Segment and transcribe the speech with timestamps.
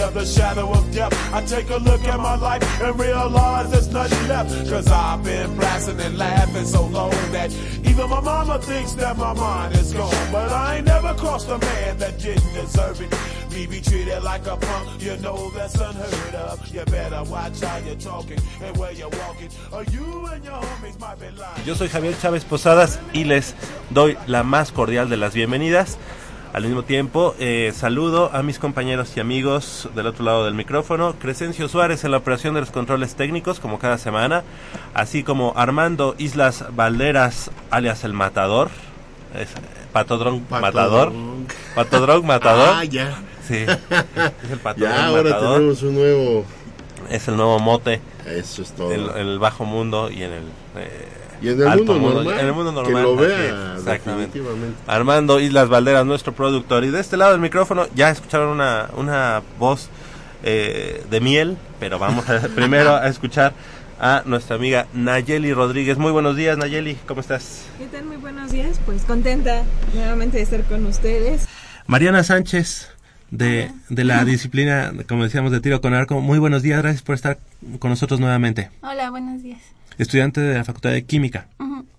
[0.00, 3.88] Of the shadow of death, I take a look at my life and realize there's
[3.88, 4.50] nothing left.
[4.68, 7.52] Cause I've been blasting and laughing so long that
[7.84, 10.32] even my mama thinks that my mind is gone.
[10.32, 13.12] But I ain't never crossed a man that didn't deserve it.
[13.52, 16.74] Me be treated like a punk, you know that's unheard of.
[16.74, 19.48] You better watch how you're talking and where you're walking.
[19.72, 21.64] Or you and your homies might be lying.
[21.64, 23.54] Yo soy Javier Chávez Posadas y les
[23.90, 25.98] doy la más cordial de las bienvenidas.
[26.54, 31.14] Al mismo tiempo, eh, saludo a mis compañeros y amigos del otro lado del micrófono,
[31.20, 34.44] Crescencio Suárez en la operación de los controles técnicos, como cada semana,
[34.94, 38.68] así como Armando Islas Valderas, alias el Matador,
[39.34, 39.54] es, eh,
[39.92, 41.12] Patodrón Matador,
[41.74, 43.18] Patodrón Matador, Ah, ya.
[43.48, 46.44] sí, es el Patodrón Ya, ahora Matador, tenemos un nuevo.
[47.10, 48.92] es el nuevo mote, Eso es todo.
[48.92, 50.44] el, el bajo mundo y en el...
[50.76, 51.08] eh,
[51.44, 52.40] y en el alto mundo normal.
[52.40, 54.42] en el mundo normal, Que lo vea, exactamente.
[54.86, 56.84] Armando Islas Valderas, nuestro productor.
[56.84, 59.90] Y de este lado del micrófono ya escucharon una, una voz
[60.42, 63.52] eh, de miel, pero vamos a, primero a escuchar
[64.00, 65.98] a nuestra amiga Nayeli Rodríguez.
[65.98, 67.66] Muy buenos días, Nayeli, ¿cómo estás?
[67.78, 68.04] ¿Qué tal?
[68.04, 68.80] Muy buenos días.
[68.86, 71.46] Pues contenta nuevamente de estar con ustedes.
[71.86, 72.88] Mariana Sánchez,
[73.30, 76.20] de, de la disciplina, como decíamos, de tiro con arco.
[76.20, 77.38] Muy buenos días, gracias por estar
[77.78, 78.70] con nosotros nuevamente.
[78.82, 79.73] Hola, buenos días.
[79.98, 81.48] Estudiante de la Facultad de Química.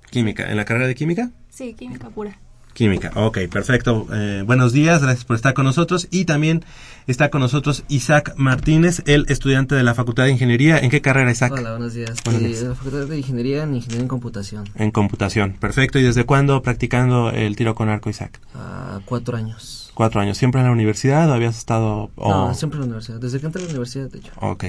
[0.10, 1.32] Química, ¿en la carrera de Química?
[1.50, 2.38] Sí, química pura.
[2.74, 4.06] Química, ok, perfecto.
[4.14, 6.10] Eh, buenos días, gracias por estar con nosotros.
[6.12, 6.66] Y también
[7.08, 10.78] está con nosotros Isaac Martínez, el estudiante de la Facultad de Ingeniería.
[10.80, 11.54] ¿En qué carrera, Isaac?
[11.54, 12.16] Hola, buenos días.
[12.26, 12.62] Buenos Eh, días.
[12.62, 14.66] de la Facultad de Ingeniería en Ingeniería en Computación.
[14.76, 16.00] En computación, perfecto.
[16.00, 18.42] ¿Y desde cuándo practicando el tiro con arco, Isaac?
[18.54, 19.92] A cuatro años.
[19.94, 20.38] Cuatro años.
[20.38, 22.12] ¿Siempre en la universidad o habías estado...?
[22.18, 23.20] No, siempre en la universidad.
[23.22, 24.34] Desde que entré a la universidad, de hecho.
[24.42, 24.66] Ok.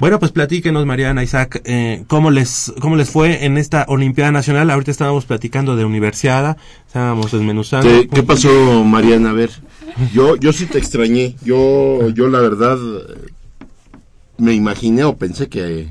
[0.00, 4.70] Bueno, pues platíquenos, Mariana, Isaac, eh, ¿cómo, les, ¿cómo les fue en esta Olimpiada Nacional?
[4.70, 6.56] Ahorita estábamos platicando de universidad,
[6.86, 7.88] estábamos desmenuzando.
[7.88, 9.30] Te- ¿Qué pasó, Mariana?
[9.30, 9.50] A ver,
[10.12, 11.36] yo, yo sí te extrañé.
[11.44, 13.30] Yo, yo la verdad, eh,
[14.38, 15.90] me imaginé o pensé que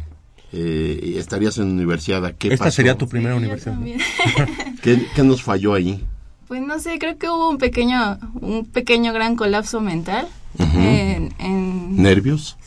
[0.51, 2.35] eh, estarías en universidad.
[2.37, 2.75] ¿Qué Esta pasó?
[2.75, 3.77] sería tu primera universidad.
[4.83, 6.03] ¿Qué, qué nos falló ahí?
[6.49, 10.27] Pues no sé, creo que hubo un pequeño, un pequeño gran colapso mental.
[10.59, 12.57] En, en- ¿Nervios?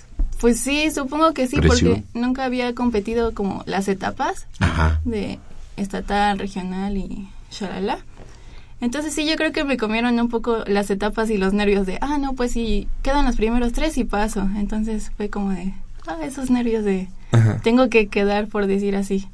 [0.41, 5.01] Pues sí, supongo que sí, porque nunca había competido como las etapas Ajá.
[5.05, 5.39] de
[5.77, 7.99] estatal, regional y shalala.
[8.81, 11.99] Entonces sí, yo creo que me comieron un poco las etapas y los nervios de,
[12.03, 14.47] ah, no, pues sí, quedan los primeros tres y paso.
[14.57, 15.73] Entonces fue como de,
[16.07, 17.59] ah, esos nervios de, Ajá.
[17.63, 19.29] tengo que quedar, por decir así,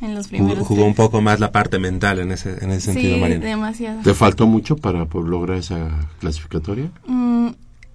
[0.00, 0.88] en los Jugó, primeros jugó tres.
[0.88, 3.44] un poco más la parte mental en ese, en ese sentido, Sí, Mariana.
[3.44, 4.00] demasiado.
[4.02, 5.88] ¿Te faltó mucho para por lograr esa
[6.20, 6.90] clasificatoria?
[7.06, 7.48] Mm,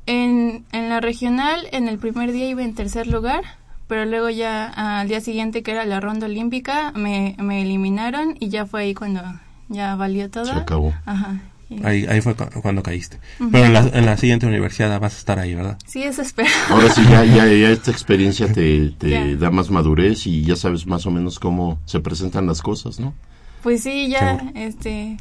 [0.10, 3.42] en, en la regional, en el primer día iba en tercer lugar,
[3.88, 4.68] pero luego ya
[5.00, 8.94] al día siguiente, que era la ronda olímpica, me, me eliminaron y ya fue ahí
[8.94, 9.22] cuando
[9.68, 10.46] ya valió todo.
[10.46, 10.94] Se acabó.
[11.06, 11.42] Ajá.
[11.70, 13.20] Y- Ahí, ahí fue cu- cuando caíste.
[13.52, 15.78] Pero en la, en la siguiente universidad vas a estar ahí, ¿verdad?
[15.86, 16.50] Sí, eso espero.
[16.70, 20.88] Ahora sí, ya, ya, ya esta experiencia te, te da más madurez y ya sabes
[20.88, 23.14] más o menos cómo se presentan las cosas, ¿no?
[23.62, 24.52] Pues sí, ya, Seguro.
[24.56, 25.18] este,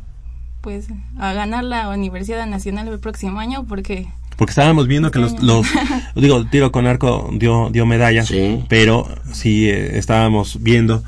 [0.62, 0.88] pues
[1.19, 5.66] a ganar la Universidad Nacional el próximo año porque Porque estábamos viendo que los, los
[6.15, 8.65] digo, tiro con arco dio, dio medallas, Sí.
[8.69, 11.03] pero sí eh, estábamos viendo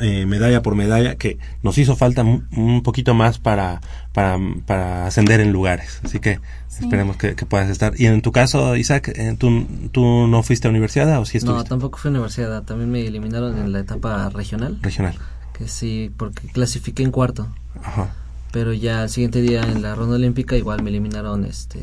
[0.00, 3.80] eh, medalla por medalla que nos hizo falta un poquito más para,
[4.12, 6.00] para, para ascender en lugares.
[6.04, 7.92] Así que esperemos que, que puedas estar.
[7.98, 11.52] Y en tu caso, Isaac, eh, ¿tú, ¿tú no fuiste a universidad o sí No,
[11.52, 12.62] estuviste tampoco fui a universidad.
[12.64, 14.78] También me eliminaron en la etapa regional.
[14.82, 15.14] regional?
[15.56, 17.48] Que sí, porque clasifiqué en cuarto.
[17.82, 18.14] Ajá.
[18.52, 21.80] Pero ya el siguiente día en la ronda olímpica igual me eliminaron este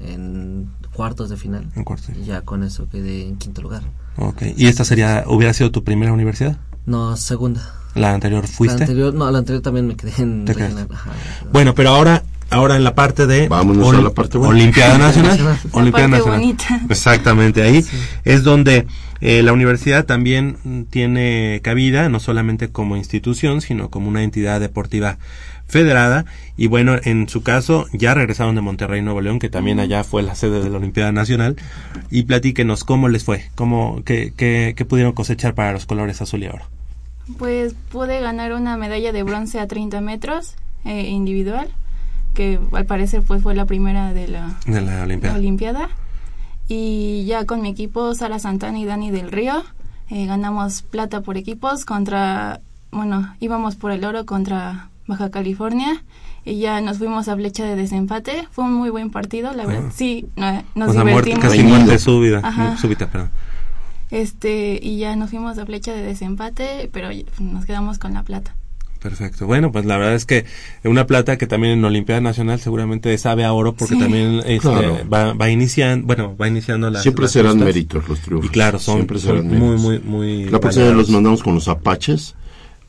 [0.00, 1.66] en cuartos de final.
[1.76, 2.10] En cuartos.
[2.16, 3.82] Y ya con eso quedé en quinto lugar.
[4.16, 4.42] Ok.
[4.56, 6.58] ¿Y esta sería, hubiera sido tu primera universidad?
[6.86, 7.74] No, segunda.
[7.94, 8.78] ¿La anterior fuiste?
[8.78, 10.86] La anterior, no, la anterior también me quedé en Te regional.
[10.88, 10.94] quedaste.
[10.94, 11.10] Ajá,
[11.52, 14.54] Bueno, pero ahora, ahora en la parte de Vámonos a la parte buena.
[14.54, 15.38] Olimpiada Nacional.
[15.38, 16.40] La Olimpiada parte Nacional.
[16.40, 16.80] bonita.
[16.88, 17.84] Exactamente, ahí
[18.24, 18.86] es donde
[19.20, 25.18] eh, la universidad también tiene cabida, no solamente como institución, sino como una entidad deportiva
[25.70, 26.26] federada
[26.56, 30.22] y bueno, en su caso ya regresaron de Monterrey, Nuevo León, que también allá fue
[30.22, 31.56] la sede de la Olimpiada Nacional
[32.10, 36.42] y platíquenos cómo les fue, cómo, qué, qué, qué pudieron cosechar para los colores azul
[36.42, 36.64] y oro.
[37.38, 41.68] Pues pude ganar una medalla de bronce a 30 metros eh, individual,
[42.34, 45.36] que al parecer pues fue la primera de la, De la la Olimpiada.
[45.36, 45.88] Olimpiada.
[46.68, 49.64] Y ya con mi equipo, Sara Santana y Dani del Río,
[50.10, 56.02] eh, ganamos plata por equipos contra, bueno, íbamos por el oro contra Baja California
[56.44, 58.48] y ya nos fuimos a flecha de desempate.
[58.50, 59.84] Fue un muy buen partido, la verdad.
[59.88, 59.92] Ah.
[59.94, 61.40] Sí, no- nos o sea, muerte, divertimos.
[61.56, 62.76] casi muerte súbita, Ajá.
[62.78, 63.30] súbita, perdón.
[64.10, 68.54] Este, y ya nos fuimos a flecha de desempate, pero nos quedamos con la plata.
[69.00, 69.46] Perfecto.
[69.46, 70.44] Bueno, pues la verdad es que
[70.84, 74.00] una plata que también en Olimpiada Nacional seguramente sabe a oro porque Sí.
[74.00, 74.98] también este, Claro.
[75.10, 77.66] va, va iniciando, bueno, va iniciando las Siempre las serán justas.
[77.66, 78.50] méritos los Y triunfos.
[78.50, 79.80] claro, son, Siempre son serán muy, méritos.
[79.82, 80.44] muy, muy.
[80.50, 82.34] La próxima los mandamos con los apaches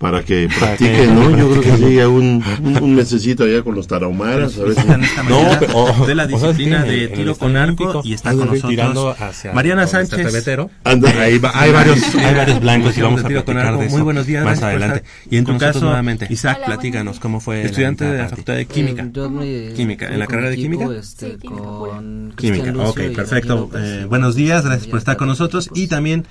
[0.01, 1.29] para que practiquen, ¿no?
[1.37, 4.57] Yo creo que sí, un, un, un mesecito allá con los tarahumaras.
[4.57, 4.87] A ver si-
[5.29, 9.53] No, pero- oh, de la disciplina de tiro con arco y está con nosotros hacia
[9.53, 10.25] Mariana está Sánchez.
[10.31, 10.71] Tebetero.
[10.83, 11.11] Anda.
[11.21, 13.79] Ahí va- hay varios, hay varios blancos y Vamos a platicar arco.
[13.79, 15.03] de eso Muy buenos días, más adelante.
[15.29, 16.25] Y en tu caso nuevamente.
[16.31, 18.29] Isaac, Hola, platícanos cómo fue Estudiante la de la.
[18.29, 19.07] Facultad de Química.
[19.43, 20.85] Eh, Química, ¿en la carrera de química?
[20.99, 23.69] Este, Sí, química con Química, Cristian ok, perfecto.
[23.75, 25.67] Eh, y buenos días, gracias por estar con nosotros.
[25.69, 26.25] pues, Y también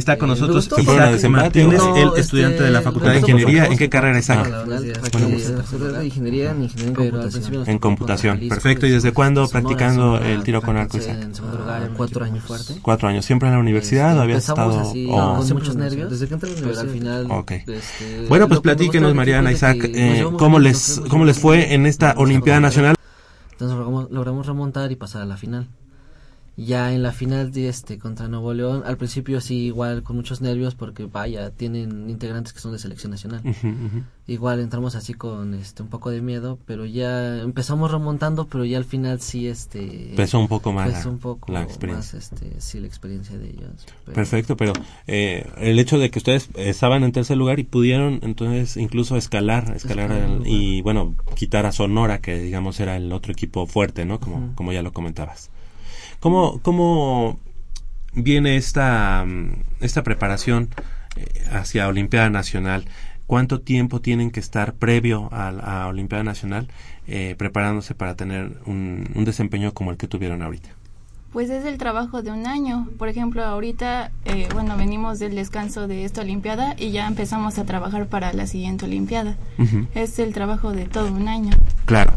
[0.00, 0.66] está con Eh, nosotros.
[0.66, 3.66] Isaac ¿Se fueron a Martínez, el este, estudiante de la Facultad de Ingeniería.
[3.66, 4.50] ¿En qué carrera, Isaac?
[4.52, 4.64] Ah,
[5.10, 7.64] Facultad de Ingeniería en Ingeniería en Computación.
[7.68, 8.86] En computación, perfecto.
[8.86, 11.18] ¿Y desde cuándo practicando el tiro con arco, Isaac?
[11.22, 12.74] En segundo lugar, cuatro años fuerte.
[12.82, 14.90] Cuatro años, siempre en la universidad, ¿o habías Empezamos estado?
[14.90, 16.10] así, o- con muchos nervios.
[16.10, 17.26] Desde que entré a la universidad, al final.
[17.30, 17.50] Ok.
[17.52, 22.60] este, Bueno, pues platíquenos, Mariana, Isaac, eh, ¿cómo les, cómo les fue en esta Olimpiada.
[22.60, 22.94] Nacional?
[23.52, 23.76] Entonces
[24.10, 25.68] logramos remontar y pasar a la final.
[26.58, 30.40] Ya en la final de este contra Nuevo León, al principio sí igual con muchos
[30.40, 33.42] nervios porque vaya, tienen integrantes que son de selección nacional.
[34.26, 38.78] Igual entramos así con este un poco de miedo, pero ya empezamos remontando, pero ya
[38.78, 42.16] al final sí este Pesó un poco más pesó un poco la experiencia.
[42.18, 43.84] más este sí la experiencia de ellos.
[44.06, 44.72] pero- Perfecto, pero
[45.06, 49.76] eh, el hecho de que ustedes estaban en tercer lugar y pudieron entonces incluso escalar,
[49.76, 50.44] escalar Escalar, el- bueno.
[50.46, 54.20] y bueno, quitar a Sonora, que digamos era el otro equipo fuerte, ¿no?
[54.20, 55.50] Como, como ya lo comentabas.
[56.20, 57.38] ¿Cómo, cómo
[58.12, 60.68] viene esta, mm, esta preparación
[61.16, 62.86] eh, hacia Olimpiada Nacional?
[63.26, 66.68] ¿Cuánto tiempo tienen que estar previo a, a Olimpiada Nacional
[67.08, 70.68] eh, preparándose para tener un, un desempeño como el que tuvieron ahorita?
[71.32, 72.88] Pues es el trabajo de un año.
[72.98, 77.64] Por ejemplo, ahorita, eh, bueno, venimos del descanso de esta Olimpiada y ya empezamos a
[77.64, 79.36] trabajar para la siguiente Olimpiada.
[79.94, 81.50] Es el trabajo de todo un año.
[81.84, 82.14] Claro,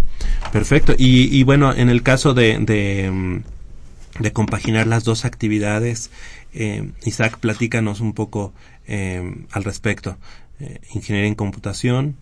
[0.53, 0.93] perfecto.
[0.97, 3.43] Y, y bueno, en el caso de, de, mm,
[4.19, 6.11] de compaginar las dos actividades,
[6.53, 8.53] eh, Isaac, platícanos un poco
[8.87, 10.17] eh, al respecto.
[10.59, 12.17] Eh, ingeniería en computación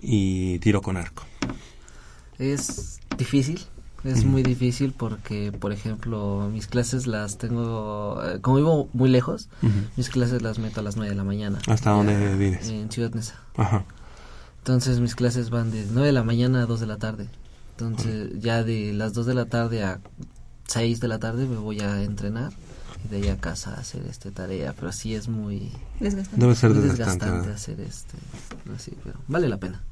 [0.00, 1.24] y tiro con arco.
[2.38, 3.60] Es difícil,
[4.02, 9.48] es muy difícil porque, por ejemplo, mis clases las tengo, eh, como vivo muy lejos,
[9.96, 11.58] mis clases las meto a las 9 de la mañana.
[11.68, 12.68] ¿Hasta dónde vives?
[12.68, 13.34] En Ciudad Neza.
[13.56, 13.84] Ajá.
[14.58, 17.28] Entonces mis clases van de 9 de la mañana a 2 de la tarde.
[17.72, 20.00] Entonces ya de las 2 de la tarde a
[20.68, 22.52] 6 de la tarde me voy a entrenar
[23.04, 25.70] y de ahí a casa a hacer este tarea, pero sí es muy,
[26.00, 26.40] Desgastante.
[26.40, 27.24] Debe ser muy desgastante.
[27.26, 28.16] desgastante hacer este,
[28.74, 29.82] así, pero vale la pena.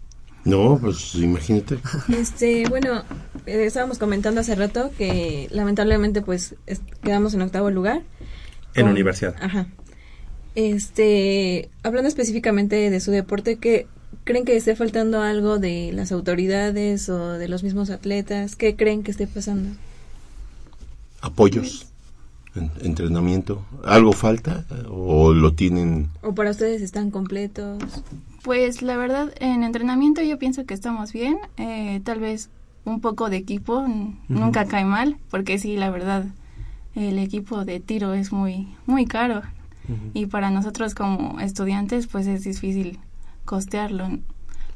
[0.45, 1.79] No, pues imagínate.
[2.09, 3.03] Este, bueno,
[3.47, 8.03] eh, estábamos comentando hace rato que lamentablemente pues es- quedamos en octavo lugar.
[8.75, 9.35] En Con- universidad.
[9.41, 9.67] Ajá.
[10.55, 13.87] Este, hablando específicamente de su deporte, ¿qué
[14.25, 18.57] creen que esté faltando algo de las autoridades o de los mismos atletas?
[18.57, 19.71] ¿Qué creen que esté pasando?
[21.21, 21.87] Apoyos,
[22.55, 23.65] en- entrenamiento.
[23.85, 26.09] ¿Algo falta o lo tienen?
[26.23, 27.83] ¿O para ustedes están completos?
[28.43, 31.39] Pues la verdad, en entrenamiento yo pienso que estamos bien.
[31.59, 32.49] Eh, tal vez
[32.85, 33.87] un poco de equipo
[34.29, 36.25] nunca cae mal, porque sí, la verdad,
[36.95, 39.43] el equipo de tiro es muy, muy caro.
[40.15, 42.99] Y para nosotros como estudiantes, pues es difícil
[43.45, 44.09] costearlo.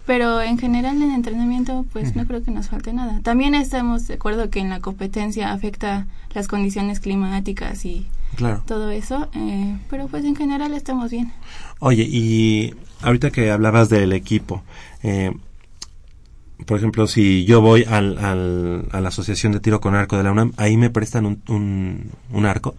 [0.07, 3.21] Pero en general en entrenamiento, pues no creo que nos falte nada.
[3.23, 8.07] También estamos de acuerdo que en la competencia afecta las condiciones climáticas y
[8.37, 8.63] Claro.
[8.67, 11.33] todo eso, eh, pero pues en general estamos bien.
[11.79, 14.63] Oye, y ahorita que hablabas del equipo,
[15.03, 15.33] eh,
[16.67, 20.23] por ejemplo, si yo voy al, al- a la Asociación de Tiro con Arco de
[20.25, 22.75] la UNAM, ahí me prestan un, un, un arco.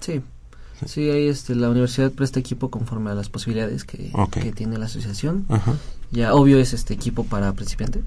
[0.00, 0.20] Sí,
[0.86, 4.86] Sí, ahí este, la universidad presta equipo conforme a las posibilidades que, que tiene la
[4.86, 5.44] asociación.
[5.48, 5.74] Ajá.
[6.10, 8.00] Ya obvio es este equipo para principiante.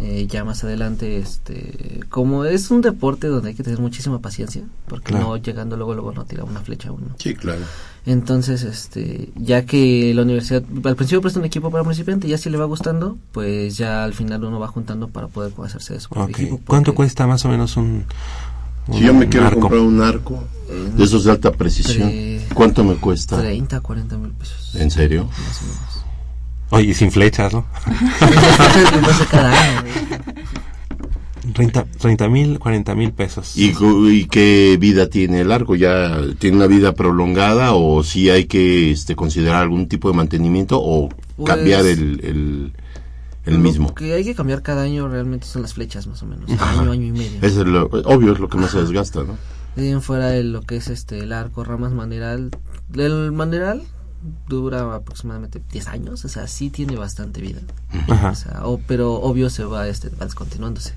[0.00, 4.62] Eh, ya más adelante, este, como es un deporte donde hay que tener muchísima paciencia,
[4.88, 5.26] porque Claro.
[5.28, 7.08] no llegando luego luego no tira una flecha uno.
[7.18, 7.60] Sí, claro.
[8.06, 12.48] Entonces, este, ya que la universidad al principio presta un equipo para principiante, ya si
[12.48, 16.08] le va gustando, pues ya al final uno va juntando para poder hacerse de su
[16.10, 16.40] propio Ok.
[16.40, 16.60] equipo.
[16.66, 18.04] ¿Cuánto cuesta más o menos un,
[18.92, 19.60] Si yo me quiero arco?
[19.60, 20.44] comprar un arco
[20.96, 23.36] de esos de alta precisión, Tre- ¿cuánto me cuesta?
[23.38, 24.74] 30, 40 mil pesos.
[24.76, 25.24] ¿En serio?
[25.24, 25.95] Más o menos.
[26.70, 27.64] Oye, y sin flechas, ¿no?
[28.94, 30.26] Entonces, cada año, güey.
[31.52, 33.56] 30 mil, 40 mil pesos.
[33.56, 33.72] ¿Y,
[34.10, 35.76] y qué vida tiene el arco?
[35.76, 40.80] ¿Ya tiene una vida prolongada o si hay que este, considerar algún tipo de mantenimiento
[40.82, 42.72] o Pues, cambiar el, el,
[43.44, 43.94] el Lo mismo?
[43.94, 46.50] que hay que cambiar cada año realmente son las flechas, más o menos.
[46.60, 47.38] Año, año y medio.
[47.40, 49.36] Eso es lo, obvio, es lo que más se desgasta, ¿no?
[49.76, 52.50] De fuera de lo que es este el arco, ramas maneral.
[52.94, 53.82] El maneral
[54.48, 57.60] dura aproximadamente 10 años, o sea, sí tiene bastante vida.
[58.08, 60.92] Ajá, O sea, o- pero obvio se va este va descontinuándose.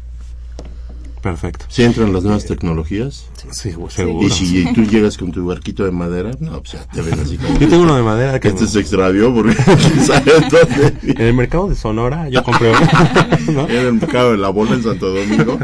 [1.21, 1.65] perfecto.
[1.67, 4.25] Si entran las nuevas tecnologías Sí, seguro.
[4.25, 7.59] y si tú llegas con tu barquito de madera, no, pues te ven así como
[7.59, 10.98] Yo tengo uno de madera que este se extravió porque quién sabe dónde.
[11.03, 13.51] en el mercado de Sonora yo compré uno.
[13.53, 13.69] ¿no?
[13.69, 15.59] En el mercado de la bola en Santo Domingo.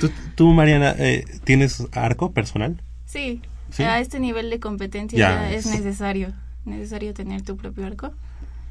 [0.00, 2.80] ¿Tú, tú, Mariana, eh, tienes arco personal?
[3.06, 3.82] Sí, ¿Sí?
[3.84, 5.70] a este nivel de competencia Ya, ya, es sí.
[5.70, 6.32] necesario,
[6.64, 8.12] necesario tener tu propio arco.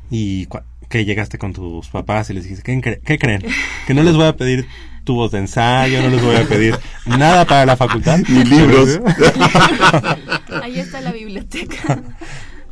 [0.10, 0.48] ¿Y
[0.90, 3.44] que llegaste con tus papás y les dijiste, ¿qué, cre- qué creen?
[3.88, 4.68] Que no les voy a pedir
[5.06, 8.20] tubos de ensayo, no les voy a pedir nada para la facultad.
[8.30, 9.00] Ni libros.
[10.62, 12.02] Ahí está la biblioteca.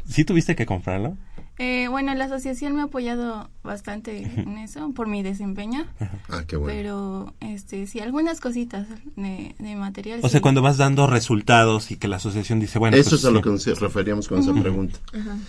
[0.08, 1.18] ¿Sí tuviste que comprarlo?
[1.58, 5.86] Eh, bueno, la asociación me ha apoyado bastante en eso por mi desempeño,
[6.30, 6.74] Ah, qué bueno.
[6.76, 10.22] pero este sí algunas cositas de, de material.
[10.24, 13.28] O sea, cuando vas dando resultados y que la asociación dice, bueno, Eso pues, es
[13.28, 14.98] a lo que nos referíamos con esa pregunta.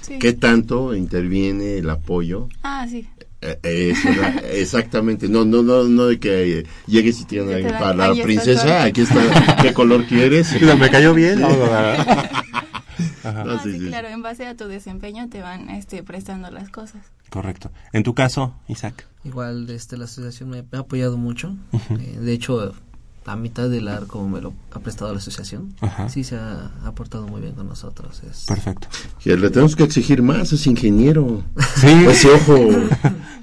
[0.03, 0.19] Sí.
[0.19, 2.49] ¿Qué tanto interviene el apoyo?
[2.63, 3.07] Ah, sí.
[3.41, 3.95] Eh, eh,
[4.53, 7.43] exactamente, no, no, no, no de que eh, llegues y te
[7.73, 8.79] para la princesa, todo".
[8.79, 10.55] aquí está, ¿qué color quieres?
[10.79, 11.43] me cayó bien.
[13.25, 13.87] No, Ah, sí, sí, sí.
[13.87, 17.03] claro, en base a tu desempeño te van este prestando las cosas.
[17.31, 17.71] Correcto.
[17.93, 19.07] En tu caso, Isaac.
[19.25, 21.57] Igual este la asociación me, ha apoyado mucho.
[21.73, 22.75] Eh, de hecho,
[23.25, 25.75] la mitad del arco me lo ha prestado la asociación.
[25.81, 26.09] Ajá.
[26.09, 28.23] Sí se ha aportado muy bien con nosotros.
[28.29, 28.89] Es, Perfecto.
[29.23, 31.43] Que le tenemos que exigir más, es ingeniero.
[31.77, 31.87] Sí.
[32.09, 32.57] Ese ojo.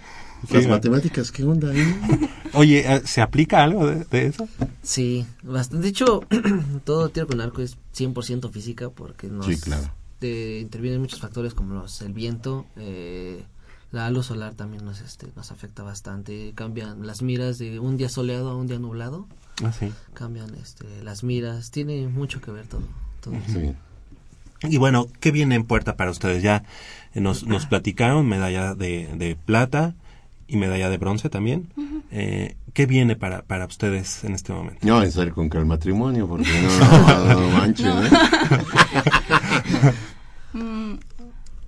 [0.51, 2.29] Las Sí, matemáticas, ¿qué onda ahí?
[2.53, 4.47] Oye, eh, ¿se aplica algo de, de eso?
[4.81, 5.83] Sí, bastante.
[5.83, 6.21] De hecho,
[6.85, 9.91] todo tiro con arco es 100% física porque nos Sí, claro.
[10.21, 13.43] eh, intervienen muchos factores como los el viento, eh,
[13.91, 18.07] la luz solar también nos este nos afecta bastante, cambian las miras de un día
[18.09, 19.27] soleado a un día nublado,
[19.63, 19.91] Ah, sí.
[20.13, 22.81] cambian este las miras, tiene mucho que ver todo.
[23.21, 23.59] todo eso.
[23.59, 23.73] Sí.
[24.67, 26.43] Y bueno, ¿qué viene en puerta para ustedes?
[26.43, 26.63] Ya
[27.13, 29.95] nos, nos platicaron medalla de, de plata
[30.49, 31.71] y medalla de bronce también.
[32.11, 34.85] Eh, ¿Qué viene para, para ustedes en este momento?
[34.85, 38.09] No, en serio, con que el matrimonio, porque no, no, no manches, ¿eh?
[40.51, 40.95] Mm,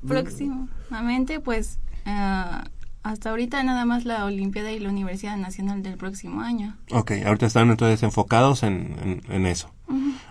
[0.08, 2.64] próximamente, pues ah,
[3.04, 6.78] hasta ahorita nada más la Olimpiada y la Universidad Nacional del próximo año.
[6.90, 9.72] Ok, ahorita están entonces enfocados en, en, en eso.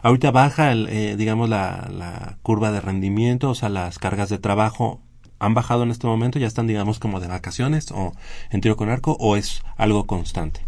[0.02, 4.38] Ahorita baja, el, eh, digamos, la, la curva de rendimiento, o sea, las cargas de
[4.38, 5.00] trabajo
[5.40, 8.12] han bajado en este momento, ya están, digamos, como de vacaciones o
[8.50, 10.64] en tiro con arco, o es algo constante.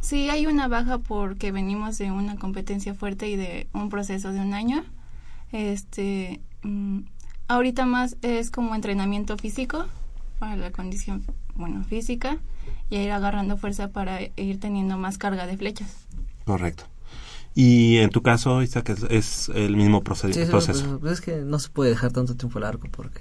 [0.00, 4.40] Sí, hay una baja porque venimos de una competencia fuerte y de un proceso de
[4.40, 4.84] un año.
[5.52, 7.00] Este, mm,
[7.48, 9.86] ahorita más es como entrenamiento físico
[10.38, 12.38] para la condición, bueno, física
[12.90, 16.06] y ir agarrando fuerza para ir teniendo más carga de flechas.
[16.44, 16.84] Correcto.
[17.58, 20.98] Y en tu caso, Isaac, es, es el mismo proced- Sí, proceso.
[21.00, 23.20] pues, es que no se puede dejar tanto tiempo el arco porque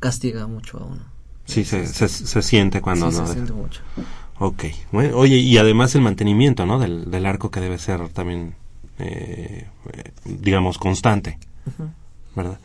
[0.00, 1.00] castiga mucho a uno.
[1.44, 3.26] Sí, se, se, se siente cuando sí, no.
[3.28, 3.80] se siente mucho.
[4.40, 4.64] Ok.
[4.90, 6.80] Bueno, oye, y además el mantenimiento, ¿no?
[6.80, 8.54] Del, del arco que debe ser también,
[8.98, 11.38] eh, eh, digamos, constante.
[12.34, 12.58] ¿Verdad?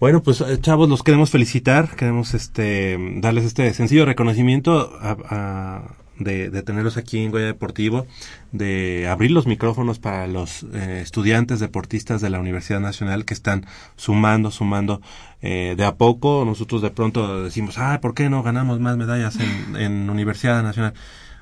[0.00, 5.94] Bueno, pues eh, chavos, los queremos felicitar, queremos este darles este sencillo reconocimiento a- a-
[6.18, 8.06] de, de tenerlos aquí en Goya Deportivo,
[8.52, 13.66] de abrir los micrófonos para los eh, estudiantes deportistas de la Universidad Nacional que están
[13.96, 15.00] sumando, sumando
[15.42, 16.44] eh, de a poco.
[16.44, 20.94] Nosotros de pronto decimos, ah, ¿por qué no ganamos más medallas en, en Universidad Nacional?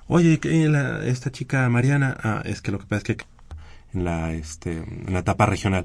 [0.07, 0.39] Oye,
[1.07, 3.34] esta chica Mariana, ah, es que lo que pasa es que
[3.95, 5.85] en la este en la etapa regional.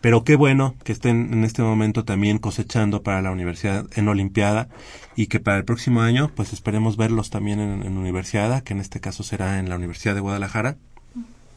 [0.00, 4.68] Pero qué bueno que estén en este momento también cosechando para la universidad en Olimpiada
[5.16, 8.80] y que para el próximo año pues esperemos verlos también en, en Universidad, que en
[8.80, 10.76] este caso será en la Universidad de Guadalajara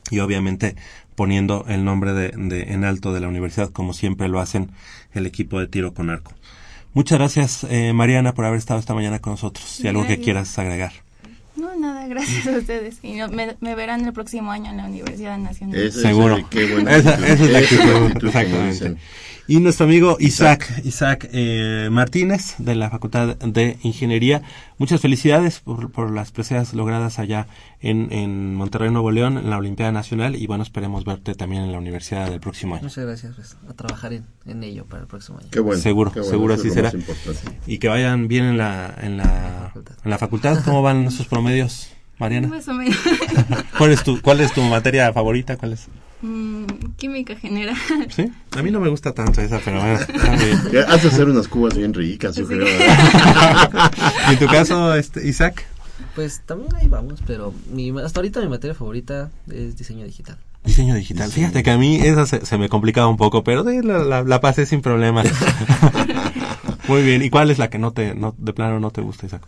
[0.10, 0.76] y obviamente
[1.16, 4.72] poniendo el nombre de, de- en alto de la universidad, como siempre lo hacen
[5.14, 6.32] el equipo de tiro con arco.
[6.94, 9.80] Muchas gracias, eh, Mariana, por haber estado esta mañana con nosotros.
[9.82, 10.92] Y algo que quieras agregar.
[11.56, 13.00] No, nada, gracias a ustedes.
[13.02, 15.76] Y no- me, me verán el próximo año en la Universidad Nacional.
[15.80, 16.38] Ese- Seguro.
[16.38, 18.98] ese- qué buena esa, es la actitud, exactamente.
[19.48, 24.44] Y nuestro amigo Isaac, Isaac eh, Martínez, de la Facultad de Ingeniería.
[24.78, 27.48] Muchas felicidades por, por las preseas logradas allá
[27.82, 30.36] en, en Monterrey, Nuevo León, en la Olimpiada Nacional.
[30.38, 32.84] Y bueno, esperemos verte también en la universidad del próximo año.
[32.84, 35.50] Muchas gracias, pues, a trabajar en, en ello para el próximo año.
[35.52, 35.82] Qué bueno.
[35.82, 36.92] Seguro, qué bueno, seguro eso así es será.
[37.68, 39.74] Y que vayan bien en la, en la,
[40.06, 40.64] en la facultad.
[40.64, 41.90] ¿Cómo van esos promedios,
[42.22, 42.48] Mariana?
[42.48, 42.96] Más o menos.
[43.78, 45.58] ¿Cuál es tu, cuál es tu materia favorita?
[45.58, 45.88] ¿Cuál es?
[46.22, 46.66] Mm,
[46.98, 47.76] química general.
[48.16, 48.32] ¿Sí?
[48.56, 50.00] A mí no me gusta tanto esa, pero bueno.
[50.88, 52.54] Has de hacer unas cubas bien ricas, yo Sí.
[52.54, 52.68] creo.
[54.30, 55.66] ¿Y en tu caso, este, Isaac?
[56.16, 60.38] Pues también ahí vamos, pero mi, hasta ahorita mi materia favorita es diseño digital.
[60.64, 61.32] Diseño digital.
[61.32, 64.22] Fíjate que a mí esa se, se me complicaba un poco, pero sí, la, la,
[64.24, 65.28] la pasé sin problemas.
[66.88, 67.24] Muy bien.
[67.24, 69.42] ¿Y cuál es la que no te, no, de plano no te gusta, Isaac?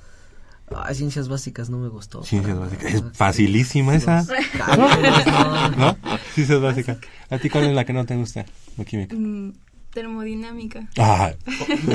[0.76, 2.24] Ay, ciencias básicas no me gustó.
[2.24, 2.94] Ciencias básicas.
[2.94, 4.26] Es facilísima esa.
[4.58, 5.70] Cálculos, no.
[5.78, 5.98] ¿No?
[6.34, 6.98] Ciencias básicas.
[7.30, 8.46] ¿A ti cuál es la que no te gusta?
[8.78, 9.16] La química.
[9.16, 9.54] Mm,
[9.94, 10.88] termodinámica.
[10.98, 11.32] Ah,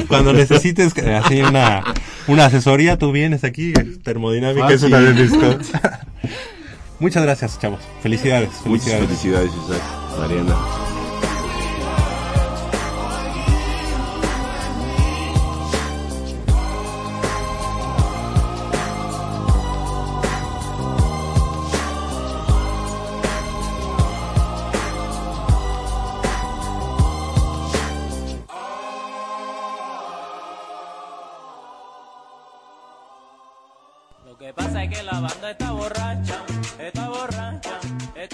[0.09, 1.83] cuando necesites así una,
[2.29, 3.73] una asesoría, tú vienes aquí,
[4.05, 5.83] termodinámica es una de mis cosas.
[7.01, 7.81] Muchas gracias, chavos.
[8.03, 9.07] Felicidades, Muchas felicidades.
[9.09, 9.83] felicidades, Isaac.
[10.19, 10.98] Mariana.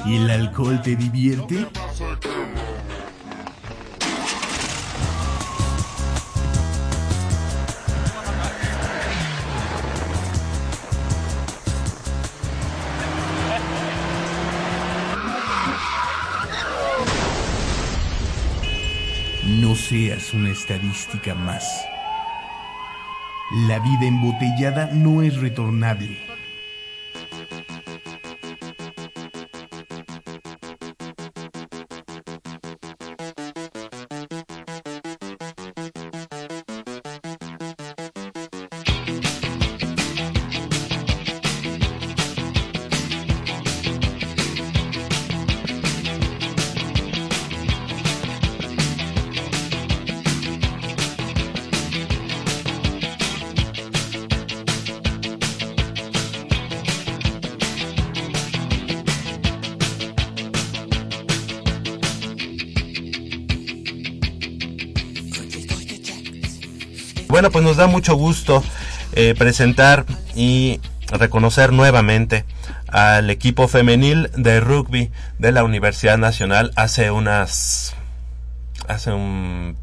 [0.07, 1.67] ¿Y el alcohol te divierte?
[19.47, 21.65] No seas una estadística más.
[23.69, 26.24] La vida embotellada no es retornable.
[67.35, 68.63] Bueno, pues nos da mucho gusto
[69.15, 72.45] eh, presentar y reconocer nuevamente
[72.87, 77.97] al equipo femenil de rugby de la Universidad Nacional hace unas
[78.87, 79.77] hace un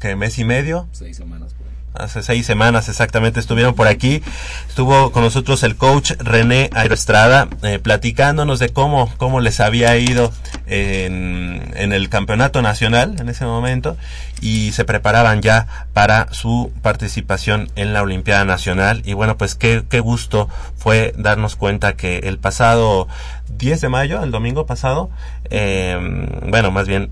[0.00, 1.52] ¿qué, mes y medio Seis semanas.
[1.52, 2.04] ahí.
[2.04, 4.20] hace seis semanas exactamente estuvieron por aquí.
[4.68, 10.32] Estuvo con nosotros el coach René Estrada eh, platicándonos de cómo, cómo les había ido
[10.66, 11.45] en,
[11.76, 13.96] en el campeonato nacional en ese momento
[14.40, 19.02] y se preparaban ya para su participación en la Olimpiada Nacional.
[19.04, 23.08] Y bueno, pues qué, qué gusto fue darnos cuenta que el pasado
[23.48, 25.10] 10 de mayo, el domingo pasado,
[25.50, 25.98] eh,
[26.42, 27.10] bueno, más bien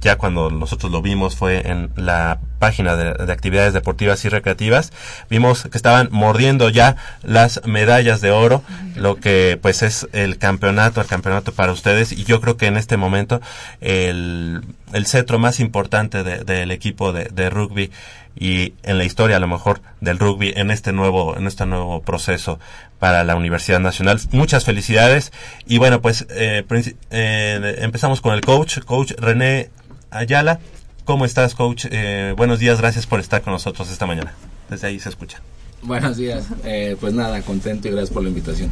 [0.00, 4.92] ya cuando nosotros lo vimos fue en la página de, de actividades deportivas y recreativas,
[5.28, 8.62] vimos que estaban mordiendo ya las medallas de oro,
[8.94, 12.12] lo que pues es el campeonato, el campeonato para ustedes.
[12.12, 13.40] Y yo creo que en este momento
[13.80, 17.90] el, el cetro más importante de- del equipo de, de rugby
[18.36, 22.02] y en la historia a lo mejor del rugby en este nuevo en este nuevo
[22.02, 22.58] proceso
[23.04, 24.18] para la Universidad Nacional.
[24.32, 25.30] Muchas felicidades.
[25.66, 26.64] Y bueno pues eh,
[27.10, 29.68] eh, empezamos con el coach coach René
[30.10, 30.58] Ayala.
[31.04, 34.32] Cómo estás coach Eh, buenos días gracias por estar con nosotros esta mañana.
[34.70, 35.42] Desde ahí se escucha.
[35.82, 36.46] Buenos días.
[36.64, 38.70] Eh, pues nada, contento y gracias por la invitación.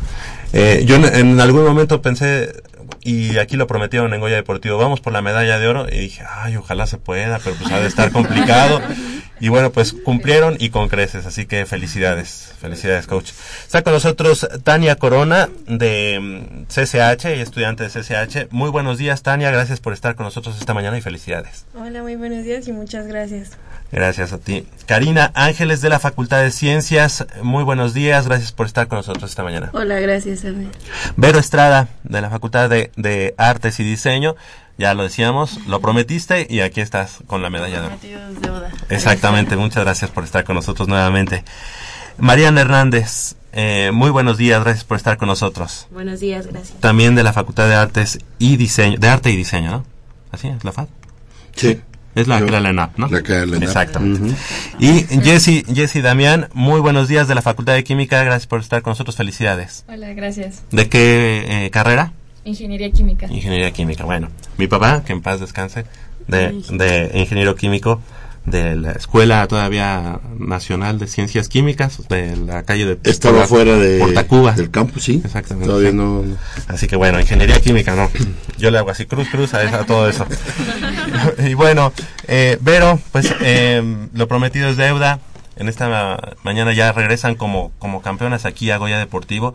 [0.55, 2.55] Eh, yo en, en algún momento pensé,
[3.03, 6.25] y aquí lo prometieron en Goya Deportivo, vamos por la medalla de oro, y dije,
[6.29, 8.81] ay, ojalá se pueda, pero pues ha de estar complicado.
[9.41, 13.33] Y bueno, pues cumplieron y con creces, así que felicidades, felicidades, coach.
[13.65, 18.53] Está con nosotros Tania Corona de mm, CCH, estudiante de CCH.
[18.53, 21.67] Muy buenos días, Tania, gracias por estar con nosotros esta mañana y felicidades.
[21.75, 23.59] Hola, muy buenos días y muchas gracias.
[23.93, 24.67] Gracias a ti.
[24.87, 29.31] Karina Ángeles de la Facultad de Ciencias, muy buenos días, gracias por estar con nosotros
[29.31, 29.69] esta mañana.
[29.75, 30.71] Hola, gracias, Abel.
[31.17, 34.35] Vero Estrada, de la Facultad de, de Artes y Diseño.
[34.79, 37.97] Ya lo decíamos, lo prometiste y aquí estás con la medalla de oro.
[37.99, 38.71] Prometido es deuda.
[38.89, 41.45] Exactamente, muchas gracias por estar con nosotros nuevamente.
[42.17, 45.87] Mariana Hernández, eh, muy buenos días, gracias por estar con nosotros.
[45.91, 46.81] Buenos días, gracias.
[46.81, 49.85] También de la Facultad de Artes y Diseño, de Arte y Diseño, ¿no?
[50.31, 50.89] Así es, la FAD.
[51.55, 51.79] Sí.
[52.15, 53.09] Es la, Yo- la LENAP, ¿no?
[53.09, 53.63] La que la ENAP.
[53.63, 54.35] Exactamente.
[54.79, 58.83] Y Jessy, Jessy Damián, muy buenos días de la Facultad de Química, gracias por estar
[58.83, 59.85] con nosotros, felicidades.
[59.89, 60.63] Hola, gracias.
[60.71, 62.13] ¿De qué eh, carrera?
[62.45, 63.27] Ingeniería química.
[63.29, 64.05] Ingeniería química.
[64.05, 65.85] Bueno, mi papá, que en paz descanse,
[66.29, 68.01] de, de ingeniero químico
[68.45, 73.77] de la Escuela todavía Nacional de Ciencias Químicas de la calle de Estaba Porta- fuera
[73.77, 74.53] de, Portacuba.
[74.53, 75.23] del campus, sí.
[75.25, 75.69] Exactamente.
[75.69, 75.97] Todavía Sí.
[75.97, 76.25] no.
[76.69, 78.11] Así que bueno, ingeniería química, no.
[78.59, 80.27] Yo le hago así cruz, cruz a, esa- a todo eso.
[81.39, 81.93] y bueno,
[82.27, 85.21] eh, Vero, pues eh, lo prometido es deuda.
[85.57, 89.55] En esta ma- mañana ya regresan como, como campeonas aquí a Goya Deportivo.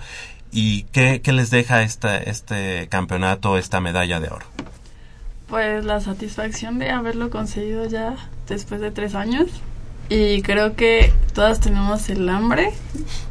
[0.52, 4.46] ¿Y qué, qué les deja esta, este campeonato, esta medalla de oro?
[5.50, 8.16] Pues la satisfacción de haberlo conseguido ya
[8.48, 9.48] después de tres años.
[10.10, 12.72] Y creo que todas tenemos el hambre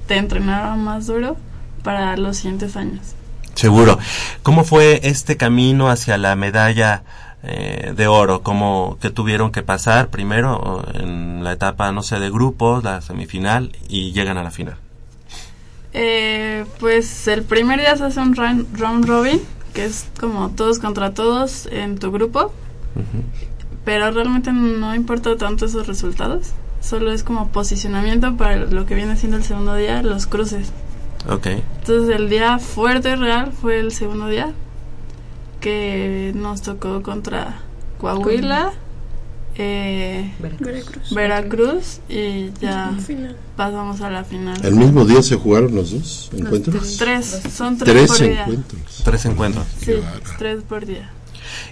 [0.09, 1.37] de entrenar más duro
[1.83, 3.15] para los siguientes años.
[3.55, 3.99] Seguro.
[4.43, 7.03] ¿Cómo fue este camino hacia la medalla
[7.43, 8.43] eh, de oro?
[8.43, 13.75] ¿Cómo que tuvieron que pasar primero en la etapa, no sé, de grupos, la semifinal
[13.89, 14.77] y llegan a la final?
[15.95, 19.41] Eh, pues el primer día se hace un round, round robin,
[19.73, 22.53] que es como todos contra todos en tu grupo,
[23.87, 26.49] pero realmente no importa tanto esos resultados,
[26.83, 30.73] solo es como posicionamiento para lo que viene siendo el segundo día, los cruces.
[31.29, 31.47] Ok.
[31.81, 34.53] Entonces el día fuerte real fue el segundo día,
[35.61, 37.61] que nos tocó contra
[37.99, 38.73] Coahuila,
[39.55, 41.15] eh, Veracruz.
[41.15, 43.37] Veracruz y ya Final.
[43.57, 44.59] pasamos a la final.
[44.65, 46.97] El mismo día se jugaron los dos encuentros.
[46.99, 48.41] Tres, son tres, Tres por día.
[48.43, 49.03] encuentros.
[49.05, 49.67] Tres encuentros.
[49.81, 49.93] Sí,
[50.39, 51.11] tres por día.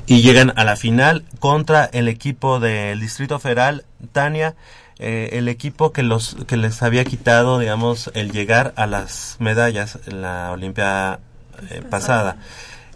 [0.07, 4.55] Y llegan a la final contra el equipo del Distrito Federal, Tania,
[4.99, 9.99] eh, el equipo que los que les había quitado, digamos, el llegar a las medallas
[10.07, 11.20] en la Olimpiada
[11.70, 12.37] eh, pasada.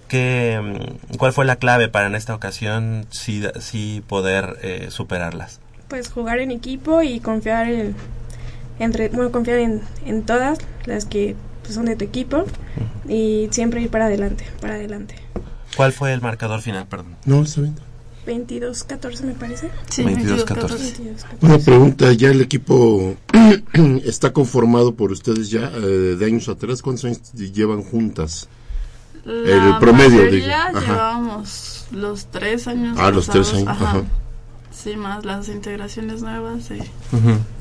[0.06, 5.60] ¿Qué, mm, ¿Cuál fue la clave para en esta ocasión sí, sí poder eh, superarlas?
[5.88, 7.96] Pues jugar en equipo y confiar en,
[8.78, 12.44] entre, bueno, confiar en, en todas las que pues, son de tu equipo
[13.08, 15.16] y siempre ir para adelante, para adelante.
[15.76, 17.16] ¿Cuál fue el marcador final, perdón?
[17.24, 17.76] No, está bien.
[18.26, 19.70] 22-14 me parece.
[19.88, 20.44] Sí, 22-14.
[20.44, 21.16] 22-14.
[21.40, 23.16] Una pregunta, ¿ya el equipo
[24.04, 26.82] está conformado por ustedes ya eh, de años atrás?
[26.82, 28.48] ¿Cuántos años llevan juntas?
[29.24, 30.46] La El promedio, digo.
[30.46, 32.96] Llevábamos los tres años.
[32.98, 34.04] Ah, los tres años, ajá.
[34.70, 36.78] Sí, más las integraciones nuevas y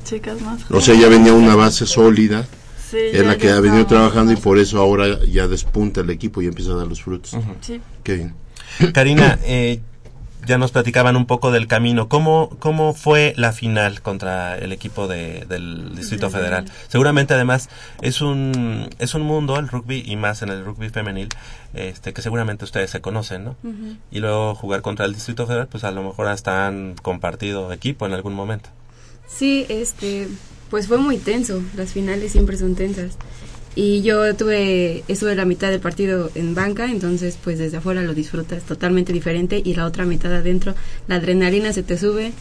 [0.04, 0.70] chicas más.
[0.70, 2.46] O sea, ya venía una base sólida,
[2.90, 6.40] Sí, es la que ha venido trabajando y por eso ahora ya despunta el equipo
[6.40, 7.36] y empieza a dar los frutos.
[7.60, 7.80] Sí.
[8.02, 8.34] Qué bien.
[8.92, 9.80] Karina, eh,
[10.46, 12.08] ya nos platicaban un poco del camino.
[12.08, 16.64] ¿Cómo, cómo fue la final contra el equipo de, del Distrito Federal?
[16.88, 17.68] Seguramente, además,
[18.00, 21.28] es un, es un mundo, el rugby, y más en el rugby femenil,
[21.74, 23.56] este, que seguramente ustedes se conocen, ¿no?
[24.10, 28.06] Y luego jugar contra el Distrito Federal, pues a lo mejor hasta han compartido equipo
[28.06, 28.70] en algún momento.
[29.26, 30.28] Sí, este,
[30.70, 31.62] pues fue muy tenso.
[31.76, 33.16] Las finales siempre son tensas.
[33.74, 38.12] Y yo tuve, estuve la mitad del partido en banca, entonces pues desde afuera lo
[38.12, 40.74] disfrutas totalmente diferente y la otra mitad adentro,
[41.06, 42.32] la adrenalina se te sube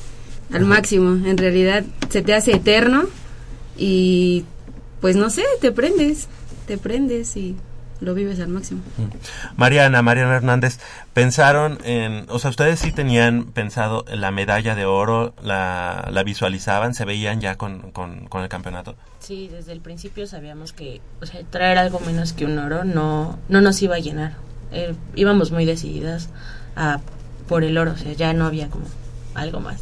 [0.51, 1.27] al máximo.
[1.27, 3.05] En realidad se te hace eterno
[3.77, 4.45] y
[4.99, 6.27] pues no sé, te prendes,
[6.65, 7.55] te prendes y
[7.99, 8.81] lo vives al máximo.
[9.55, 10.79] Mariana, Mariana Hernández,
[11.13, 16.23] pensaron en, o sea, ustedes sí tenían pensado en la medalla de oro, la, la
[16.23, 18.95] visualizaban, se veían ya con, con, con el campeonato.
[19.19, 23.38] Sí, desde el principio sabíamos que, o sea, traer algo menos que un oro no,
[23.49, 24.33] no nos iba a llenar.
[24.71, 26.29] Eh, íbamos muy decididas
[26.75, 26.99] a
[27.47, 28.86] por el oro, o sea, ya no había como
[29.33, 29.81] algo más.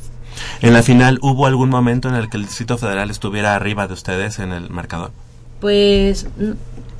[0.61, 3.93] En la final, ¿hubo algún momento en el que el Distrito Federal estuviera arriba de
[3.93, 5.11] ustedes en el marcador?
[5.61, 6.27] Pues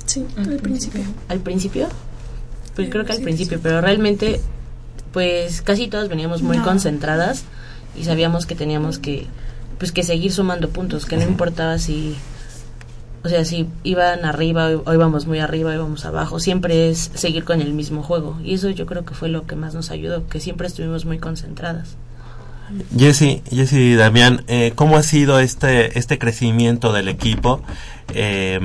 [0.06, 1.02] Sí, al principio.
[1.28, 1.88] al principio,
[2.74, 4.40] pues creo que al principio, pero realmente,
[5.12, 6.64] pues casi todas veníamos muy No.
[6.64, 7.44] concentradas
[7.98, 9.26] y sabíamos que teníamos que,
[9.78, 12.16] pues que seguir sumando puntos, que no importaba si,
[13.24, 17.60] o sea, si iban arriba o íbamos muy arriba, íbamos abajo, siempre es seguir con
[17.60, 20.38] el mismo juego y eso yo creo que fue lo que más nos ayudó, que
[20.38, 21.96] siempre estuvimos muy concentradas.
[22.98, 27.62] Jesse, Jesse Damián, eh, ¿cómo ha sido este, este crecimiento del equipo?
[28.12, 28.58] Eh,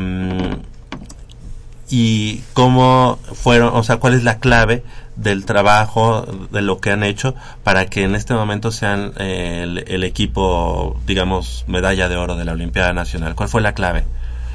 [1.91, 4.83] y cómo fueron, o sea, cuál es la clave
[5.17, 9.83] del trabajo, de lo que han hecho para que en este momento sean eh, el,
[9.87, 13.35] el equipo, digamos, medalla de oro de la Olimpiada Nacional.
[13.35, 14.05] ¿Cuál fue la clave?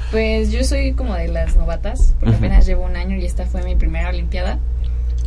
[0.09, 2.45] Pues yo soy como de las novatas, porque Ujú.
[2.45, 4.57] apenas llevo un año y esta fue mi primera Olimpiada.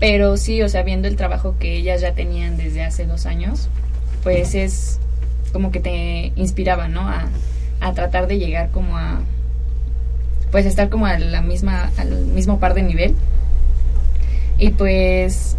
[0.00, 3.68] Pero sí, o sea, viendo el trabajo que ellas ya tenían desde hace dos años,
[4.24, 4.98] pues es
[5.52, 7.02] como que te inspiraba, ¿no?
[7.02, 7.28] A,
[7.80, 9.20] a tratar de llegar como a,
[10.50, 13.14] pues estar como a la misma, al mismo par de nivel.
[14.58, 15.56] Y pues,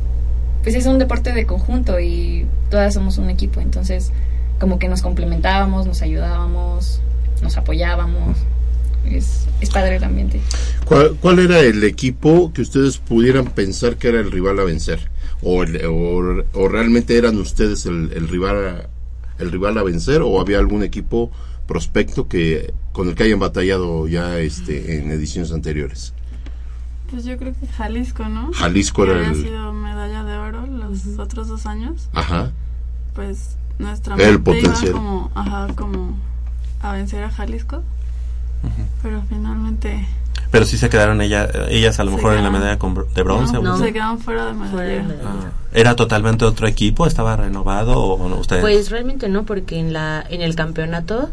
[0.64, 4.12] pues es un deporte de conjunto y todas somos un equipo, entonces
[4.60, 7.02] como que nos complementábamos, nos ayudábamos,
[7.42, 8.38] nos apoyábamos.
[9.06, 10.40] Es, es padre el ambiente.
[10.86, 15.00] ¿Cuál, cuál era el equipo que ustedes pudieran pensar que era el rival a vencer?
[15.42, 18.90] ¿O, el- o, o realmente eran ustedes el, el rival a,
[19.44, 20.22] el rival a vencer?
[20.22, 21.32] ¿O había algún equipo
[21.72, 26.14] prospecto que con el que hayan batallado ya este en ediciones anteriores?
[27.10, 28.52] Pues yo creo que Jalisco, ¿no?
[28.54, 32.10] Jalisco que era había el- sido medalla de oro los otros dos años.
[32.14, 32.52] Ajá.
[33.16, 34.92] Pues nuestra El mente iba potencial.
[34.94, 36.18] como, ajá, como
[36.82, 37.84] a vencer a Jalisco.
[39.02, 40.08] Pero finalmente
[40.52, 42.78] Pero sí se quedaron ella, ellas a lo Se mejor en la medalla
[43.16, 43.58] de bronce.
[43.58, 43.84] ¿o no, no?
[43.84, 45.06] se quedaron fuera de medalla.
[45.26, 47.08] Ah, ¿Era totalmente otro equipo?
[47.08, 48.36] ¿Estaba renovado o no?
[48.38, 48.62] Ustedes?
[48.62, 51.30] Pues realmente no, porque en la en el campeonato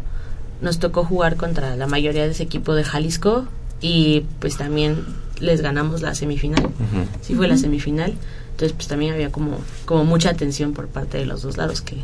[0.61, 3.47] nos tocó jugar contra la mayoría de ese equipo de Jalisco
[3.81, 5.05] y pues también
[5.39, 6.65] les ganamos la semifinal.
[6.65, 7.07] Ujú.
[7.21, 8.13] Sí fue la semifinal.
[8.51, 11.95] Entonces pues también había como como mucha atención por parte de los dos lados que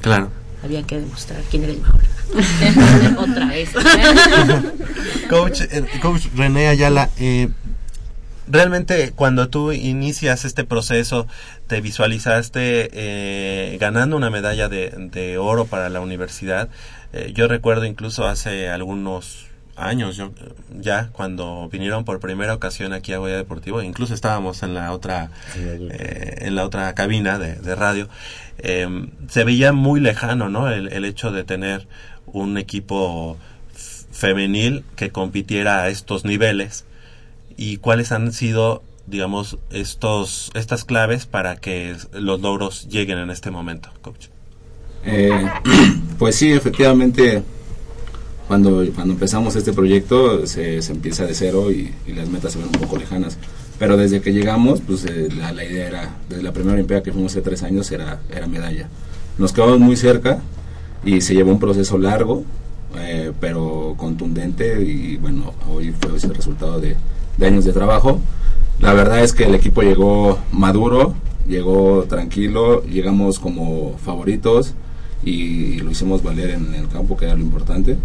[0.00, 0.30] Claro.
[0.64, 2.00] había que demostrar quién era el mejor.
[3.18, 3.70] Otra vez.
[5.30, 7.48] Coach, eh, Coach René Ayala, eh,
[8.48, 11.26] realmente cuando tú inicias este proceso,
[11.68, 16.68] te visualizaste eh, ganando una medalla de, de oro para la universidad.
[17.12, 19.46] Eh, yo recuerdo incluso hace algunos
[19.76, 20.32] años yo,
[20.78, 25.30] ya cuando vinieron por primera ocasión aquí a Goya Deportivo incluso estábamos en la otra
[25.56, 28.08] eh, en la otra cabina de, de radio
[28.58, 28.86] eh,
[29.28, 31.86] se veía muy lejano no el, el hecho de tener
[32.26, 33.38] un equipo
[34.10, 36.84] femenil que compitiera a estos niveles
[37.56, 43.50] y cuáles han sido digamos estos estas claves para que los logros lleguen en este
[43.50, 44.31] momento coach
[45.04, 45.46] Eh,
[46.18, 47.42] pues sí, efectivamente,
[48.48, 52.58] cuando, cuando empezamos este proyecto se, se empieza de cero y, y las metas se
[52.58, 53.38] ven un poco lejanas.
[53.78, 57.12] Pero desde que llegamos, pues eh, la, la idea era, desde la primera Olimpiada que
[57.12, 58.88] fuimos hace tres años, era, era medalla.
[59.38, 60.40] Nos quedamos muy cerca
[61.04, 62.44] y se llevó un proceso largo,
[62.96, 66.96] eh, pero contundente y bueno, hoy fue ese resultado de,
[67.38, 68.20] de años de trabajo.
[68.80, 71.14] La verdad es que el equipo llegó maduro,
[71.48, 74.74] llegó tranquilo, llegamos como favoritos
[75.24, 77.96] y lo hicimos valer en el campo, que era lo importante.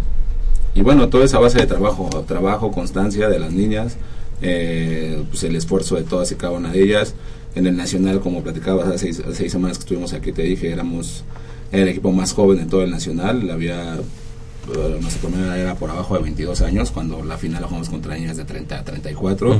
[0.74, 3.96] Y bueno, toda esa base de trabajo, trabajo, constancia de las niñas,
[4.40, 7.14] eh, pues el esfuerzo de todas y cada una de ellas.
[7.54, 10.70] En el Nacional, como platicabas hace seis, hace seis semanas que estuvimos aquí, te dije,
[10.70, 11.24] éramos
[11.72, 13.50] el equipo más joven de todo el Nacional.
[13.50, 17.88] Había, eh, nuestra primera era por abajo de 22 años, cuando la final la jugamos
[17.88, 19.50] contra niñas de 30 a 34.
[19.50, 19.58] Ujú.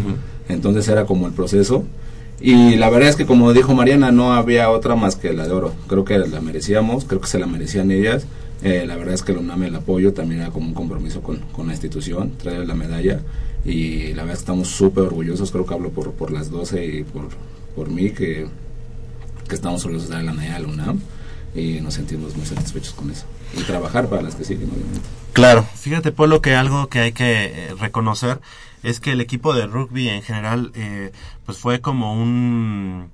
[0.48, 1.84] Entonces era como el proceso.
[2.40, 5.52] Y la verdad es que como dijo Mariana, no había otra más que la de
[5.52, 5.74] oro.
[5.88, 8.26] Creo que la merecíamos, creo que se la merecían ellas.
[8.62, 11.38] Eh, la verdad es que el UNAM el apoyo también era como un compromiso con,
[11.52, 13.20] con la institución, traer la medalla.
[13.64, 16.84] Y la verdad es que estamos súper orgullosos, creo que hablo por, por las 12
[16.84, 17.28] y por,
[17.74, 18.46] por mí, que,
[19.48, 21.00] que estamos orgullosos de dar la medalla al UNAM.
[21.54, 23.24] Y nos sentimos muy satisfechos con eso.
[23.56, 25.00] Y trabajar para las que siguen, obviamente.
[25.32, 28.40] Claro, fíjate Polo que algo que hay que eh, reconocer
[28.82, 31.12] es que el equipo de rugby en general eh,
[31.46, 33.10] pues fue como un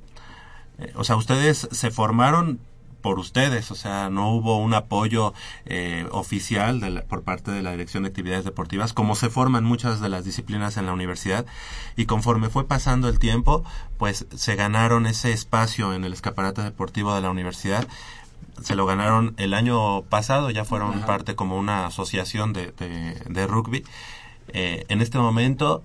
[0.79, 2.59] eh, o sea, ustedes se formaron
[3.00, 5.35] por ustedes, o sea, no hubo un apoyo
[5.66, 9.62] eh, oficial de la- por parte de la Dirección de Actividades Deportivas, como se forman
[9.62, 11.44] muchas de las disciplinas en la universidad,
[11.96, 13.62] y conforme fue pasando el tiempo,
[13.98, 17.87] pues se ganaron ese espacio en el escaparate deportivo de la universidad,
[18.62, 21.07] se lo ganaron el año pasado, ya fueron Ajá.
[21.07, 23.85] parte como una asociación de, de, de rugby.
[24.48, 25.83] Eh, en este momento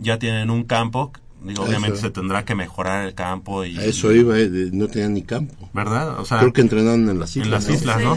[0.00, 1.70] ya tienen un campo, digo, Eso.
[1.70, 3.76] obviamente se tendrá que mejorar el campo y...
[3.78, 5.54] A eso iba, eh, de- no tenían ni campo.
[5.72, 6.18] ¿Verdad?
[6.20, 7.46] O sea, Creo que entrenaron en las islas.
[7.46, 7.74] en las ¿no?
[7.74, 8.16] islas, ¿no?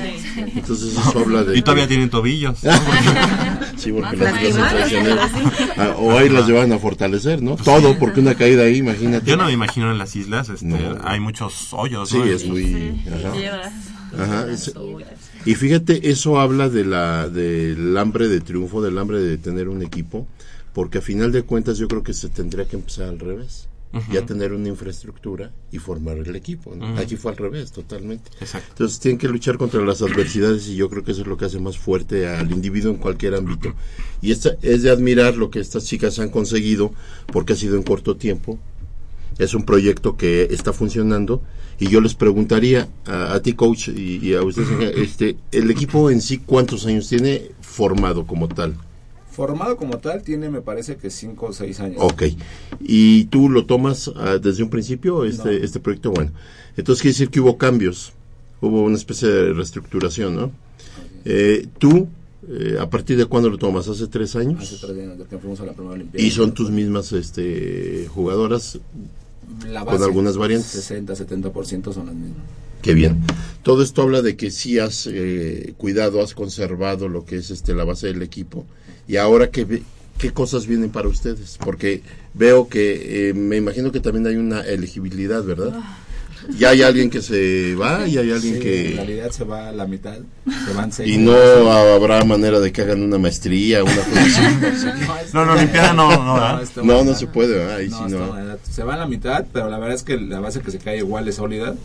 [0.55, 1.57] Entonces eso habla de...
[1.57, 2.59] Y todavía tienen tobillos.
[3.77, 4.73] sí, porque las islas.
[5.77, 7.55] Ah, o ahí las llevan a fortalecer, ¿no?
[7.57, 9.25] Todo, porque una caída ahí, imagínate.
[9.29, 10.97] Yo no me imagino en las islas, este, No.
[11.03, 12.09] hay muchos hoyos.
[12.09, 12.25] Sí, ¿no?
[12.25, 13.01] es muy...
[13.07, 13.71] ajá.
[14.23, 14.73] Ajá, es-
[15.45, 19.81] y fíjate, eso habla de la, del hambre de triunfo, del hambre de tener un
[19.81, 20.27] equipo,
[20.73, 23.67] porque a final de cuentas yo creo que se tendría que empezar al revés.
[24.11, 26.75] Ya tener una infraestructura y formar el equipo.
[26.75, 26.95] ¿no?
[26.99, 28.29] Aquí fue al revés, totalmente.
[28.39, 28.67] Exacto.
[28.69, 31.45] Entonces tienen que luchar contra las adversidades y yo creo que eso es lo que
[31.45, 33.73] hace más fuerte al individuo en cualquier ámbito.
[34.21, 36.93] Y esta, es de admirar lo que estas chicas han conseguido
[37.33, 38.59] porque ha sido en corto tiempo.
[39.39, 41.41] Es un proyecto que está funcionando
[41.79, 46.09] y yo les preguntaría a, a ti coach y, y a ustedes, este, el equipo
[46.09, 48.75] en sí cuántos años tiene formado como tal.
[49.31, 51.97] Formado como tal tiene, me parece que 5 o 6 años.
[51.99, 52.23] Ok.
[52.81, 55.65] ¿Y tú lo tomas ah, desde un principio, este, No.
[55.65, 56.11] este proyecto?
[56.11, 56.31] Bueno,
[56.75, 58.11] entonces quiere decir que hubo cambios,
[58.59, 60.51] hubo una especie de reestructuración, ¿no?
[61.23, 62.09] Eh, ¿Tú,
[62.49, 63.87] eh, a partir de cuándo lo tomas?
[63.87, 64.61] ¿Hace tres años?
[64.61, 66.25] Hace tres años de que fuimos a la primera Olimpiada.
[66.27, 68.79] ¿Y son tus mismas este, jugadoras
[69.67, 70.71] La con base, algunas variantes?
[70.71, 72.43] 60, 70% son las mismas.
[72.81, 73.21] Qué bien.
[73.63, 77.73] Todo esto habla de que sí has eh, cuidado, has conservado lo que es este
[77.73, 78.65] la base del equipo.
[79.07, 79.83] Y ahora, ¿qué,
[80.17, 81.57] qué cosas vienen para ustedes?
[81.63, 82.01] Porque
[82.33, 85.73] veo que, eh, me imagino que también hay una elegibilidad, ¿verdad?
[86.57, 88.91] Ya hay alguien que se va y hay alguien Sí, que...
[88.91, 90.17] En realidad se va a la mitad,
[90.65, 91.13] se van seis.
[91.15, 93.93] Y no habrá manera de que hagan una maestría, una.
[95.33, 97.05] No, la Olimpiada no, no, No, mal.
[97.05, 98.35] no se puede, No, sí no.
[98.63, 100.97] Se va a la mitad, pero la verdad es que la base que se cae
[100.97, 101.75] igual es sólida.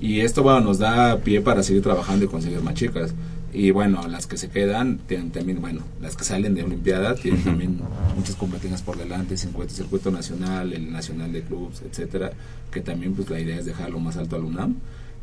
[0.00, 3.12] Y esto, bueno, nos da pie para seguir trabajando y conseguir más chicas.
[3.54, 7.44] Y bueno, las que se quedan tienen también, bueno, las que salen de Olimpiada tienen
[7.44, 7.78] también
[8.16, 12.32] muchas competencias por delante, circuito, circuito nacional, el nacional de clubs, etcétera,
[12.72, 14.74] que también pues la idea es dejarlo más alto al UNAM.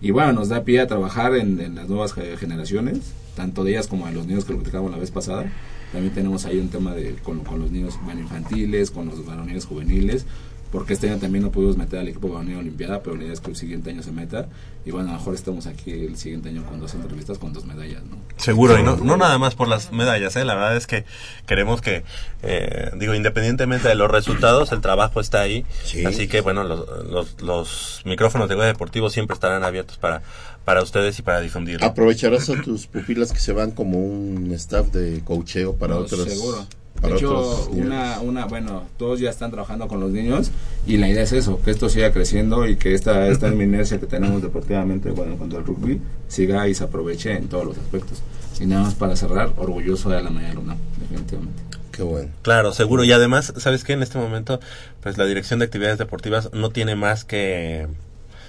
[0.02, 3.00] Y bueno, nos da pie a trabajar en, en las nuevas ge- generaciones,
[3.36, 5.52] tanto de ellas como de los niños que lo platicamos la vez pasada.
[5.92, 9.66] También tenemos ahí un tema de con, con los niños bueno, infantiles, con los varoniles
[9.66, 10.26] juveniles,
[10.72, 13.34] porque este año también no pudimos meter al equipo varonil a Olimpiada, pero la idea
[13.34, 14.48] es que el siguiente año se meta.
[14.86, 17.66] Y bueno, a lo mejor estamos aquí el siguiente año con dos entrevistas con dos
[17.66, 18.18] medallas, ¿no?
[18.38, 20.46] Seguro, y no, no nada más por las medallas, ¿eh?
[20.46, 21.06] la verdad es que
[21.46, 22.04] queremos que,
[22.42, 26.06] eh, digo, independientemente de los resultados, el trabajo está ahí, Sí.
[26.06, 30.22] así que bueno, los, los, los micrófonos de Goya Deportivo siempre estarán abiertos para,
[30.66, 31.86] para ustedes y para difundirlo.
[31.86, 36.24] Aprovecharás a tus pupilas que se van como un staff de coacheo para No, otros.
[36.24, 36.66] Seguro.
[37.02, 40.52] De hecho, una, una, bueno, todos ya están trabajando con los niños
[40.86, 44.06] y la idea es eso, que esto siga creciendo y que esta, esta inercia que
[44.06, 48.22] tenemos deportivamente, bueno, en cuanto al rugby, siga y se aproveche en todos los aspectos.
[48.60, 51.64] Y nada más para cerrar, orgulloso de la UNAM, definitivamente.
[51.92, 52.30] Qué bueno.
[52.44, 53.04] Claro, seguro.
[53.04, 53.94] Y además, ¿sabes qué?
[53.94, 54.60] En este momento,
[55.02, 57.88] pues la Dirección de Actividades Deportivas no tiene más que,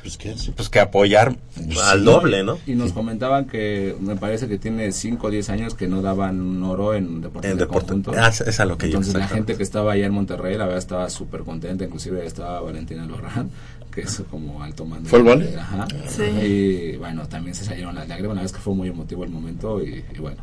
[0.03, 1.37] Pues que pues, que apoyar
[1.85, 2.59] al doble, ¿no?
[2.67, 6.41] Y nos comentaban que me parece que tiene 5 o 10 años que no daban
[6.41, 7.95] un oro en deporte En de deporte.
[8.19, 10.79] Ah, es- a lo que Entonces la gente que estaba allá en Monterrey, la verdad
[10.79, 13.51] estaba súper contenta, inclusive estaba Valentina Lorran,
[13.93, 15.09] que es como alto mando.
[15.09, 15.55] ¿Fue el vale?
[15.57, 15.87] Ajá.
[16.09, 16.23] Sí.
[16.25, 19.31] Y bueno, también se salieron las lágrimas, la verdad es que fue muy emotivo el
[19.31, 20.43] momento y, y bueno.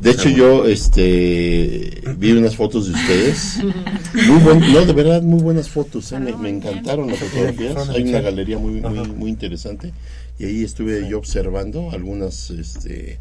[0.00, 3.58] De hecho, yo este vi unas fotos de ustedes.
[4.28, 6.12] Muy buen, no, de verdad, muy buenas fotos.
[6.12, 7.88] eh, Me, me encantaron las fotografías.
[7.88, 9.92] Hay una galería muy, muy, muy interesante.
[10.38, 13.18] Y ahí estuve yo observando algunas, este,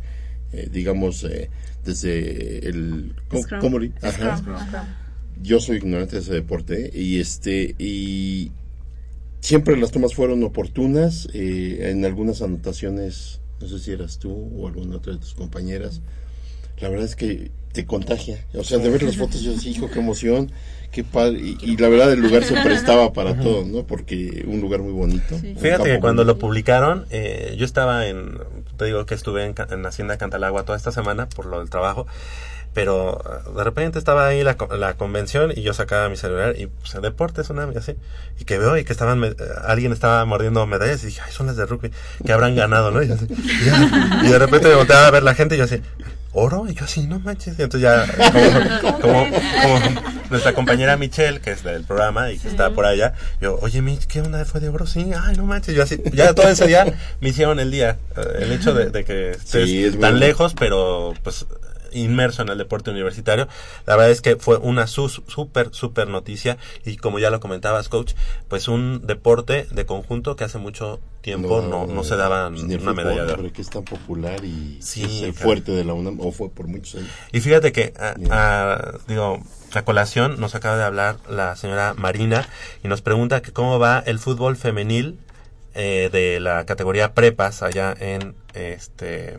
[0.53, 1.49] eh, digamos, eh,
[1.83, 3.13] desde el.
[3.27, 3.41] ¿Cómo.
[5.41, 6.91] Yo soy ignorante de ese deporte.
[6.93, 8.51] eh, Y este, y
[9.41, 11.27] siempre las tomas fueron oportunas.
[11.33, 16.01] eh, en algunas anotaciones, no sé si eras tú o alguna otra de tus compañeras.
[16.79, 18.43] La verdad es que te contagia.
[18.53, 20.51] O sea, de ver las fotos, yo decía, hijo, qué emoción,
[20.91, 21.39] qué padre.
[21.39, 23.83] Y, y la verdad, el lugar se prestaba para todo, ¿no?
[23.85, 25.37] Porque un lugar muy bonito.
[25.39, 26.33] Fíjate que cuando bonito.
[26.33, 28.37] lo publicaron, eh, yo estaba en,
[28.77, 32.07] te digo que estuve en, en Hacienda Cantalagua toda esta semana por lo del trabajo,
[32.73, 36.67] pero eh, de repente estaba ahí la, la convención y yo sacaba mi celular y
[36.67, 37.93] pues deportes, una y así,
[38.39, 39.35] y que veo y que estaban, me- eh,
[39.65, 41.91] alguien estaba mordiendo medallas y dije, ay, son las de rugby,
[42.25, 43.01] que habrán ganado, ¿no?
[43.03, 45.81] Y, así, y y de repente me volteaba a ver la gente y yo así,
[46.33, 48.05] oro, y yo así, no manches, y entonces ya,
[49.01, 49.25] como, como,
[49.61, 53.81] como nuestra compañera Michelle, que es del programa y que está por allá, yo, oye,
[53.81, 54.43] Mitch, ¿qué onda?
[54.45, 54.85] ¿Fue de oro?
[54.85, 56.85] Sí, ay, no manches, yo así, ya todo ese día
[57.21, 60.11] me hicieron el día, eh, el hecho de, de que estés Sí, es muy tan
[60.11, 60.25] bueno.
[60.25, 61.45] lejos, pero pues
[61.93, 63.47] inmerso en el deporte universitario.
[63.85, 68.13] La verdad es que fue una súper, súper noticia y como ya lo comentabas, coach,
[68.47, 72.93] pues un deporte de conjunto que hace mucho tiempo no, no, se daban pues, una
[72.93, 73.51] medalla de oro.
[73.51, 76.67] que es tan popular y Sí, es el fuerte de la UNAM, o fue por
[76.67, 77.09] muchos años.
[77.33, 79.41] Y fíjate que, a, a- digo,
[79.73, 82.47] a colación nos acaba de hablar la señora Marina
[82.83, 85.19] y nos pregunta que cómo va el fútbol femenil
[85.73, 89.37] eh, de la categoría prepas allá en este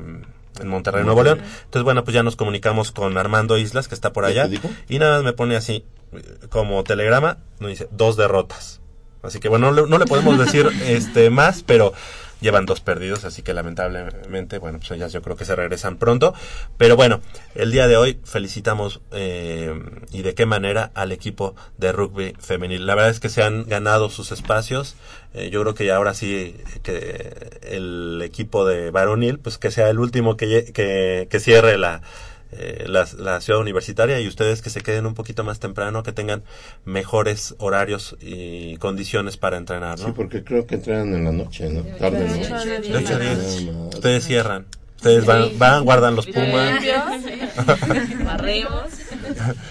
[0.61, 1.41] en Monterrey, Nuevo León.
[1.41, 4.99] Entonces, bueno, pues ya nos comunicamos con Armando Islas, que está por ¿Ya allá, y
[4.99, 8.81] nada más me pone así, eh, como telegrama, nos dice, dos derrotas.
[9.23, 11.93] Así que bueno, no le, no le podemos decir este más, pero
[12.41, 16.35] llevan dos perdidos, así que lamentablemente, bueno, pues ellas yo creo que se regresan pronto.
[16.77, 17.21] Pero bueno,
[17.55, 19.73] el día de hoy felicitamos eh,
[20.13, 22.87] y de qué manera al equipo de rugby femenil.
[22.87, 24.97] La verdad es que se han ganado sus espacios.
[25.35, 29.91] Eh, yo creo que ya ahora sí que el equipo de varonil, pues que sea
[29.91, 32.03] el último que, que, que cierre la,
[32.53, 36.13] eh, la, la ciudad universitaria y ustedes que se queden un poquito más temprano, que
[36.13, 36.43] tengan
[36.85, 40.07] mejores horarios y condiciones para entrenar, ¿no?
[40.07, 41.83] Sí, porque creo que entrenan en la noche, ¿no?
[41.99, 42.35] Tarde, ¿no?
[42.35, 43.63] De ocho a diez.
[43.67, 43.95] Nada más.
[43.95, 44.67] Ustedes cierran.
[44.97, 46.81] Ustedes van, van guardan los pumas.
[48.25, 48.83] Barremos.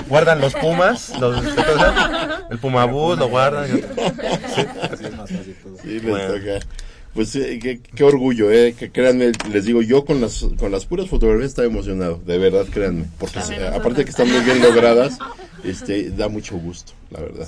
[0.08, 1.44] guardan los pumas, los,
[2.50, 3.68] el pumabús lo guardan.
[3.68, 3.84] Sí.
[4.92, 5.78] Así es más fácil todo.
[5.82, 6.34] Sí, les Bueno.
[6.34, 6.66] toca.
[7.18, 10.86] Pues eh, qué, qué orgullo, eh, que créanme, les digo, yo con las con las
[10.86, 14.62] puras fotografías estaba emocionado, de verdad, créanme, porque eh, aparte de que están muy bien
[14.62, 15.18] logradas,
[15.64, 17.48] este da mucho gusto, la verdad.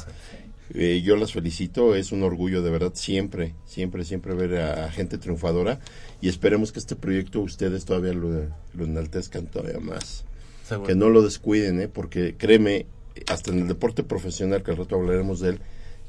[0.74, 4.92] Eh, yo las felicito, es un orgullo de verdad siempre, siempre, siempre ver a, a
[4.92, 5.80] gente triunfadora
[6.20, 10.26] y esperemos que este proyecto ustedes todavía lo, lo enaltezcan todavía más.
[10.68, 10.88] Seguro.
[10.88, 11.88] Que no lo descuiden, ¿eh?
[11.88, 12.88] porque créeme,
[13.28, 15.60] hasta en el deporte profesional, que al rato hablaremos de él,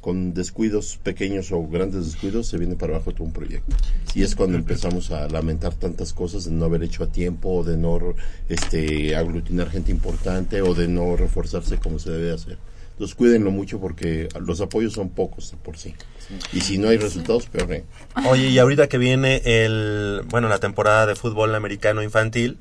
[0.00, 3.76] con descuidos pequeños o grandes descuidos se viene para abajo todo un proyecto.
[4.14, 7.64] Y es cuando empezamos a lamentar tantas cosas de no haber hecho a tiempo, o
[7.64, 7.98] de no
[8.48, 12.58] este, aglutinar gente importante, o de no reforzarse como se debe hacer.
[12.92, 15.94] Entonces cuídenlo mucho porque los apoyos son pocos de por sí.
[16.52, 17.72] Y si no hay resultados, peor.
[17.72, 17.84] ¿eh?
[18.28, 22.58] Oye, y ahorita que viene el, bueno, la temporada de fútbol americano infantil,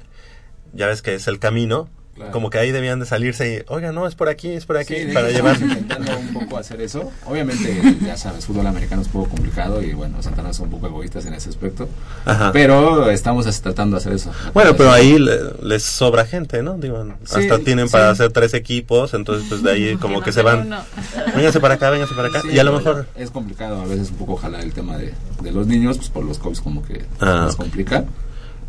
[0.74, 1.90] ya ves que es el camino,
[2.20, 2.32] Claro.
[2.34, 4.94] como que ahí debían de salirse y, oiga, no, es por aquí, es por aquí,
[4.94, 5.54] Sí, para llevar.
[5.54, 7.10] estamos intentando un poco hacer eso.
[7.26, 10.88] Obviamente, ya sabes, fútbol americano es un poco complicado y bueno, Santana son un poco
[10.88, 11.88] egoístas en ese aspecto.
[12.26, 12.52] Ajá.
[12.52, 14.32] Pero estamos tratando de hacer eso.
[14.54, 16.78] Bueno, pero ahí le- les sobra gente, ¿no?
[16.78, 18.12] Digo, Sí, hasta tienen para sí.
[18.22, 20.70] hacer tres equipos, entonces pues de ahí como que se van.
[21.36, 22.42] Vénganse para acá, vénganse para acá.
[22.42, 23.08] Sí, y a lo mejor...
[23.16, 26.26] Es complicado a veces un poco jalar el tema de, de los niños, pues por
[26.26, 27.56] los coaches como que Ah, ok.
[27.56, 28.04] complica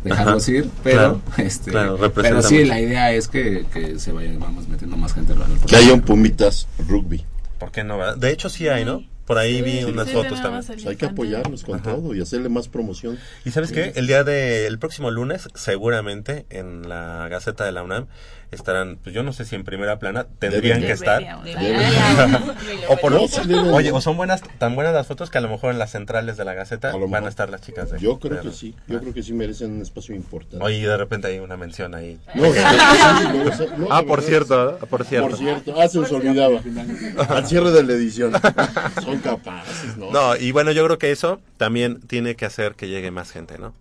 [0.03, 0.51] dejarlos Ajá.
[0.51, 4.67] ir, pero Claro, este claro, pero sí la idea es que, que se vayan vamos
[4.67, 7.25] metiendo más gente en el Que haya un Pumitas Rugby.
[7.59, 7.97] ¿Por qué no?
[7.97, 8.17] verdad?
[8.17, 9.03] De hecho sí hay, ¿no?
[9.25, 10.65] Por ahí vi unas sí, fotos también.
[10.65, 13.17] Pues hay que apoyarlos con todo y hacerle más promoción.
[13.45, 13.93] ¿Y sabes qué?
[13.95, 18.07] El día del próximo lunes, seguramente en la Gaceta de la UNAM
[18.51, 21.23] estarán, pues yo no sé si en primera plana, tendrían que estar.
[22.89, 23.13] O por
[23.47, 23.69] deben.
[23.69, 26.37] Oye, o son buenas, tan buenas las fotos que a lo mejor en las centrales
[26.37, 27.99] de la Gaceta van a estar las chicas de.
[27.99, 30.63] Yo creo de- que sí, yo creo que sí merecen un espacio importante.
[30.63, 32.19] Oye, y de repente hay una mención ahí.
[32.35, 32.43] No,
[33.77, 34.85] no, ah, por cierto, ¿eh?
[34.89, 35.29] por cierto.
[35.29, 36.61] Por cierto, ah, se nos olvidaba.
[37.29, 38.33] Al cierre de la edición.
[39.03, 40.11] Son capaces, ¿no?
[40.11, 43.57] No, y bueno, yo creo que eso también tiene que hacer que llegue más gente,
[43.57, 43.73] ¿no?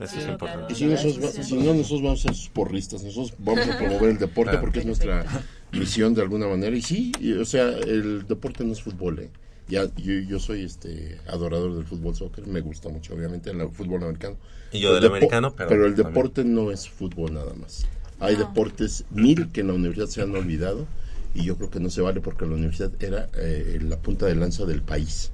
[0.00, 0.72] Eso es importante.
[0.72, 4.10] Y si, nosotros, va- si no, nosotros vamos a ser porristas, nosotros vamos a promover
[4.10, 4.60] el deporte Claro.
[4.60, 5.24] porque es nuestra
[5.72, 6.76] misión de alguna manera.
[6.76, 9.30] Y sí, y, o sea, el deporte no es fútbol, ¿eh?
[9.68, 14.02] Ya, yo, yo soy este adorador del fútbol soccer, me gusta mucho, obviamente, el fútbol
[14.04, 14.36] americano.
[14.72, 15.96] Y yo del El americano, pero el también.
[16.14, 17.86] deporte no es fútbol nada más.
[18.20, 20.86] Hay deportes mil que en la universidad se han olvidado
[21.34, 24.34] y yo creo que no se vale porque la universidad era eh, la punta de
[24.36, 25.30] lanza del país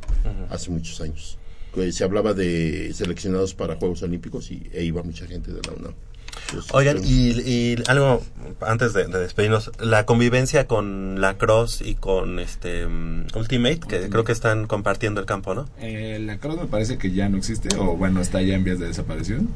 [0.50, 1.38] hace muchos años.
[1.92, 5.92] Se hablaba de seleccionados para Juegos Olímpicos y e iba mucha gente de la UNAM.
[6.72, 8.20] Oigan, pues, y, y algo
[8.60, 14.08] antes de, de despedirnos, la convivencia con la Cross y con este mm, Ultimate, que
[14.08, 15.68] creo que están compartiendo el campo, ¿no?
[15.80, 18.78] Eh, la cruz me parece que ya no existe o bueno está ya en vías
[18.78, 19.48] de desaparición.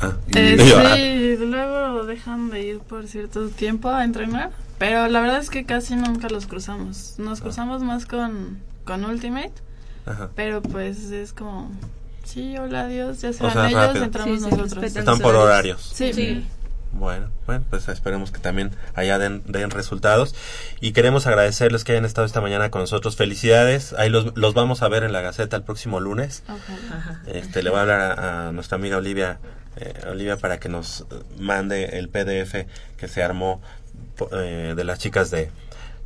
[0.00, 0.16] Ah.
[0.28, 5.20] Y- Eh, ah, sí, luego dejan de ir por cierto tiempo a entrenar, pero la
[5.20, 7.14] verdad es que casi nunca los cruzamos.
[7.18, 9.52] Nos cruzamos más con, con Ultimate,
[10.06, 10.30] Ajá.
[10.34, 11.70] pero pues es como,
[12.24, 14.04] sí, hola, adiós, ya se O van sea, ellos, rápido.
[14.04, 14.84] entramos Sí, nosotros.
[14.84, 15.90] Están por horarios.
[15.94, 16.46] Sí, Sí.
[16.92, 20.34] Bueno, bueno, pues esperemos que también allá den, den resultados.
[20.80, 23.16] Y queremos agradecerles que hayan estado esta mañana con nosotros.
[23.16, 23.92] Felicidades.
[23.92, 26.42] Ahí los, los vamos a ver en la Gaceta el próximo lunes.
[27.26, 29.40] Este, le voy a hablar a, a nuestra amiga Olivia,
[29.76, 31.04] eh, Olivia para que nos
[31.38, 32.64] mande el PDF
[32.96, 33.60] que se armó
[34.32, 35.50] eh, de las chicas de...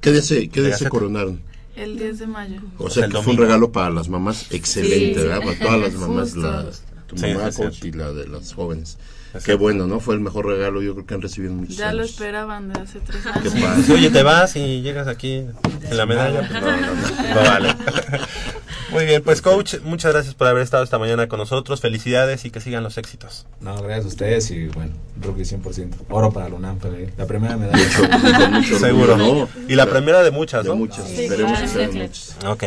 [0.00, 1.40] ¿Qué día se, qué día se coronaron?
[1.80, 2.60] El 10 de mayo.
[2.78, 5.26] O sea, que fue un regalo para las mamás excelente, Sí.
[5.26, 5.40] ¿verdad?
[5.40, 6.66] Para todas las mamás, la,
[7.06, 7.50] tu Sí, mamá,
[7.82, 8.98] y la de las jóvenes.
[9.44, 10.00] Qué bueno, ¿no?
[10.00, 12.80] Fue el mejor regalo yo creo que han recibido en muchos Ya lo esperaban de
[12.80, 13.54] hace tres Qué años.
[13.54, 13.82] padre.
[13.84, 15.34] Si, oye, te vas y llegas aquí
[15.88, 17.74] en la medalla, pues no, no, no, no vale.
[18.90, 21.80] Muy bien, pues coach, muchas gracias por haber estado esta mañana con nosotros.
[21.80, 23.46] Felicidades y que sigan los éxitos.
[23.60, 25.90] No, gracias a ustedes y bueno, rookie 100%.
[26.08, 27.12] Oro para la UNAM, también.
[27.16, 28.48] la primera medalla.
[28.50, 29.14] Mucho Seguro.
[29.14, 29.64] orgullo, ¿no?
[29.68, 30.76] Y la primera de muchas, De ¿no?
[30.76, 31.66] muchas, Sí, esperemos claro.
[31.66, 32.36] que sean muchas.
[32.46, 32.64] Ok.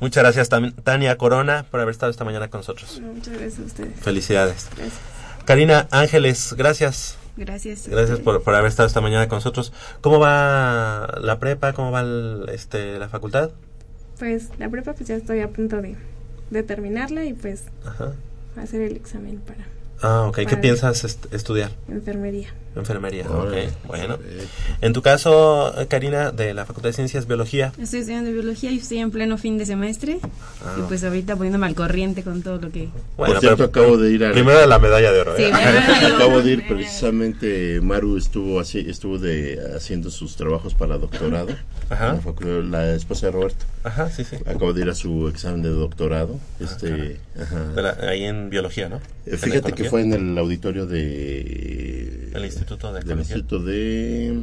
[0.00, 3.00] Muchas gracias también Tania Corona por haber estado esta mañana con nosotros.
[3.02, 3.98] Muchas gracias a ustedes.
[4.00, 4.68] Felicidades.
[4.76, 5.17] Gracias.
[5.48, 7.16] Karina Ángeles, gracias.
[7.38, 7.88] Gracias.
[7.88, 9.72] Gracias por, por haber estado esta mañana con nosotros.
[10.02, 11.72] ¿Cómo va la prepa?
[11.72, 13.52] ¿Cómo va el- este, la facultad?
[14.18, 15.96] Pues la prepa pues ya estoy a punto de,
[16.50, 18.12] de terminarla y pues Ajá.
[18.60, 19.66] hacer el examen para
[20.02, 20.40] Ah, ok.
[20.46, 21.70] ¿Qué piensas est- estudiar?
[21.88, 22.48] enfermería.
[22.76, 23.66] Enfermería, Órale.
[23.68, 23.72] ok.
[23.86, 24.18] Bueno.
[24.80, 27.72] En tu caso, Karina, de la Facultad de Ciencias, Biología.
[27.80, 30.20] Estoy estudiando biología y estoy en pleno fin de semestre.
[30.64, 30.76] Ah.
[30.78, 32.88] Y pues ahorita poniéndome al corriente con todo lo que...
[33.16, 34.32] Bueno, Por cierto, pero- acabo de ir a...
[34.32, 35.36] Primero de la medalla de oro.
[35.36, 35.52] Sí, ¿eh?
[36.14, 41.54] Acabo de ir precisamente, Maru estuvo así, estuvo de haciendo sus trabajos para doctorado,
[41.90, 42.20] Ajá.
[42.40, 43.64] la, la esposa de Roberto.
[43.82, 44.36] Ajá, sí, sí.
[44.46, 47.64] Acabo de ir a su examen de doctorado, este, ajá.
[47.74, 49.00] La- ahí en Biología, ¿no?
[49.26, 53.36] Eh, Fíjate que fue en el auditorio de El Instituto de del Ecología.
[53.36, 54.42] Instituto de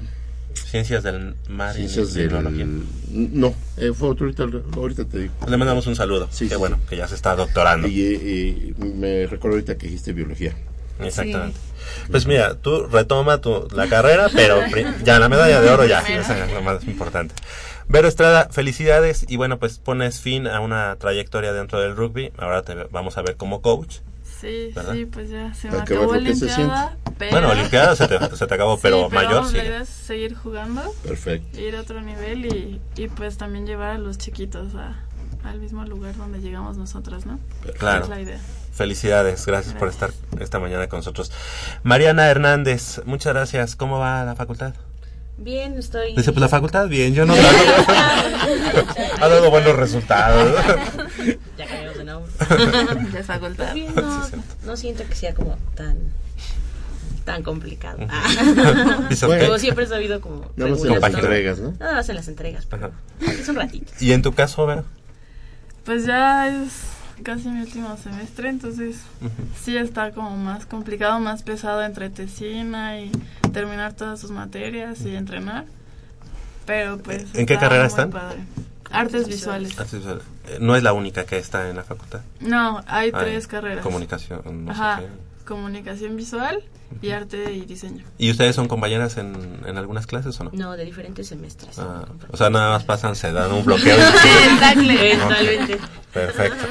[0.53, 2.29] Ciencias del Mar Ciencias y del...
[2.29, 2.67] Tecnología.
[3.11, 4.43] No, eh, fue otro, ahorita,
[4.75, 5.33] ahorita te digo.
[5.47, 6.27] Le mandamos un saludo.
[6.31, 7.87] Sí, Qué sí, bueno, que ya se está doctorando.
[7.87, 10.55] Y, y me recuerdo ahorita que dijiste biología.
[10.99, 11.59] Exactamente.
[12.09, 14.61] Pues mira, tú retoma tu, la carrera, pero
[15.03, 17.35] ya la medalla de oro ya, esa es lo más importante.
[17.87, 22.31] Vero Estrada, felicidades y bueno, pues pones fin a una trayectoria dentro del rugby.
[22.37, 23.97] Ahora te vamos a ver como coach.
[24.39, 24.93] Sí, ¿Verdad?
[24.93, 26.97] sí, pues ya se me acabó Olimpiada.
[27.17, 27.31] Pero...
[27.31, 29.57] Bueno, Olimpiada se te, se te acabó, pero, mayor sí.
[29.57, 31.59] La idea es seguir jugando, Perfecto.
[31.59, 34.95] ir a otro nivel y, y pues también llevar a los chiquitos a,
[35.45, 37.39] al mismo lugar donde llegamos nosotros, ¿no?
[37.77, 38.03] Claro.
[38.03, 38.39] Es la idea.
[38.73, 41.31] Felicidades, gracias por estar esta mañana con nosotros.
[41.83, 43.77] Mariana Hernández, muchas gracias.
[43.77, 44.73] ¿Cómo va la facultad?
[45.37, 46.15] Bien, estoy...
[46.15, 47.33] Dice, pues la facultad, bien, yo no
[49.21, 50.55] Ha dado buenos resultados.
[51.57, 51.67] ya
[53.11, 53.71] de facultad.
[53.71, 54.23] Pues bien, no,
[54.65, 55.97] no siento que sea como tan
[57.25, 57.97] tan complicado.
[58.07, 58.23] Ah.
[59.19, 61.21] Como siempre he sabido como Nada más en regular las todo.
[61.21, 61.71] entregas, ¿no?
[61.79, 63.91] Nada más en las entregas, pero es un ratito.
[63.99, 64.85] ¿Y en tu caso, Vero?
[65.83, 66.71] Pues ya es
[67.23, 68.97] casi mi último semestre, entonces
[69.59, 73.11] sí está como más complicado, más pesado entre tesina y
[73.53, 75.65] terminar todas sus materias y entrenar.
[76.65, 77.25] Pero pues...
[77.33, 78.11] ¿En qué carrera están?
[78.11, 78.39] padre.
[78.95, 79.79] Artes visuales.
[79.79, 82.21] Así es, eh, No es la única que está en la facultad.
[82.39, 83.83] No, hay tres carreras.
[83.83, 85.45] Comunicación, no sé Ajá, qué.
[85.45, 86.63] comunicación visual
[87.01, 88.03] y arte y diseño.
[88.17, 90.51] ¿Y ustedes son compañeras en, en algunas clases o no?
[90.53, 91.77] No, de diferentes semestres.
[91.79, 93.95] Ah, o sea, nada más pasan, se dan un bloqueo.
[94.53, 95.77] Exactamente.
[96.13, 96.65] Perfecto.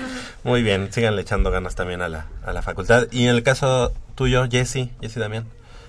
[0.44, 3.06] Muy bien, síganle echando ganas también a la, a la facultad.
[3.10, 5.46] Y en el caso tuyo, Jessy, Jessy Damián,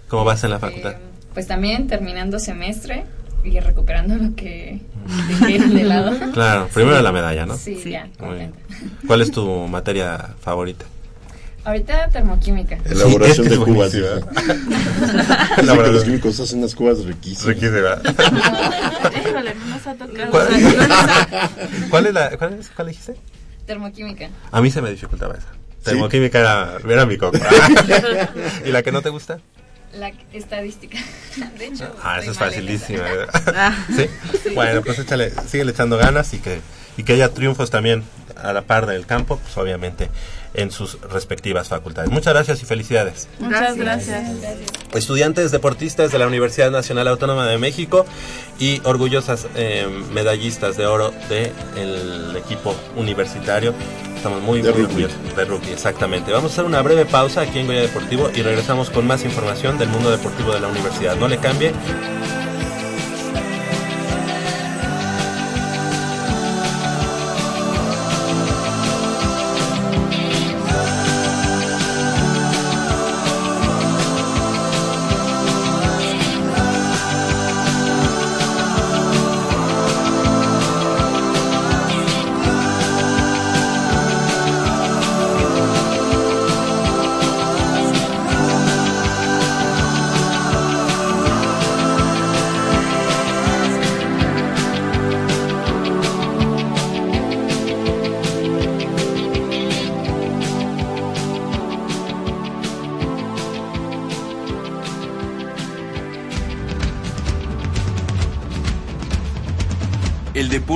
[0.07, 0.93] ¿cómo vas en la facultad?
[0.93, 0.97] Eh,
[1.33, 3.05] pues también terminando semestre
[3.45, 4.81] y recuperando lo que
[5.27, 6.11] dejé de lado.
[6.33, 7.55] Claro, primero la medalla, ¿no?
[7.57, 8.51] Sí, ya, Muy bien.
[8.51, 8.59] contenta.
[9.07, 10.85] ¿Cuál es tu materia favorita?
[11.63, 12.77] Ahorita termoquímica.
[12.85, 13.91] Elaboración Sí, de cubas.
[13.91, 14.05] Dice
[15.55, 15.95] que Elaboración.
[15.95, 17.55] los químicos hacen unas cubas riquísimas.
[17.55, 18.01] Riquísima.
[19.29, 20.29] Híjole, no nos ha tocado.
[20.31, 20.47] ¿Cuál,
[21.89, 23.15] ¿Cuál es la, cuál, es- cuál dijiste?
[23.65, 24.29] Termoquímica.
[24.51, 25.47] A mí se me dificultaba esa.
[25.83, 27.37] Termoquímica era, era mi coco.
[28.65, 29.39] ¿Y la que no te gusta?
[29.95, 30.97] La estadística.
[31.57, 31.95] De hecho.
[32.03, 33.09] Ah, eso es facilísima.
[33.09, 33.27] ¿eh?
[33.55, 33.85] Ah.
[33.95, 34.07] ¿Sí?
[34.43, 34.49] Sí.
[34.53, 36.59] Bueno, pues échale, síguele echando ganas y que,
[36.97, 38.03] y que haya triunfos también
[38.35, 40.09] a la par del campo, pues obviamente
[40.55, 42.09] en sus respectivas facultades.
[42.11, 43.27] Muchas gracias y felicidades.
[43.39, 44.29] Muchas gracias.
[44.93, 48.05] Estudiantes deportistas de la Universidad Nacional Autónoma de México
[48.59, 53.73] y orgullosas eh, medallistas de oro del equipo universitario.
[54.15, 55.03] Estamos muy, De muy rugby.
[55.03, 56.31] orgullosos de rugby, exactamente.
[56.31, 59.77] Vamos a hacer una breve pausa aquí en Goya Deportivo y regresamos con más información
[59.77, 61.15] del mundo deportivo de la universidad.
[61.17, 61.73] No le cambie.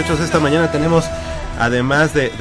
[0.00, 1.04] Muchachos, esta mañana tenemos,
[1.58, 2.32] además de,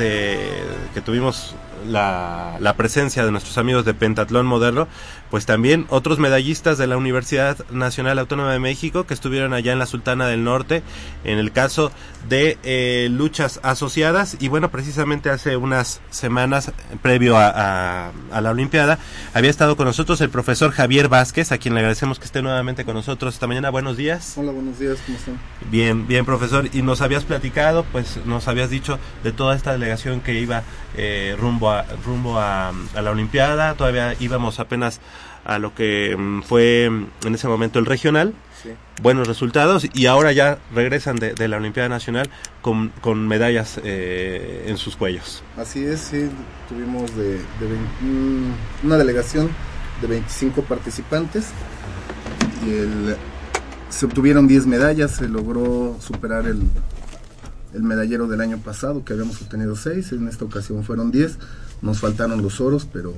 [0.93, 1.55] que tuvimos
[1.85, 4.87] la, la presencia de nuestros amigos de Pentatlón Moderno,
[5.29, 9.79] pues también otros medallistas de la Universidad Nacional Autónoma de México que estuvieron allá en
[9.79, 10.81] la Sultana del Norte,
[11.23, 11.91] en el caso
[12.27, 14.37] de eh, luchas asociadas.
[14.39, 16.71] Y bueno, precisamente hace unas semanas,
[17.01, 18.97] previo a, a- a la Olimpiada,
[19.33, 22.83] había estado con nosotros el profesor Javier Vázquez, a quien le agradecemos que esté nuevamente
[22.85, 23.69] con nosotros esta mañana.
[23.69, 24.33] Buenos días.
[24.37, 25.39] Hola, buenos días, ¿cómo están?
[25.69, 26.69] Bien, bien, profesor.
[26.73, 30.63] Y nos habías platicado, pues nos habías dicho de toda esta delegación que iba
[30.97, 33.75] eh, rumbo, a, rumbo a, a la Olimpiada.
[33.75, 34.99] Todavía íbamos apenas
[35.49, 38.33] a lo que mm, fue mm, en ese momento el regional.
[38.61, 38.69] Sí.
[39.01, 42.29] Buenos resultados y ahora ya regresan de, de la Olimpiada Nacional
[42.61, 45.41] con, con medallas eh, en sus cuellos.
[45.57, 46.29] Así es, sí,
[46.67, 47.39] tuvimos de,
[48.83, 49.49] una delegación
[50.01, 51.47] de 25 participantes
[52.65, 53.15] y el-
[53.89, 56.61] se obtuvieron 10 medallas, se logró superar el,
[57.73, 61.39] el medallero del año pasado, que habíamos obtenido 6, en esta ocasión fueron 10,
[61.81, 63.13] nos faltaron los oros, pero,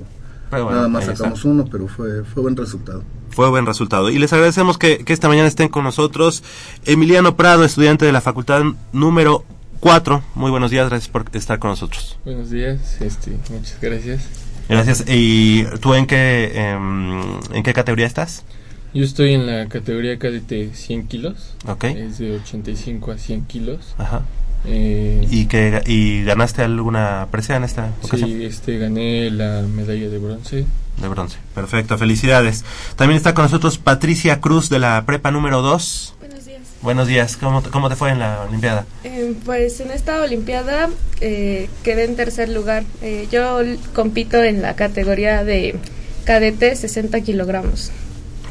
[0.52, 1.16] Pero bueno, nada más está.
[1.16, 3.02] sacamos uno, pero fue, fue buen resultado.
[3.30, 4.10] Fue buen resultado.
[4.10, 6.42] Y les agradecemos que, que esta mañana estén con nosotros.
[6.84, 9.46] Emiliano Prado, estudiante de la facultad número
[9.80, 10.22] 4.
[10.34, 12.18] Muy buenos días, gracias por estar con nosotros.
[12.26, 14.28] Buenos días, este, muchas gracias.
[14.68, 15.04] Gracias.
[15.08, 18.44] ¿Y tú en qué, em, en qué categoría estás?
[18.92, 21.54] Yo estoy en la categoría cadete 100 kilos.
[21.66, 21.84] Ok.
[21.84, 23.94] Es de 85 a 100 kilos.
[23.96, 24.20] Ajá.
[24.64, 28.28] Eh, ¿Y, que, ¿Y ganaste alguna presea en esta ocasión?
[28.30, 30.66] sí, este, gané la medalla de bronce.
[31.00, 31.38] De bronce.
[31.54, 32.64] Perfecto, felicidades.
[32.96, 36.14] También está con nosotros Patricia Cruz de la prepa número 2.
[36.20, 36.60] Buenos días.
[36.82, 37.36] Buenos días.
[37.38, 38.84] ¿Cómo, te- cómo te fue en la Olimpiada?
[39.02, 40.90] Eh, pues en esta Olimpiada
[41.20, 42.84] eh, quedé en tercer lugar.
[43.00, 43.58] Eh, yo
[43.94, 45.76] compito en la categoría de
[46.24, 47.90] cadete 60 kilogramos.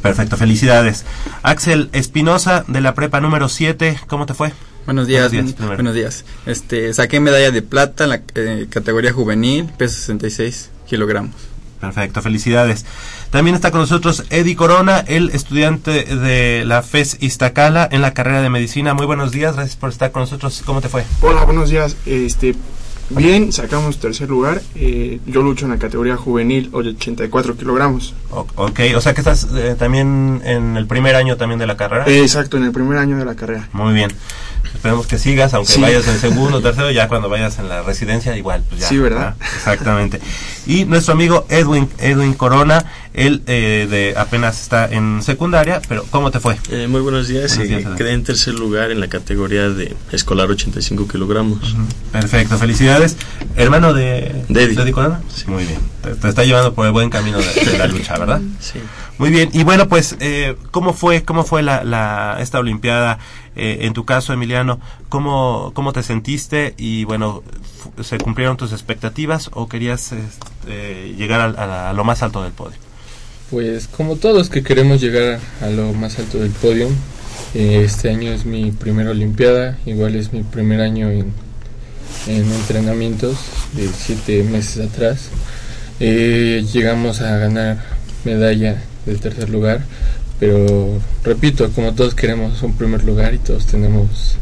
[0.01, 1.05] Perfecto, felicidades.
[1.43, 4.51] Axel Espinosa de la prepa número 7, ¿cómo te fue?
[4.85, 6.25] Buenos días, Buenos días, buenos días.
[6.45, 11.35] Este, saqué medalla de plata en la eh, categoría juvenil, peso 66 kilogramos.
[11.79, 12.85] Perfecto, felicidades.
[13.31, 18.41] También está con nosotros Eddie Corona, el estudiante de la FES Iztacala en la carrera
[18.41, 18.93] de medicina.
[18.93, 20.61] Muy buenos días, gracias por estar con nosotros.
[20.65, 21.05] ¿Cómo te fue?
[21.21, 21.95] Hola, buenos días.
[22.05, 22.55] Este,
[23.15, 24.61] bien, sacamos tercer lugar.
[24.75, 28.13] Eh, yo lucho en la categoría juvenil, 84 kilogramos.
[28.29, 32.05] Ok, o sea que estás eh, también en el primer año también de la carrera.
[32.07, 33.67] Eh, exacto, en el primer año de la carrera.
[33.73, 34.11] Muy bien.
[34.73, 35.81] Esperemos que sigas, aunque Sí.
[35.81, 38.63] vayas en segundo, tercero, ya cuando vayas en la residencia, igual.
[38.69, 39.35] Pues ya, Sí, ¿verdad?
[39.55, 40.19] Exactamente.
[40.65, 46.31] Y nuestro amigo Edwin, Edwin Corona, él eh, de apenas está en secundaria, pero ¿cómo
[46.31, 46.57] te fue?
[46.69, 47.55] Eh, muy buenos días.
[47.57, 51.75] Buenos eh, días, quedé en tercer lugar en la categoría de escolar 85 kilogramos.
[52.11, 53.17] Perfecto, felicidades.
[53.55, 54.81] Hermano de, De Eddie.
[54.81, 55.21] Eddie Corona?
[55.47, 55.79] Muy bien.
[56.03, 58.41] Te, te está llevando por el buen camino de, de la lucha, ¿verdad?
[58.59, 58.79] Sí.
[59.17, 59.49] Muy bien.
[59.53, 63.19] Y bueno, pues, eh, ¿cómo fue, cómo fue la, la, esta Olimpiada?
[63.55, 66.73] Eh, en tu caso, Emiliano, ¿cómo, ¿cómo te sentiste?
[66.77, 67.43] Y bueno,
[68.01, 72.53] ¿se cumplieron tus expectativas o querías este, llegar al- a, a lo más alto del
[72.53, 72.77] podio?
[73.51, 76.87] Pues como todos que queremos llegar a lo más alto del podio,
[77.53, 81.33] eh, este año es mi primera Olimpiada, igual es mi primer año en,
[82.27, 83.35] en entrenamientos
[83.73, 85.27] de siete meses atrás.
[85.99, 87.83] Eh, llegamos a ganar
[88.23, 89.83] medalla del tercer lugar,
[90.39, 94.37] pero repito, como todos queremos un primer lugar y todos tenemos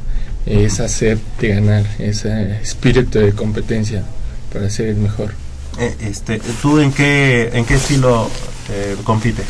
[0.45, 4.03] eh, esa sed de ganar, ese espíritu de competencia
[4.53, 5.31] para ser el mejor.
[5.79, 8.29] Eh, este, ¿Tú en qué, en qué estilo
[8.69, 9.45] eh, compites?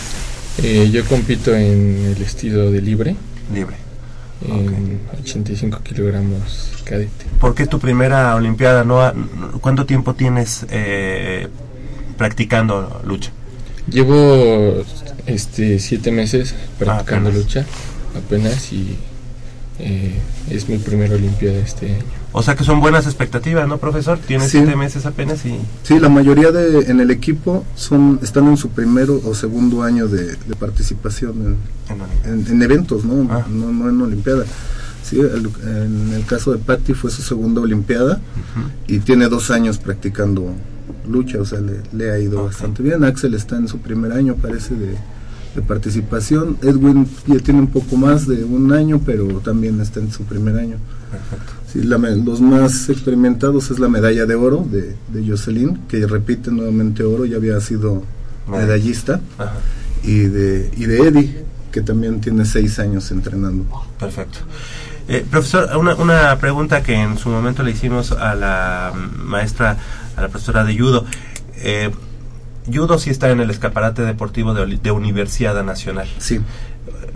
[0.62, 3.16] Eh, yo compito en el estilo de libre.
[3.54, 3.76] Libre.
[4.48, 7.26] En 85 kilogramos cadete.
[7.40, 8.84] ¿Por qué tu primera Olimpiada?
[8.86, 9.14] No, ha-
[9.60, 11.48] ¿Cuánto tiempo tienes eh,
[12.18, 13.32] practicando lucha?
[13.90, 14.84] Llevo
[15.26, 17.46] este siete meses practicando apenas.
[17.46, 17.66] lucha
[18.16, 18.96] apenas y
[19.80, 20.14] eh,
[20.50, 22.19] es mi primera Olimpiada este año.
[22.32, 24.20] O sea que son buenas expectativas, ¿no, profesor?
[24.20, 24.60] Tienes Sí.
[24.60, 25.56] siete meses apenas y...
[25.84, 30.08] Sí, la mayoría de, en el equipo son están en su primero o segundo año
[30.08, 31.58] de, de participación
[32.26, 33.24] en, en- en eventos, ¿no?
[33.24, 34.46] no, no en Olimpiada.
[35.04, 38.22] Sí, el- en el caso de Patty fue su segunda Olimpiada
[38.88, 40.54] y tiene dos años practicando
[41.10, 43.04] lucha, o sea, le, le ha ido bastante bien.
[43.06, 44.90] Axel está en su primer año, parece, de,
[45.56, 46.58] de participación.
[46.62, 50.58] Edwin ya tiene un poco más de un año, pero también está en su primer
[50.60, 50.78] año.
[51.72, 56.50] Sí, la los más experimentados es la medalla de oro de, de Jocelyn, que repite
[56.50, 58.04] nuevamente oro, ya había sido
[58.48, 59.22] medallista,
[60.04, 63.66] y de, y de Eddie, que también tiene seis años entrenando.
[64.00, 64.40] Perfecto.
[65.08, 69.78] Eh, profesor, una, una pregunta que en su momento le hicimos a la maestra,
[70.16, 71.06] a la profesora de judo.
[71.58, 71.92] Eh,
[72.72, 76.08] judo sí está en el escaparate deportivo de Universidad Nacional.
[76.18, 76.40] Sí.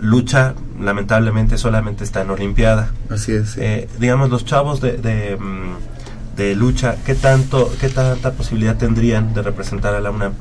[0.00, 2.90] Lucha lamentablemente solamente está en Olimpiada.
[3.10, 3.56] Así es.
[3.56, 9.34] Eh, digamos, los chavos de, de, mm, de lucha, ¿qué, tanto, ¿qué tanta posibilidad tendrían
[9.34, 10.32] de representar a la UNAM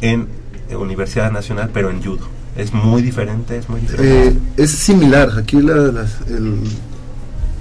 [0.00, 0.28] en
[0.70, 2.26] eh, Universidad Nacional, pero en judo?
[2.56, 3.56] ¿Es muy diferente?
[3.58, 4.28] ¿Es muy diferente?
[4.28, 5.30] Eh, es similar.
[5.38, 6.60] Aquí la- el-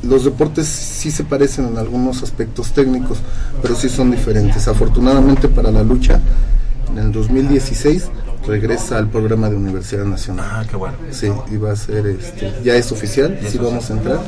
[0.04, 3.20] los deportes sí se parecen en algunos aspectos técnicos,
[3.62, 4.68] pero sí son diferentes.
[4.68, 6.20] Afortunadamente para la lucha,
[6.92, 8.10] en el 2016
[8.48, 10.46] regresa al programa de Universidad Nacional.
[10.50, 10.96] Ah, qué bueno.
[11.12, 14.20] Sí, y va a ser, este, ya es oficial, Ya sí vamos a entrar.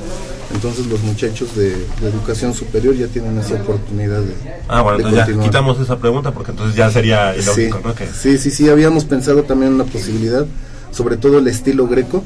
[0.53, 4.35] Entonces los muchachos de, de educación superior ya tienen esa oportunidad de,
[4.67, 5.49] Ah, bueno, de entonces ya continuar.
[5.49, 7.95] quitamos esa pregunta porque entonces ya sería ilógico, sí, ¿no?
[7.95, 10.45] Que, sí, sí, sí, habíamos pensado también en la posibilidad,
[10.91, 12.23] sobre todo el estilo greco,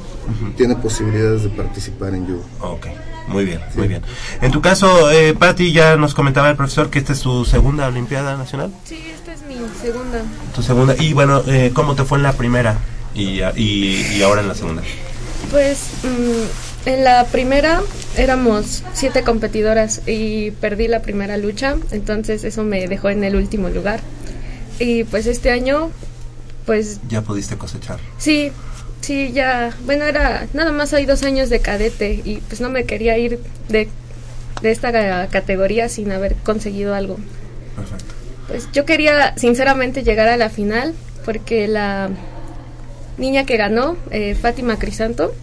[0.58, 2.42] tiene posibilidades de participar en judo.
[2.60, 2.86] Ok,
[3.28, 4.02] muy bien, muy bien.
[4.40, 7.86] En tu caso, eh, Patti, ya nos comentaba el profesor que esta es tu segunda
[7.86, 8.72] Olimpiada Nacional.
[8.84, 10.22] Sí, esta es mi segunda.
[10.54, 10.94] Tu segunda.
[10.98, 12.78] Y bueno, eh, ¿cómo te fue en la primera
[13.14, 14.82] y, y, y ahora en la segunda?
[15.50, 17.80] Pues mm, en la primera
[18.16, 23.68] éramos siete competidoras y perdí la primera lucha, entonces eso me dejó en el último
[23.68, 24.00] lugar.
[24.80, 25.90] Y pues este año,
[26.66, 27.98] pues Ya pudiste cosechar.
[28.18, 28.52] sí,
[29.00, 32.84] sí, ya, bueno, era, nada más hay dos años de cadete y pues no me
[32.84, 33.38] quería ir
[33.68, 33.88] de,
[34.62, 37.18] de esta ca- categoría sin haber conseguido algo.
[37.76, 38.14] Perfecto.
[38.48, 40.94] Pues yo quería sinceramente llegar a la final
[41.24, 42.08] porque la
[43.18, 45.34] niña que ganó, eh, Fátima Crisanto,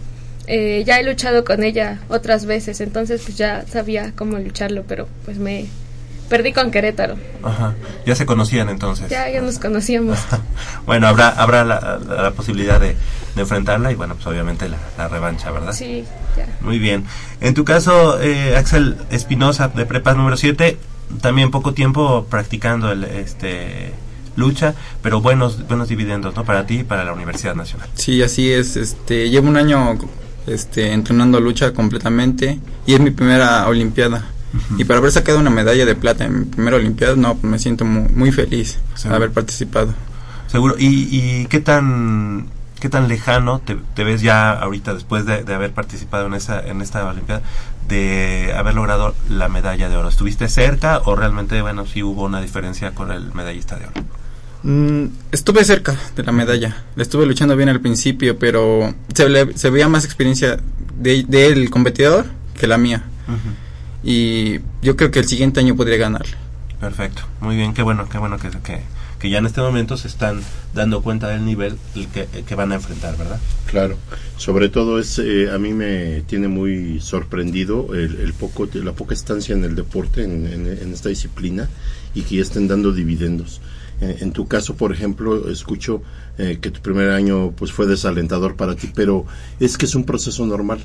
[0.48, 5.08] eh, ya he luchado con ella otras veces, entonces pues ya sabía cómo lucharlo, pero
[5.24, 5.66] pues me
[6.28, 7.16] perdí con Querétaro.
[7.42, 7.74] Ajá.
[8.06, 9.08] Ya se conocían entonces.
[9.08, 10.18] Ya, ya nos conocíamos.
[10.86, 12.94] Bueno, habrá habrá la, la- la posibilidad de,
[13.34, 15.72] de enfrentarla y bueno, pues obviamente la, la revancha, ¿verdad?
[15.72, 16.04] Sí,
[16.36, 16.46] ya.
[16.60, 17.04] Muy bien.
[17.40, 20.78] En tu caso, eh, Axel Espinosa, de prepa número 7,
[21.20, 23.92] también poco tiempo practicando el este
[24.36, 26.44] lucha, pero buenos buenos dividendos, ¿no?
[26.44, 27.88] Para ti y para la Universidad Nacional.
[27.94, 28.76] Sí, así es.
[28.76, 29.98] Este, llevo un año
[30.46, 34.24] este, entrenando lucha completamente y es mi primera Olimpiada.
[34.78, 37.84] Y para haber sacado una medalla de plata en mi primera Olimpiada, no, me siento
[37.84, 38.78] muy, muy feliz
[39.10, 39.92] de haber participado.
[40.48, 40.76] Seguro.
[40.78, 42.48] ¿Y, y qué tan
[42.80, 46.60] qué tan lejano te, te ves ya ahorita después de, de haber participado en esa
[46.60, 47.40] en esta Olimpiada
[47.88, 50.08] de haber logrado la medalla de oro?
[50.08, 53.94] ¿Estuviste cerca o realmente bueno sí hubo una diferencia con el medallista de oro?
[54.62, 56.84] Mm, estuve cerca de la medalla.
[56.96, 60.58] Le estuve luchando bien al principio, pero se, le- se veía más experiencia
[60.96, 61.24] de-
[61.70, 62.26] competidor
[62.58, 63.04] que la mía.
[64.08, 66.32] Y yo creo que el siguiente año podría ganarle.
[66.80, 68.80] Perfecto, muy bien, qué bueno, qué bueno que, que,
[69.18, 70.40] que ya en este momento se están
[70.74, 73.40] dando cuenta del nivel el que, que van a enfrentar, ¿verdad?
[73.66, 73.96] Claro,
[74.36, 79.14] sobre todo es eh, a mí me tiene muy sorprendido el, el poco la poca
[79.14, 81.68] estancia en el deporte en, en- en esta disciplina
[82.14, 83.60] y que ya estén dando dividendos.
[84.00, 86.02] En, en tu caso, por ejemplo, escucho
[86.38, 89.24] eh, que tu primer año pues fue desalentador para ti, pero
[89.58, 90.78] es que es un proceso normal.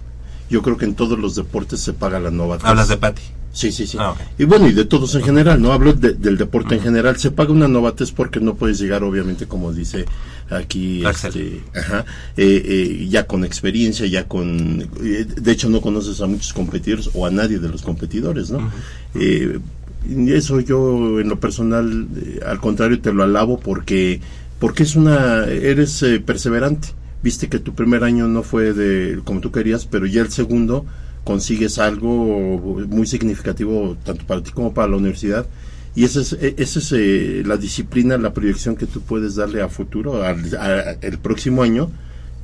[0.51, 2.65] Yo creo que en todos los deportes se paga la novatez.
[2.65, 3.21] Hablas de Patti.
[3.53, 3.97] Sí, sí, sí.
[3.99, 4.13] Ah.
[4.37, 7.17] Y bueno, y de todos en general, no hablo de- del deporte en general.
[7.17, 10.05] Se paga una novatez porque no puedes llegar, obviamente, como dice
[10.49, 12.05] aquí, este, ajá,
[12.37, 14.81] eh, eh, ya con experiencia, ya con.
[15.03, 18.69] eh, de hecho, no conoces a muchos competidores o a nadie de los competidores, ¿no?
[19.15, 22.07] Y eso yo, en lo personal,
[22.45, 24.19] al contrario, te lo alabo porque,
[24.59, 25.45] porque es una.
[25.45, 26.89] Eres eh, perseverante.
[27.23, 30.85] Viste que tu primer año no fue de como tú querías, pero ya el segundo
[31.23, 32.07] consigues algo
[32.89, 35.45] muy significativo tanto para ti como para la universidad.
[35.95, 39.61] Y esa es, e- esa es eh, la disciplina, la proyección que tú puedes darle
[39.61, 40.39] a futuro, al
[41.01, 41.91] el próximo año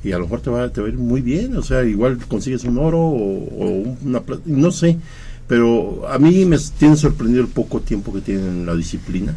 [0.04, 2.78] y a lo mejor te va, a ir muy bien, o sea, igual consigues un
[2.78, 4.96] oro o, o una plata, no sé,
[5.48, 9.34] pero a mí me tiene sorprendido el poco tiempo que tienen la disciplina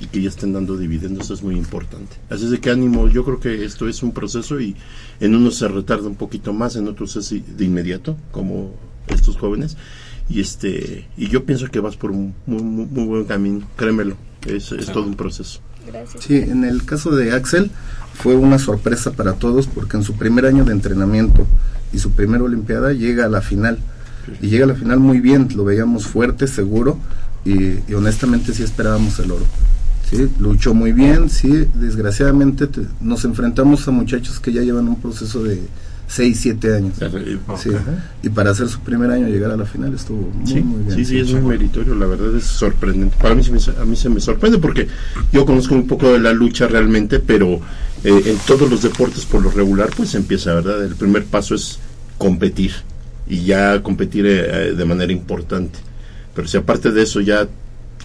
[0.00, 2.16] y que ya estén dando dividendos, eso es muy importante.
[2.30, 4.76] Así es de que ánimo, yo creo que esto es un proceso y
[5.20, 8.74] en unos se retarda un poquito más, en otros es de inmediato, como
[9.08, 9.76] estos jóvenes.
[10.28, 14.16] Y este y yo pienso que vas por un muy, muy, muy buen camino, créemelo,
[14.46, 15.60] es, es todo un proceso.
[15.86, 16.22] Gracias.
[16.22, 17.70] Sí, en el caso de Axel
[18.12, 21.46] fue una sorpresa para todos porque en su primer año de entrenamiento
[21.92, 23.78] y su primera Olimpiada llega a la final.
[24.42, 26.98] Y llega a la final muy bien, lo veíamos fuerte, seguro
[27.46, 29.46] y, y honestamente sí esperábamos el oro.
[30.10, 35.00] Sí, luchó muy bien, sí, desgraciadamente te- nos enfrentamos a muchachos que ya llevan un
[35.00, 35.60] proceso de
[36.06, 36.94] 6, 7 años.
[37.62, 37.70] Sí,
[38.22, 40.96] y para hacer su primer año llegar a la final estuvo muy, Sí, muy bien.
[40.96, 43.14] sí, sí, es muy meritorio, la verdad es sorprendente.
[43.20, 44.88] Para mí, se me, a mí se me sorprende porque
[45.32, 47.60] yo conozco un poco de la lucha realmente, pero
[48.04, 50.82] eh, en todos los deportes por lo regular pues empieza, ¿verdad?
[50.84, 51.78] El primer paso es
[52.16, 52.72] competir
[53.28, 55.78] y ya competir eh, de manera importante.
[56.34, 57.46] Pero si aparte de eso ya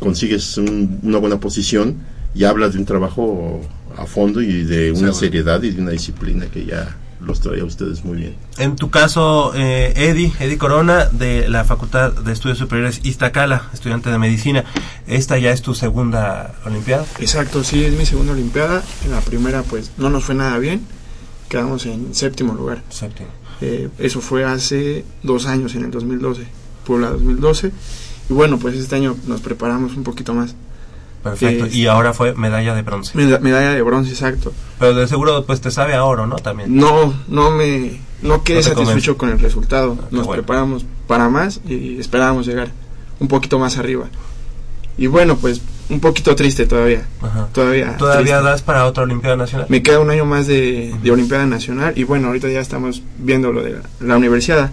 [0.03, 1.95] consigues un- una buena posición,
[2.35, 3.61] ya hablas de un trabajo
[3.97, 5.13] a fondo y de una Seguro.
[5.13, 8.35] seriedad y de una disciplina que ya los trae a ustedes muy bien.
[8.57, 14.09] En tu caso, eh, Eddie, Eddie Corona, de la Facultad de Estudios Superiores Iztacala, estudiante
[14.09, 14.65] de medicina,
[15.07, 17.05] ¿esta ya es tu segunda Olimpiada?
[17.19, 18.83] Exacto, sí, es mi segunda Olimpiada.
[19.05, 20.81] En la primera, pues, no nos fue nada bien.
[21.47, 22.81] Quedamos en séptimo lugar.
[22.89, 23.29] Séptimo.
[23.61, 26.41] Eh, eso fue hace dos años, en el 2012,
[26.85, 27.71] Puebla 2012.
[28.29, 30.55] Y bueno, pues este año nos preparamos un poquito más.
[31.23, 31.67] Perfecto.
[31.67, 33.17] Y ahora fue medalla de bronce.
[33.17, 34.51] Meda- medalla de bronce, exacto.
[34.79, 36.35] Pero de seguro, pues te sabe a oro, ¿no?
[36.35, 36.75] También.
[36.75, 39.17] No, no me, no quedé No satisfecho convence.
[39.17, 39.95] con el resultado.
[39.95, 40.41] qué Nos bueno.
[40.43, 42.69] preparamos para más y esperábamos llegar
[43.19, 44.07] un poquito más arriba.
[44.97, 47.05] Y bueno, pues un poquito triste todavía.
[47.21, 47.47] Ajá.
[47.53, 47.95] Todavía.
[47.97, 48.49] ¿Todavía triste.
[48.49, 49.67] das para otra Olimpiada Nacional?
[49.69, 53.53] Me queda un año más de, de Olimpiada Nacional y bueno, ahorita ya estamos viendo
[53.53, 54.71] lo de la, la universidad,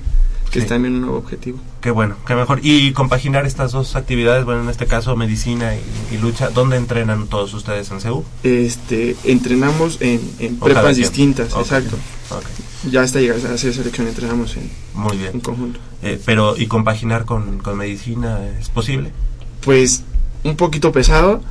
[0.50, 0.64] que Sí.
[0.64, 1.58] es también un nuevo objetivo.
[1.80, 2.60] Qué bueno, qué mejor.
[2.62, 5.80] Y compaginar estas dos actividades, bueno, en este caso medicina y,
[6.14, 8.24] y lucha, ¿dónde entrenan todos ustedes en CEU?
[8.42, 11.60] Este, entrenamos en, en prepas distintas, Ok.
[11.60, 11.96] exacto.
[12.30, 12.44] Ok.
[12.90, 15.30] Ya hasta llegar a hacer selección entrenamos en, Muy bien.
[15.34, 15.78] en conjunto.
[16.02, 19.12] Eh, pero, ¿y compaginar con, con medicina es posible?
[19.60, 20.02] Pues
[20.44, 21.42] un poquito pesado,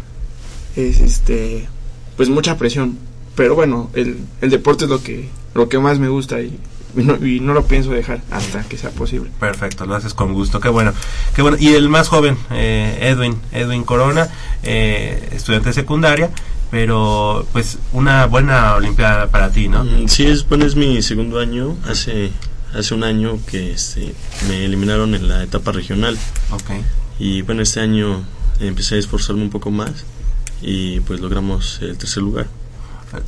[0.76, 1.68] es este,
[2.18, 2.98] pues mucha presión.
[3.36, 6.60] Pero bueno, el, el deporte es lo que, lo que más me gusta y,
[6.96, 9.30] y no, y no lo pienso dejar hasta que sea posible.
[9.40, 10.94] Perfecto, lo haces con gusto, qué bueno.
[11.36, 11.58] Qué bueno.
[11.60, 14.30] Y el más joven, eh, Edwin, Edwin Corona,
[14.64, 16.30] eh, estudiante de secundaria,
[16.72, 19.84] pero pues una buena Olimpiada para ti, ¿no?
[19.84, 21.76] Mm, Sí, es, bueno, es mi segundo año.
[21.88, 22.32] Hace,
[22.74, 24.14] hace un año que este,
[24.48, 26.18] me eliminaron en la etapa regional.
[26.52, 26.72] Ok.
[27.20, 28.24] Y bueno, este año
[28.60, 29.92] empecé a esforzarme un poco más
[30.62, 32.48] y pues logramos el tercer lugar.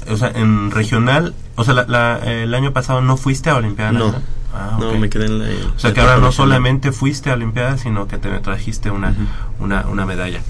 [0.10, 3.92] O sea, en regional, o sea, la- la- el año pasado no fuiste a Olimpiada
[3.92, 4.14] No?
[4.54, 5.46] Ah, no, me quedé en la...
[5.76, 9.16] O sea, que ahora no solamente fuiste a Olimpiada, sino que te trajiste una,
[9.60, 10.42] una, una medalla.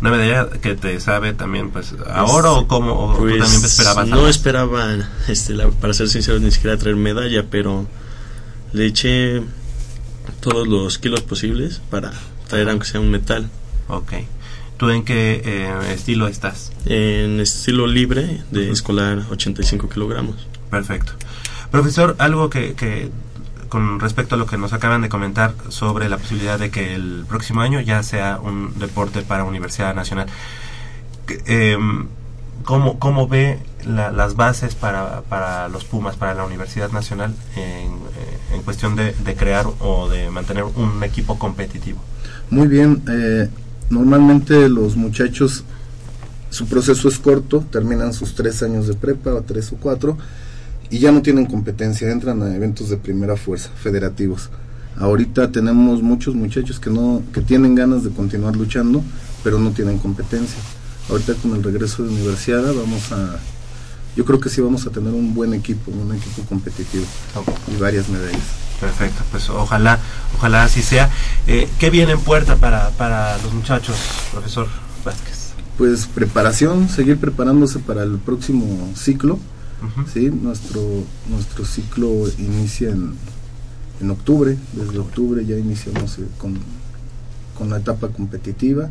[0.00, 3.64] Una medalla que te sabe también, pues, a oro o como, o tú Pues, también
[3.64, 4.06] esperabas.
[4.06, 4.28] No algo?
[4.28, 4.86] esperaba,
[5.26, 7.86] este, la- para ser sincero, ni siquiera traer medalla, pero
[8.72, 9.42] le eché
[10.40, 12.12] todos los kilos posibles para
[12.48, 13.50] traer aunque sea un metal.
[13.88, 14.12] Ok.
[14.78, 16.72] ¿Tú en qué eh, estilo estás?
[16.86, 20.46] En estilo libre de escolar 85 kilogramos.
[20.70, 21.12] Perfecto.
[21.70, 23.10] Profesor, algo que, que
[23.68, 27.24] con respecto a lo que nos acaban de comentar sobre la posibilidad de que el
[27.28, 30.28] próximo año ya sea un deporte para Universidad Nacional.
[31.46, 32.06] Em,
[32.64, 37.62] ¿cómo, ¿Cómo ve la- las bases para, para los Pumas, para la Universidad Nacional en,
[37.92, 42.00] eh, en cuestión de, de crear o de mantener un equipo competitivo?
[42.50, 43.48] Muy bien, eh,
[43.90, 45.64] normalmente los muchachos,
[46.50, 50.16] su proceso es corto, terminan sus tres años de prepa, o tres o cuatro,
[50.90, 54.50] y ya no tienen competencia, entran a eventos de primera fuerza, federativos.
[54.96, 59.02] Ahorita tenemos muchos muchachos que no que tienen ganas de continuar luchando,
[59.44, 60.58] pero no tienen competencia.
[61.08, 63.38] Ahorita con el regreso de universidad vamos a
[64.16, 67.04] yo creo que sí vamos a tener un buen equipo, un equipo competitivo
[67.72, 68.67] y varias medallas.
[68.80, 69.98] Perfecto, pues ojalá,
[70.36, 71.10] ojalá así sea.
[71.46, 73.96] Eh, ¿Qué viene en puerta para, para los muchachos,
[74.30, 74.68] profesor
[75.04, 75.52] Vázquez?
[75.76, 79.38] Pues preparación, seguir preparándose para el próximo ciclo.
[80.12, 80.80] Sí, nuestro
[81.28, 82.08] nuestro ciclo
[82.38, 83.14] inicia en,
[84.00, 84.56] en octubre.
[84.72, 86.58] Desde octubre ya iniciamos eh, con,
[87.56, 88.90] con la etapa competitiva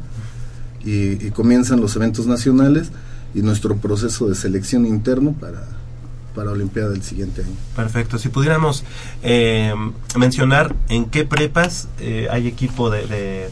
[0.85, 2.89] y, y comienzan los eventos nacionales
[3.35, 5.67] y nuestro proceso de selección interno para
[6.37, 7.55] para Olimpiada del siguiente año.
[7.75, 8.19] Perfecto.
[8.19, 8.83] Si pudiéramos
[9.23, 9.73] eh,
[10.15, 13.49] mencionar en qué prepas eh, hay equipo de, de,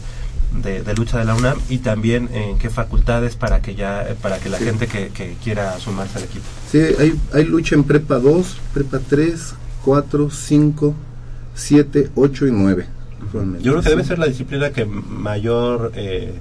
[0.62, 4.38] de- de lucha de la UNAM y también en qué facultades para que ya para
[4.38, 4.64] que la Sí.
[4.66, 6.44] gente que, que quiera sumarse al equipo.
[6.70, 10.94] Sí, hay, hay lucha en prepa 2, prepa 3, 4, 5,
[11.56, 12.86] 7, 8 y 9.
[13.22, 13.64] actualmente.
[13.64, 16.34] Yo creo que debe ser la disciplina que mayor eh,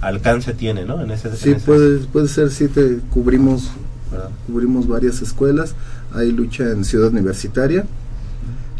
[0.00, 1.00] alcance tiene, ¿no?
[1.00, 3.70] En ese, en Sí, ese- puede, puede ser, sí, te cubrimos,
[4.12, 4.30] ¿verdad?
[4.46, 5.74] cubrimos varias escuelas.
[6.14, 7.84] Hay lucha en Ciudad Universitaria,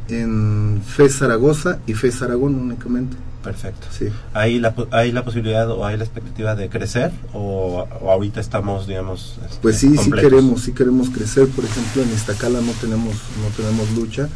[0.09, 3.17] en FE Zaragoza y FE Aragón únicamente.
[3.43, 3.89] Perfecto.
[3.91, 4.07] Sí.
[4.35, 8.87] ¿Hay la, ¿Hay la posibilidad o hay la expectativa de crecer o, o ahorita estamos,
[8.87, 10.31] digamos, este, Pues sí, sí completos?
[10.31, 11.49] queremos, sí queremos crecer.
[11.49, 14.29] Por ejemplo, en Iztacala no tenemos, no tenemos lucha,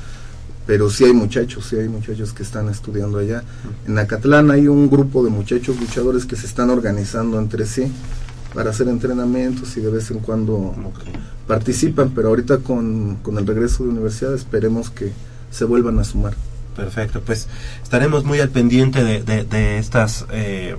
[0.67, 3.45] pero sí hay muchachos, sí hay muchachos que están estudiando allá.
[3.87, 7.93] En Acatlán hay un grupo de muchachos luchadores que se están organizando entre sí
[8.55, 10.75] para hacer entrenamientos y de vez en cuando
[11.47, 15.13] participan, pero ahorita con, con el regreso de universidad esperemos que
[15.51, 16.35] se vuelvan a sumar.
[16.75, 17.49] Perfecto, pues
[17.83, 20.77] estaremos muy al pendiente de, de, de estas eh,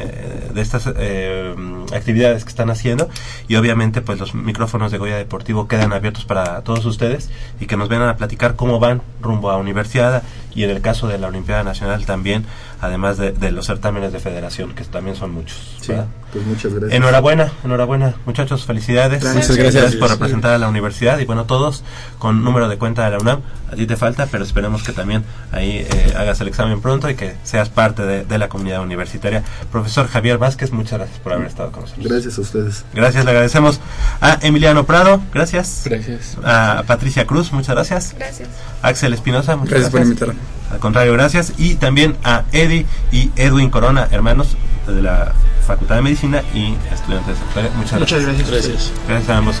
[0.00, 1.54] eh, de estas eh,
[1.92, 3.08] actividades que están haciendo
[3.48, 7.76] y obviamente pues los micrófonos de Goya Deportivo quedan abiertos para todos ustedes y que
[7.76, 10.22] nos vengan a platicar cómo van rumbo a Universidad
[10.54, 12.44] y en el caso de la Olimpiada Nacional también,
[12.80, 15.76] además de, de los certámenes de federación que también son muchos.
[15.80, 15.92] Sí.
[16.32, 16.92] Pues muchas gracias.
[16.92, 19.22] Enhorabuena, enhorabuena, muchachos, felicidades.
[19.22, 19.48] Gracias.
[19.48, 19.96] Muchas gracias.
[19.96, 21.82] por representar a la universidad y bueno, todos
[22.18, 23.40] con número de cuenta de la UNAM.
[23.72, 27.14] A ti te falta, pero esperemos que también ahí eh, hagas el examen pronto y
[27.14, 29.42] que seas parte de, de la comunidad universitaria.
[29.72, 32.06] Profesor Javier Vázquez, muchas gracias por haber estado con nosotros.
[32.06, 32.84] Gracias a ustedes.
[32.94, 33.80] Gracias, le agradecemos
[34.20, 35.82] a Emiliano Prado, gracias.
[35.84, 36.36] Gracias.
[36.44, 38.14] A Patricia Cruz, muchas gracias.
[38.18, 38.48] Gracias.
[38.82, 40.20] Axel Espinosa, muchas Gracias por gracias.
[40.20, 40.47] invitarme.
[40.72, 41.54] Al contrario, gracias.
[41.56, 45.32] Y también a Eddie y Edwin Corona, hermanos de la
[45.66, 47.36] Facultad de Medicina y estudiantes.
[47.76, 48.50] Muchas, Muchas gracias.
[48.50, 48.92] gracias.
[49.06, 49.60] Gracias a ambos.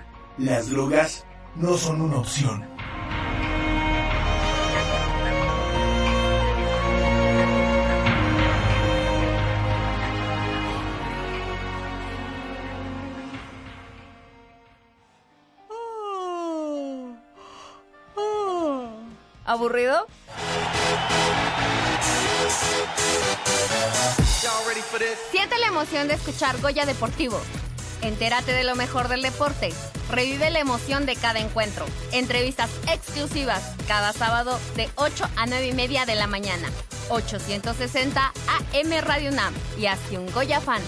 [0.41, 1.23] Las drogas
[1.55, 2.65] no son una opción.
[19.45, 20.07] ¿Aburrido?
[25.29, 27.39] Siente la emoción de escuchar Goya Deportivo.
[28.01, 29.69] Entérate de lo mejor del deporte.
[30.09, 31.85] Revive la emoción de cada encuentro.
[32.11, 36.69] Entrevistas exclusivas cada sábado de 8 a 9 y media de la mañana.
[37.09, 40.81] 860 AM Radio UNAM y hazte un Goya fan.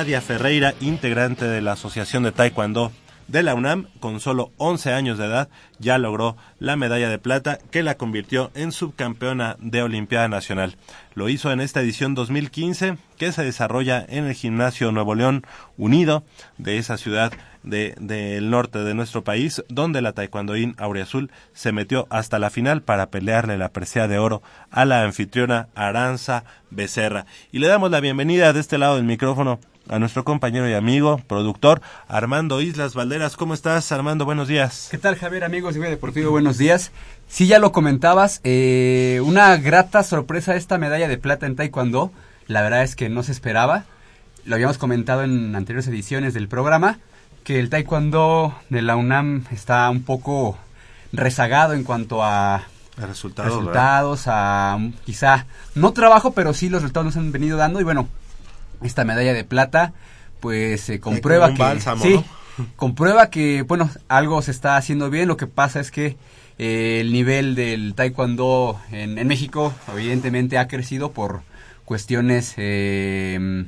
[0.00, 2.90] Nadia Ferreira, integrante de la Asociación de Taekwondo
[3.28, 7.58] de la UNAM, con solo 11 años de edad, ya logró la medalla de plata
[7.70, 10.76] que la convirtió en subcampeona de Olimpiada Nacional.
[11.14, 15.44] Lo hizo en esta edición 2015 que se desarrolla en el Gimnasio Nuevo León
[15.76, 16.24] Unido
[16.56, 17.30] de esa ciudad
[17.62, 22.80] de- del norte de nuestro país, donde la taekwondoín Aureazul se metió hasta la final
[22.82, 27.26] para pelearle la presea de oro a la anfitriona Aranza Becerra.
[27.52, 31.20] Y le damos la bienvenida de este lado del micrófono a nuestro compañero y amigo,
[31.26, 33.36] productor Armando Islas Valderas.
[33.36, 34.24] ¿Cómo estás, Armando?
[34.24, 34.88] Buenos días.
[34.90, 36.30] ¿Qué tal, Javier, amigos de Deportivo?
[36.30, 36.92] Buenos días.
[37.28, 42.12] Sí, ya lo comentabas, eh, una grata sorpresa esta medalla de plata en Taekwondo.
[42.46, 43.84] La verdad es que no se esperaba.
[44.44, 46.98] Lo habíamos comentado en anteriores ediciones del programa,
[47.42, 50.56] que el Taekwondo de la UNAM está un poco
[51.12, 52.62] rezagado en cuanto a
[52.96, 57.84] resultados, resultados, a quizá no trabajo, pero sí los resultados nos han venido dando y
[57.84, 58.08] bueno,
[58.82, 59.92] esta medalla de plata
[60.40, 62.14] pues se comprueba que bálsamo, sí,
[62.58, 62.66] ¿no?
[62.76, 66.16] comprueba que bueno, algo se está haciendo bien, lo que pasa es que
[66.58, 71.42] eh, el nivel del taekwondo en, en México evidentemente ha crecido por
[71.84, 73.64] cuestiones eh,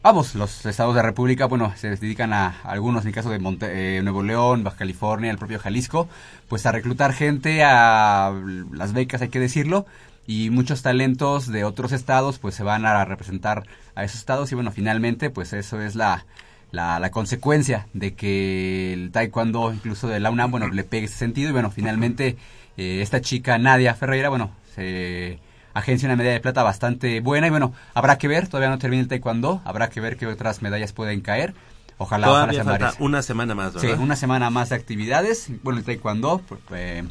[0.00, 3.40] Vamos, los estados de la República, bueno, se dedican a, algunos, en el caso de
[3.40, 6.08] Monte- eh, Nuevo León, Baja California, el propio Jalisco,
[6.48, 8.32] pues a reclutar gente, a
[8.72, 9.86] las becas, hay que decirlo,
[10.28, 13.64] y muchos talentos de otros estados, pues se van a representar
[13.96, 16.24] a esos estados, y bueno, finalmente, pues eso es la,
[16.70, 21.16] la, la consecuencia de que el taekwondo, incluso de la UNAM, bueno, le pegue ese
[21.16, 22.36] sentido, y bueno, finalmente,
[22.76, 25.40] eh, esta chica Nadia Ferreira, bueno, se
[25.74, 29.02] agencia una medalla de plata bastante buena y bueno, habrá que ver, todavía no termina
[29.02, 31.54] el taekwondo, habrá que ver qué otras medallas pueden caer.
[31.98, 33.02] Ojalá Todavía ojalá se falta merece.
[33.02, 33.98] una semana más, Sí, ¿verdad?
[34.02, 35.50] una semana más de actividades.
[35.64, 37.04] Bueno, el taekwondo, pues, eh,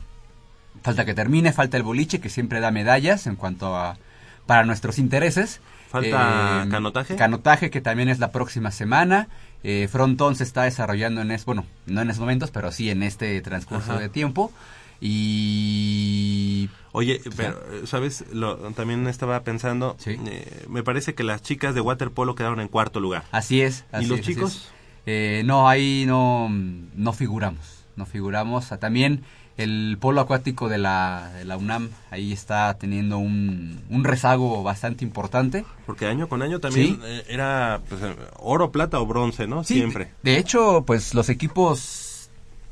[0.84, 3.98] falta que termine, falta el boliche, que siempre da medallas en cuanto a
[4.46, 5.60] para nuestros intereses.
[5.90, 7.16] ¿Falta Eh, canotaje?
[7.16, 9.28] Canotaje, que también es la próxima semana.
[9.64, 13.04] Eh, frontón se está desarrollando en es, bueno, no en esos momentos, pero sí en
[13.04, 14.00] este transcurso Ajá.
[14.02, 14.52] de tiempo.
[15.00, 18.26] Y Oye, Pues pero, ¿sabes?
[18.32, 23.00] Lo, también estaba pensando, eh, me parece que las chicas de waterpolo quedaron en cuarto
[23.00, 23.24] lugar.
[23.32, 23.86] Así es.
[23.94, 24.70] ¿Y así los es, así chicos?
[25.06, 27.86] Eh, no, ahí no, no figuramos.
[27.96, 28.72] No figuramos.
[28.72, 29.24] Ah, También
[29.58, 35.04] el polo acuático de la, de la UNAM ahí está teniendo un, un rezago bastante
[35.04, 35.66] importante.
[35.86, 37.00] Porque año con año también Sí.
[37.04, 39.64] eh, era pues, eh, oro, plata o bronce, ¿no?
[39.64, 40.12] Sí, Siempre.
[40.24, 42.30] De hecho, pues los equipos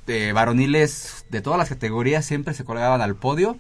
[0.08, 3.58] eh, varoniles de todas las categorías siempre se colgaban al podio.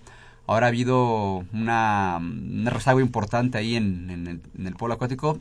[0.48, 5.40] Ahora ha habido una, un rezago importante ahí en, en el, en el polo acuático.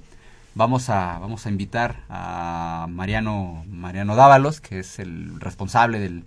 [0.54, 6.24] Vamos a, vamos a invitar a Mariano, Mariano Dávalos, que es el responsable del,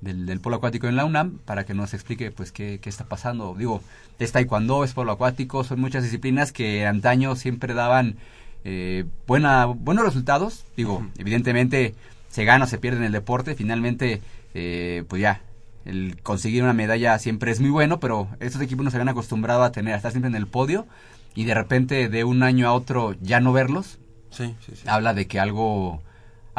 [0.00, 3.04] del, del polo acuático en la UNAM, para que nos explique pues qué, qué está
[3.04, 3.54] pasando.
[3.56, 3.82] Digo,
[4.18, 8.16] es taekwondo, es polo acuático, son muchas disciplinas que antaño siempre daban
[8.64, 10.64] eh, buena, buenos resultados.
[10.76, 11.94] Digo, evidentemente
[12.28, 13.54] se gana o se pierde en el deporte.
[13.54, 14.20] Finalmente,
[14.54, 15.42] eh, pues ya,
[15.84, 19.62] el conseguir una medalla siempre es muy bueno, pero estos equipos no se habían acostumbrado
[19.62, 20.86] a tener, a estar siempre en el podio
[21.34, 23.98] y de repente de un año a otro ya no verlos.
[24.30, 24.82] Sí, sí, sí.
[24.86, 26.02] Habla de que algo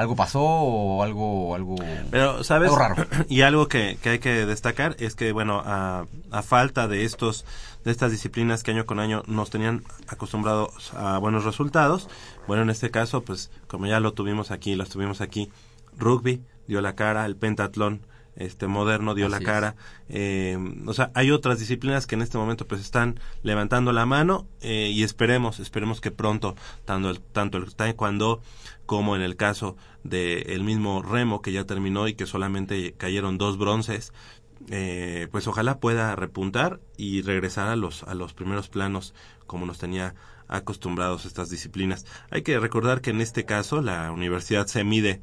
[0.01, 1.75] algo pasó o algo algo
[2.09, 2.69] Pero, ¿sabes?
[2.69, 2.95] algo raro.
[3.29, 7.45] Y algo que, que hay que destacar es que, bueno, a, a falta de estos
[7.83, 12.09] de estas disciplinas que año con año nos tenían acostumbrados a buenos resultados,
[12.47, 15.49] bueno, en este caso, pues, como ya lo tuvimos aquí, lo tuvimos aquí,
[15.97, 18.01] rugby dio la cara, el pentatlón
[18.35, 19.75] este moderno dio la cara.
[20.09, 24.47] eh, o sea hay otras disciplinas que en este momento pues están levantando la mano
[24.61, 26.55] eh, y esperemos esperemos que pronto
[26.85, 28.41] tanto el tanto el taekwondo
[28.85, 33.37] como en el caso del el mismo remo que ya terminó y que solamente cayeron
[33.37, 34.13] dos bronces
[34.69, 39.13] eh, pues ojalá pueda repuntar y regresar a los a los primeros planos
[39.47, 40.15] como nos tenía
[40.51, 42.05] acostumbrados estas disciplinas.
[42.29, 45.21] Hay que recordar que en este caso la universidad se mide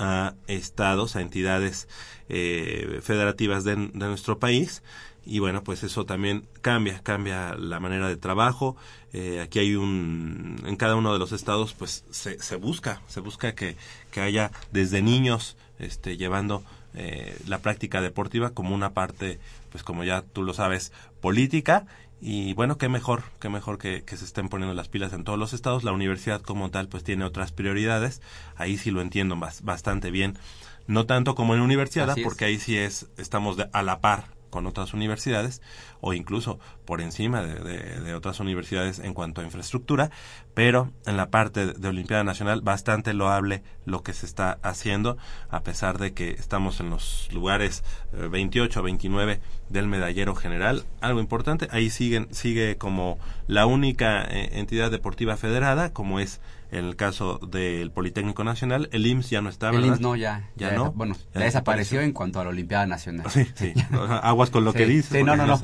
[0.00, 1.88] a estados, a entidades
[2.28, 4.82] eh, federativas de, de nuestro país
[5.26, 8.76] y bueno, pues eso también cambia, cambia la manera de trabajo.
[9.12, 13.20] Eh, aquí hay un, en cada uno de los estados, pues se, se busca, se
[13.20, 13.76] busca que,
[14.10, 19.38] que haya desde niños, este, llevando eh, la práctica deportiva como una parte,
[19.70, 21.86] pues como ya tú lo sabes, política.
[22.22, 25.38] Y bueno, qué mejor, qué mejor que, que se estén poniendo las pilas en todos
[25.38, 25.84] los estados.
[25.84, 28.20] La universidad como tal, pues tiene otras prioridades.
[28.56, 30.38] Ahí sí lo entiendo bas- bastante bien.
[30.86, 32.24] No tanto como en universidad, Así es.
[32.26, 35.62] porque ahí sí es, estamos de- a la par con otras universidades
[36.00, 37.54] o incluso por encima de,
[38.00, 40.10] de- otras universidades en cuanto a infraestructura,
[40.54, 45.16] pero en la parte de, Olimpiada Nacional bastante loable lo que se está haciendo,
[45.48, 47.82] a pesar de que estamos en los lugares
[48.12, 50.84] eh, 28 29 del medallero general.
[51.00, 56.40] Algo importante, ahí siguen, sigue como la única eh, entidad deportiva federada, como es
[56.72, 59.88] en el caso del Politécnico Nacional, el IMSS ya no está, El ¿verdad?
[59.88, 60.92] IMSS no, ya, ya, ya no.
[60.92, 63.26] bueno, Ya ya desapareció en cuanto a la Olimpiada Nacional.
[63.30, 63.72] Sí, sí.
[64.22, 65.10] Aguas con lo Sí, que dices.
[65.18, 65.60] sí, no, no, no.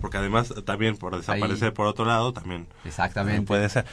[0.00, 2.66] Porque además también por desaparecer Ahí- por otro lado también.
[2.84, 3.42] Exactamente.
[3.46, 3.84] Puede ser.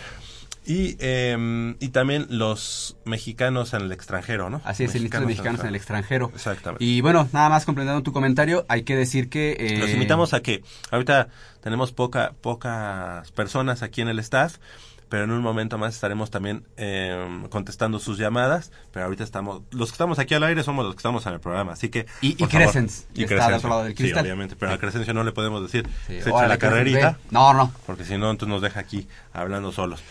[0.66, 4.60] Y, eh, y también los mexicanos en el extranjero, ¿no?
[4.66, 6.30] Así es, el Instituto de Mexicanos en el extranjero.
[6.36, 6.84] Exactamente.
[6.84, 9.55] Y bueno, nada más complementando tu comentario, hay que decir que...
[9.58, 11.30] eh, Los invitamos a que ahorita
[11.62, 14.57] tenemos poca, pocas personas aquí en el staff,
[15.09, 19.89] pero en un momento más estaremos también eh, contestando sus llamadas, pero ahorita estamos, los
[19.89, 22.05] que estamos aquí al aire somos los que estamos en el programa, así que...
[22.21, 24.23] Y- y Crescens, y está al otro lado del Sí, cristal.
[24.25, 27.17] obviamente, pero a Crescencio no le podemos decir, Sí, se echa la carrerita.
[27.31, 27.71] No, no.
[27.85, 30.01] Porque si no, entonces nos deja aquí hablando solos.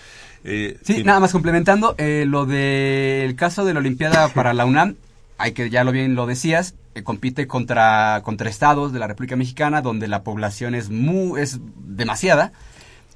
[0.44, 4.94] Eh, Sí, nada más complementando, eh, lo del caso de la Olimpiada para la UNAM,
[5.38, 9.36] hay que, ya lo bien lo decías, eh, compite contra, contra estados de la República
[9.36, 12.52] Mexicana donde la población es muy, es demasiada.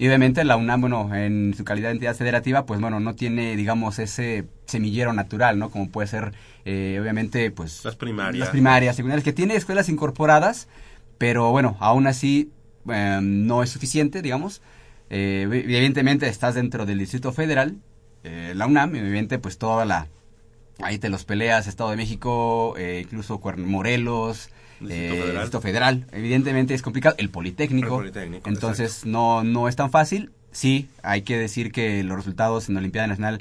[0.00, 3.54] Y obviamente la UNAM, bueno, en su calidad de entidad federativa, pues bueno, no tiene,
[3.54, 5.68] digamos, ese semillero natural, ¿no?
[5.68, 6.32] Como puede ser,
[6.64, 7.84] eh, obviamente, pues...
[7.84, 8.40] Las primarias.
[8.40, 10.68] Las primarias, secundarias, que tiene escuelas incorporadas,
[11.18, 12.50] pero bueno, aún así
[12.88, 14.62] eh, no es suficiente, digamos.
[15.10, 17.76] Eh, evidentemente estás dentro del Distrito Federal,
[18.24, 20.08] eh, la UNAM, y obviamente pues toda la...
[20.82, 24.48] Ahí te los peleas, Estado de México, eh, incluso Morelos,
[24.80, 25.42] Distrito eh, Federal.
[25.42, 26.06] Distrito Federal.
[26.12, 27.14] Evidentemente es complicado.
[27.18, 28.00] El Politécnico.
[28.00, 30.30] El Politécnico, Entonces no, no es tan fácil.
[30.52, 33.40] Sí, hay que decir que los resultados en la Olimpiada Nacional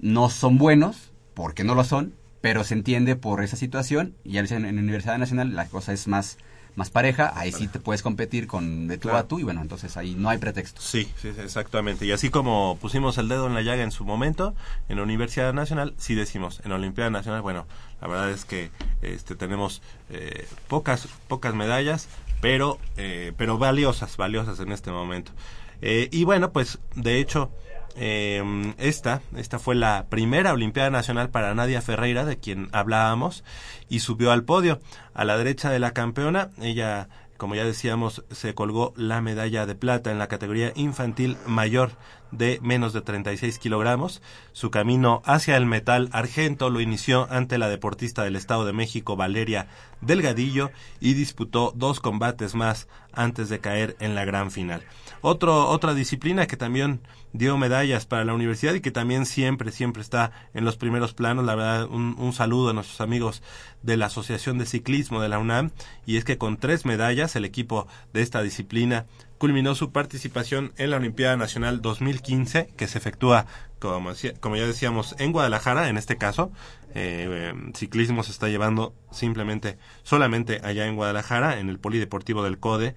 [0.00, 4.46] no son buenos, porque no lo son, pero se entiende por esa situación y en,
[4.52, 6.36] en Universidad Nacional la cosa es más,
[6.76, 9.96] más pareja, ahí sí te puedes competir con de tú a tú y bueno, entonces
[9.96, 10.82] ahí no hay pretexto.
[10.82, 12.04] Sí, sí, exactamente.
[12.04, 14.54] Y así como pusimos el dedo en la llaga en su momento,
[14.88, 17.66] en la Universidad Nacional, sí decimos, en la Olimpiada Nacional, bueno,
[18.04, 18.70] la verdad es que
[19.00, 22.06] este, tenemos eh, pocas, pocas medallas,
[22.42, 25.32] pero, eh, pero valiosas, valiosas en este momento.
[25.80, 27.50] Eh, y bueno, pues de hecho,
[27.96, 33.42] eh, esta, esta fue la primera Olimpiada Nacional para Nadia Ferreira, de quien hablábamos,
[33.88, 34.80] y subió al podio.
[35.14, 37.08] A la derecha de la campeona, ella,
[37.44, 41.90] como ya decíamos, se colgó la medalla de plata en la categoría infantil mayor
[42.30, 44.22] de menos de 36 kilogramos.
[44.52, 49.16] Su camino hacia el metal argento lo inició ante la deportista del Estado de México,
[49.16, 49.68] Valeria
[50.00, 54.82] Delgadillo, y disputó dos combates más antes de caer en la gran final.
[55.26, 57.00] Otro, otra disciplina que también
[57.32, 61.46] dio medallas para la universidad y que también siempre, siempre está en los primeros planos.
[61.46, 63.42] La verdad, un, un, saludo a nuestros amigos
[63.82, 65.70] de la Asociación de Ciclismo de la UNAM.
[66.04, 69.06] Y es que con tres medallas, el equipo de esta disciplina
[69.38, 73.46] culminó su participación en la Olimpiada Nacional 2015, que se efectúa,
[73.78, 76.52] como, como ya decíamos, en Guadalajara, en este caso.
[76.94, 82.58] Eh, eh, ciclismo se está llevando simplemente, solamente allá en Guadalajara, en el Polideportivo del
[82.58, 82.94] CODE.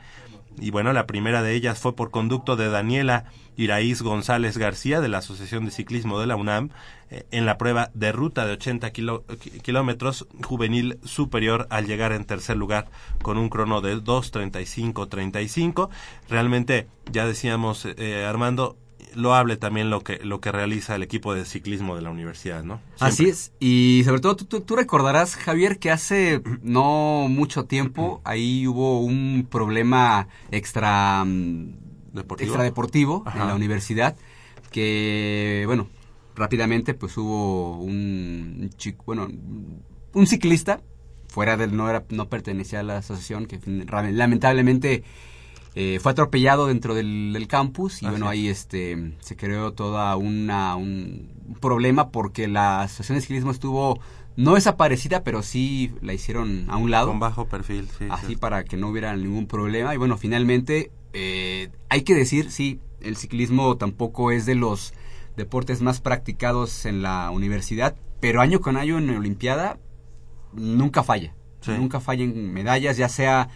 [0.60, 3.26] Y bueno, la primera de ellas fue por conducto de Daniela
[3.58, 6.70] Iraíz González García de la Asociación de Ciclismo de la UNAM
[7.10, 9.24] eh, en la prueba de ruta de 80 kilo,
[9.62, 12.90] kilómetros juvenil superior al llegar en tercer lugar
[13.22, 15.90] con un crono de 2.35.35.
[16.28, 18.78] Realmente, ya decíamos, eh, Armando,
[19.18, 22.80] loable también lo que lo que realiza el equipo de ciclismo de la universidad, ¿no?
[22.96, 23.08] Siempre.
[23.08, 28.22] Así es, y sobre todo tú, tú, tú, recordarás, Javier, que hace no mucho tiempo
[28.24, 31.26] ahí hubo un problema extra
[32.14, 34.16] deportivo, extra deportivo en la universidad
[34.72, 35.88] que, bueno,
[36.36, 39.28] rápidamente pues hubo un chico, bueno,
[40.14, 40.82] un ciclista
[41.28, 45.04] fuera del no era no pertenecía a la asociación que lamentablemente
[45.76, 50.16] eh, fue atropellado dentro del, del campus y Así bueno ahí este se creó toda
[50.16, 51.30] una un
[51.62, 54.00] problema porque la asociación de ciclismo estuvo
[54.36, 58.06] no desaparecida pero sí la hicieron a un lado Con bajo perfil, sí.
[58.10, 58.36] así sí.
[58.36, 63.16] para que no hubiera ningún problema y bueno finalmente eh, hay que decir sí el
[63.16, 64.94] ciclismo tampoco es de los
[65.36, 69.78] deportes más practicados en la universidad pero año con año en la olimpiada
[70.54, 71.72] nunca falla Sí.
[71.72, 73.50] nunca falla en medallas ya sea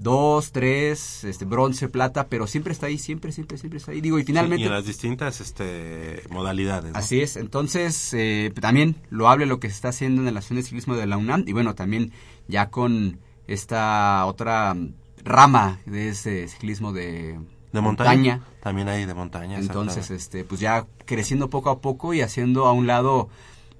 [0.00, 4.00] dos, tres, este, bronce, plata, pero siempre está ahí, siempre, siempre, siempre está ahí.
[4.00, 4.56] Digo, y finalmente...
[4.56, 6.92] Sí, y en las distintas este, modalidades.
[6.92, 6.98] ¿no?
[6.98, 10.56] Así es, entonces eh, también lo hable lo que se está haciendo en la Asociación
[10.56, 12.12] de Ciclismo de la UNAM y bueno, también
[12.48, 14.74] ya con esta otra
[15.22, 17.38] rama de ese ciclismo de,
[17.72, 18.40] De montaña.
[18.62, 19.58] También hay de montaña.
[19.58, 23.28] Entonces, este, pues ya creciendo poco a poco y haciendo a un lado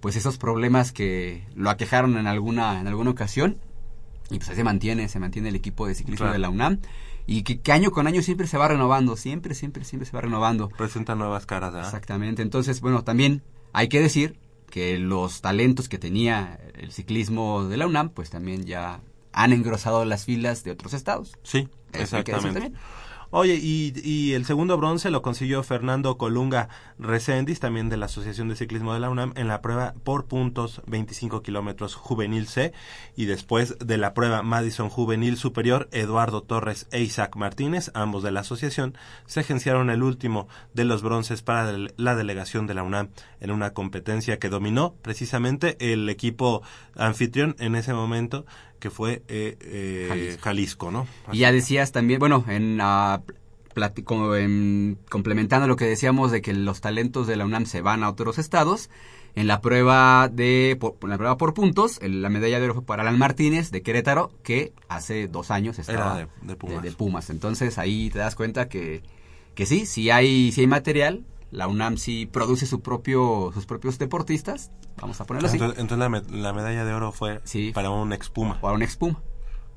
[0.01, 3.59] pues esos problemas que lo aquejaron en alguna en alguna ocasión
[4.31, 6.33] y pues ahí se mantiene, se mantiene el equipo de ciclismo Claro.
[6.33, 6.79] de la UNAM
[7.27, 10.21] y que, que año con año siempre se va renovando, siempre, siempre, siempre se va
[10.23, 10.69] renovando.
[10.69, 11.75] Presenta nuevas caras.
[11.85, 12.43] Exactamente.
[12.43, 13.43] Entonces, bueno, también
[13.73, 14.39] hay que decir
[14.71, 19.01] que los talentos que tenía el ciclismo de la UNAM, pues también ya
[19.33, 21.37] han engrosado las filas de otros estados.
[21.43, 22.61] Sí, Eso hay que decir exactamente.
[22.61, 22.81] también.
[23.33, 28.49] Oye, y, y el segundo bronce lo consiguió Fernando Colunga Recendis, también de la Asociación
[28.49, 32.73] de Ciclismo de la UNAM, en la prueba por puntos 25 kilómetros juvenil C.
[33.15, 38.33] Y después de la prueba Madison Juvenil Superior, Eduardo Torres e Isaac Martínez, ambos de
[38.33, 38.97] la asociación,
[39.27, 43.75] se agenciaron el último de los bronces para la delegación de la UNAM en una
[43.75, 46.63] competencia que dominó precisamente el equipo
[46.97, 48.45] anfitrión en ese momento,
[48.81, 50.43] que fue eh, eh, Jalisco.
[50.43, 51.07] Jalisco, ¿no?
[51.33, 52.81] Y ya decías también, bueno, en,
[54.05, 58.03] como en- complementando lo que decíamos de que los talentos de la UNAM se van
[58.03, 58.91] a otros estados,
[59.37, 62.85] en la prueba de por, la prueba por puntos, el- la medalla de oro fue
[62.85, 66.83] para Alan Martínez de Querétaro, que hace dos años estaba Era de- de Pumas.
[66.83, 67.31] de Pumas.
[67.31, 69.03] Entonces ahí te das cuenta que,
[69.55, 73.99] que sí, si hay, si hay material, la UNAM sí produce su propio, sus propios
[73.99, 74.71] deportistas,
[75.01, 75.57] vamos a ponerlo así.
[75.57, 77.41] Entonces, entonces la, me- la medalla de oro fue
[77.75, 78.61] para un expuma.
[78.61, 79.19] Para un expuma.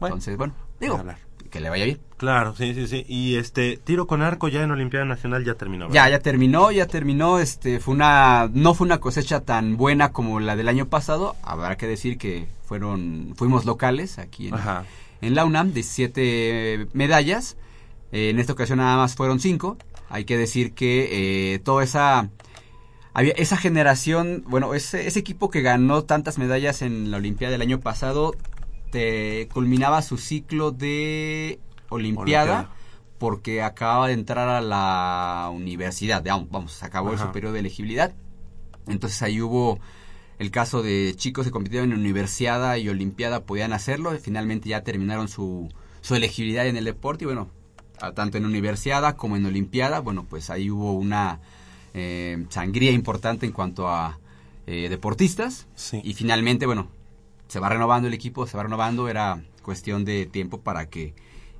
[0.01, 1.01] Entonces, bueno, digo,
[1.49, 1.99] que le vaya bien.
[2.17, 3.05] Claro, sí, sí, sí.
[3.07, 5.89] Y este tiro con arco ya en Olimpiada Nacional ya terminó.
[5.91, 10.39] Ya, ya terminó, ya terminó, este, fue una, no fue una cosecha tan buena como
[10.39, 14.85] la del año pasado, habrá que decir que fueron, fuimos locales aquí en, Ajá.
[15.21, 17.55] en la UNAM, 17 medallas,
[18.11, 19.75] Eh, en esta ocasión nada más fueron 5,
[20.09, 22.29] hay que decir que eh, toda esa,
[23.13, 27.61] había esa generación, bueno, ese, ese equipo que ganó tantas medallas en la Olimpiada del
[27.61, 28.35] año pasado,
[28.91, 31.59] te culminaba su ciclo de
[31.89, 32.69] Olimpiada Olimpiada.
[33.17, 37.25] porque acababa de entrar a la universidad, digamos, vamos, se acabó Ajá.
[37.25, 38.13] el periodo de elegibilidad.
[38.87, 39.79] Entonces ahí hubo
[40.39, 44.83] el caso de chicos que compitieron en universidad y olimpiada podían hacerlo, y finalmente ya
[44.83, 45.69] terminaron su,
[46.01, 47.49] su elegibilidad en el deporte y bueno,
[48.15, 51.39] tanto en universidad como en olimpiada, bueno, pues ahí hubo una
[51.93, 54.19] eh, sangría importante en cuanto a
[54.67, 55.67] eh, deportistas.
[56.03, 56.87] Y finalmente, bueno,
[57.47, 61.13] se va renovando el equipo, se va renovando, era cuestión de tiempo para que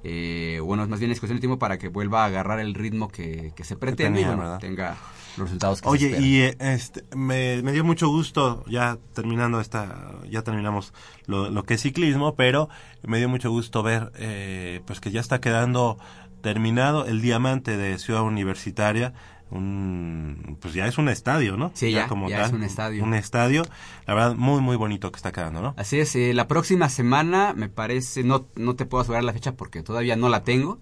[0.06, 3.08] eh, bueno, más bien es cuestión de tiempo para que vuelva a agarrar el ritmo
[3.08, 4.98] que, se pretende y bueno, tenga
[5.38, 10.42] los resultados que Oye, se y este, me, dio mucho gusto, ya terminando esta, ya
[10.42, 10.94] terminamos
[11.26, 12.68] lo, que es ciclismo, pero
[13.04, 15.98] me dio mucho gusto ver eh, pues que ya está quedando
[16.44, 19.14] terminado el diamante de Ciudad Universitaria,
[19.50, 21.72] un pues ya es un estadio, ¿no?
[21.74, 23.04] Sí, ya, como es un estadio.
[23.04, 23.64] Un estadio,
[24.06, 25.74] la verdad muy muy bonito que está quedando, ¿no?
[25.78, 29.54] Así es, eh, la próxima semana me parece, no, no te puedo asegurar la fecha
[29.54, 30.80] porque todavía no la tengo,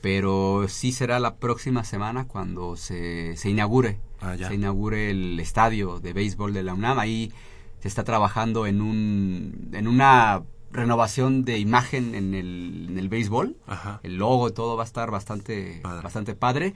[0.00, 6.00] pero sí será la próxima semana cuando se, se inaugure, ah, se inaugure el estadio
[6.00, 7.32] de béisbol de la UNAM, ahí
[7.80, 13.56] se está trabajando en un, en una renovación de imagen en el, en el béisbol,
[14.02, 16.74] el logo y todo va a estar bastante bastante padre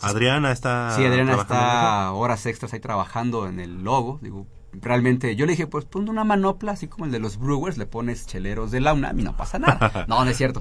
[0.00, 0.92] Adriana está.
[0.96, 4.18] Sí, Adriana está horas extras ahí trabajando en el logo.
[4.22, 7.78] Digo, realmente, yo le dije, pues ponte una manopla, así como el de los Brewers,
[7.78, 10.04] le pones cheleros de la UNAM y no pasa nada.
[10.08, 10.60] no, no es cierto.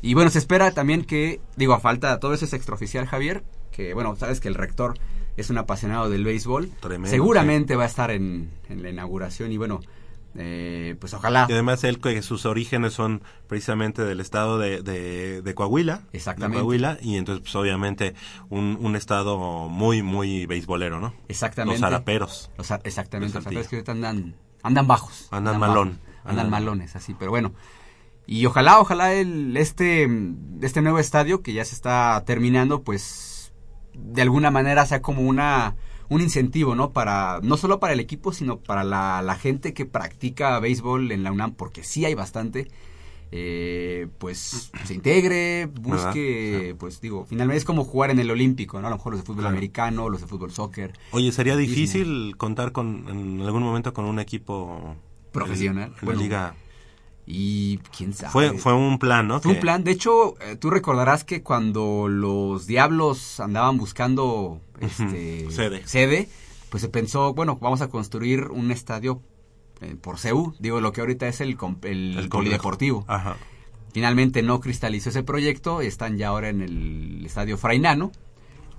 [0.00, 3.42] Y bueno, se espera también que, digo, a falta, todo eso es extraoficial, Javier,
[3.72, 4.94] que bueno, sabes que el rector
[5.36, 6.70] es un apasionado del béisbol.
[7.04, 9.80] Seguramente va a estar en, en la inauguración y bueno,
[10.40, 11.46] eh, pues ojalá.
[11.48, 16.02] Y además él que sus orígenes son precisamente del estado de, de, Coahuila.
[16.12, 16.60] Exactamente.
[16.60, 18.14] Coahuila, y entonces pues obviamente
[18.48, 21.12] un, un estado muy, muy beisbolero, ¿no?
[21.26, 21.80] Exactamente.
[21.80, 22.50] Los araperos.
[22.84, 25.26] exactamente, los araperos que ahorita andan, andan bajos.
[25.32, 25.98] Andan, malón.
[26.24, 27.52] andan, malones, así, pero bueno.
[28.24, 30.08] Y ojalá, ojalá el, este,
[30.62, 33.52] este nuevo estadio que ya se está terminando, pues
[33.94, 35.74] de alguna manera sea como una
[36.08, 36.92] un incentivo, ¿no?
[36.92, 41.32] Para, no solo para el equipo, sino para la, gente que practica béisbol en la
[41.32, 42.68] UNAM, porque sí hay bastante.
[43.30, 48.86] Eh, pues se integre, busque, pues digo, finalmente es como jugar en el olímpico, ¿no?
[48.86, 50.94] A lo mejor los de fútbol americano, los de fútbol soccer.
[51.10, 54.96] Oye, sería difícil contar con en algún momento con un equipo
[55.30, 56.54] profesional, en, la liga
[57.30, 58.32] y quién sabe.
[58.32, 59.38] Fue, fue un plan, ¿no?
[59.40, 59.84] Fue un plan.
[59.84, 65.86] De hecho, eh, tú recordarás que cuando los Diablos andaban buscando este, sede.
[65.86, 66.28] sede,
[66.70, 69.20] pues se pensó, bueno, vamos a construir un estadio
[69.82, 70.54] eh, por CEU.
[70.58, 73.04] Digo, lo que ahorita es el, el, polideportivo.
[73.08, 73.36] Ajá.
[73.92, 75.82] Finalmente no cristalizó ese proyecto.
[75.82, 78.10] Están ya ahora en el estadio Frainano.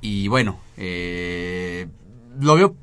[0.01, 1.87] Y bueno, eh,
[2.39, 2.75] lo veo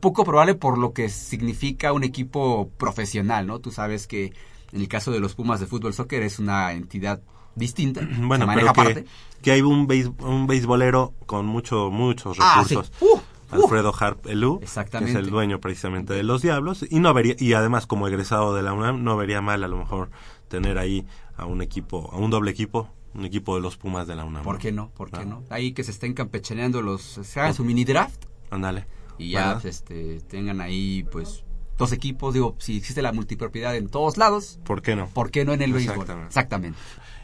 [0.00, 3.58] poco probable por lo que significa un equipo profesional, ¿no?
[3.58, 4.32] Tú sabes que
[4.72, 7.22] en el caso de los Pumas de fútbol soccer es una entidad
[7.54, 8.06] distinta.
[8.18, 9.04] Bueno, pero que,
[9.42, 9.88] que, hay un,
[10.20, 12.92] un beisbolero con mucho, muchos ah, recursos.
[13.00, 13.20] Uh, uh.
[13.50, 17.52] Alfredo Harp Elú, que es el dueño precisamente de los Diablos, y no vería, y
[17.54, 20.10] además como egresado de la UNAM, no vería mal a lo mejor
[20.48, 21.06] tener ahí
[21.36, 24.44] a un equipo, a un doble equipo, un equipo de los Pumas de la UNAM.
[24.44, 24.90] ¿Por qué no?
[24.90, 25.42] ¿Por qué no?
[25.50, 28.26] Ahí que se estén campechaneando los, se hagan su mini draft.
[28.50, 28.86] Ándale.
[29.18, 31.44] Y ya, este, tengan ahí, pues,
[31.80, 35.08] dos equipos, digo, si existe la multipropiedad en todos lados, ¿por qué no?
[35.08, 36.06] ¿Por qué no en el béisbol?
[36.26, 36.78] Exactamente.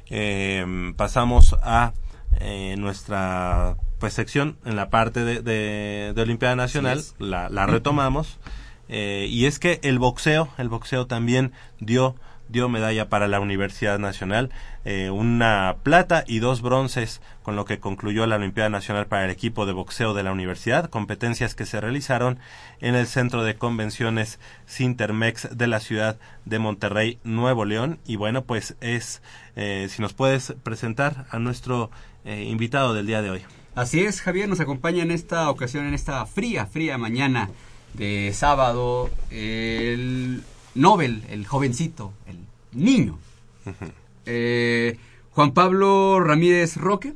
[0.06, 1.92] Em, pasamos a
[2.40, 8.38] eh, nuestra pues sección en la parte de, de, Olimpiada Nacional, la, la, retomamos,
[8.88, 12.16] eh, y es que el boxeo, el boxeo también dio
[12.48, 14.50] dio medalla para la Universidad Nacional,
[14.84, 19.30] eh, una plata y dos bronces, con lo que concluyó la Olimpiada Nacional para el
[19.30, 22.38] equipo de boxeo de la universidad, competencias que se realizaron
[22.80, 27.98] en el Centro de Convenciones Sintermex de la ciudad de Monterrey, Nuevo León.
[28.06, 29.22] Y bueno, pues es,
[29.56, 31.90] eh, si nos puedes presentar a nuestro
[32.24, 33.42] eh, invitado del día de hoy.
[33.74, 37.50] Así es, Javier, nos acompaña en esta ocasión, en esta fría, fría mañana
[37.94, 40.42] de sábado, el
[40.76, 42.38] Nobel, el jovencito, el
[42.72, 43.18] niño.
[44.28, 44.98] Eh,
[45.30, 47.14] Juan Pablo Ramírez Roque.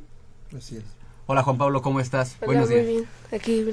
[0.57, 0.83] Así es.
[1.27, 2.37] Hola Juan Pablo, ¿cómo estás?
[2.45, 2.83] Buenos días.
[2.83, 3.65] Muy bien, aquí.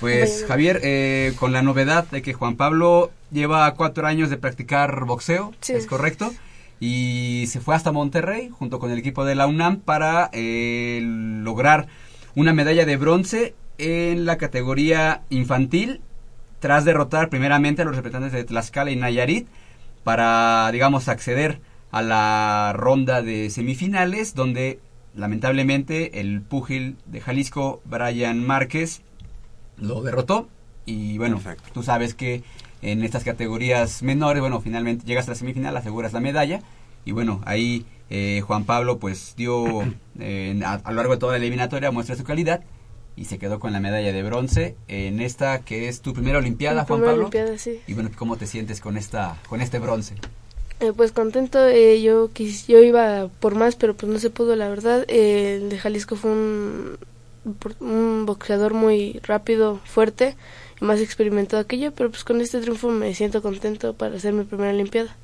[0.00, 5.04] Pues Javier, eh, con la novedad de que Juan Pablo lleva cuatro años de practicar
[5.04, 6.32] boxeo, ¿es correcto?
[6.80, 11.86] Y se fue hasta Monterrey junto con el equipo de la UNAM para eh, lograr
[12.34, 16.00] una medalla de bronce en la categoría infantil
[16.64, 19.46] tras derrotar primeramente a los representantes de Tlaxcala y Nayarit
[20.02, 21.60] para, digamos, acceder
[21.90, 24.80] a la ronda de semifinales, donde
[25.14, 29.02] lamentablemente el púgil de Jalisco, Brian Márquez,
[29.76, 30.48] lo derrotó.
[30.86, 31.38] Y bueno,
[31.74, 32.42] tú sabes que
[32.80, 36.62] en estas categorías menores, bueno, finalmente llegas a la semifinal, aseguras la medalla.
[37.04, 39.82] Y bueno, ahí eh, Juan Pablo pues dio
[40.18, 42.62] eh, a, a, lo largo de toda la eliminatoria muestra su calidad
[43.16, 46.84] y se quedó con la medalla de bronce en esta que es tu primera olimpiada,
[46.84, 47.26] Juan Pablo.
[47.26, 47.80] Olimpiada, sí.
[47.86, 50.16] Y bueno, ¿cómo te sientes con esta con este bronce?
[50.80, 54.56] Eh, pues contento, eh, yo quis, yo iba por más, pero pues no se pudo,
[54.56, 55.04] la verdad.
[55.08, 56.98] Eh, el de Jalisco fue un,
[57.80, 60.36] un boxeador muy rápido, fuerte
[60.80, 64.32] y más experimentado que yo, pero pues con este triunfo me siento contento para hacer
[64.32, 65.16] mi primera Olimpiada.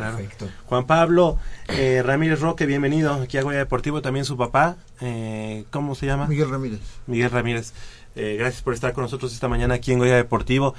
[0.00, 0.48] Perfecto.
[0.66, 5.94] Juan Pablo eh, Ramírez Roque, bienvenido aquí a Goya Deportivo, también su papá, eh, ¿cómo
[5.94, 6.26] se llama?
[6.26, 6.80] Miguel Ramírez.
[7.06, 7.72] Miguel Ramírez.
[8.14, 10.74] Eh, gracias por estar con nosotros esta mañana aquí en Goya Deportivo.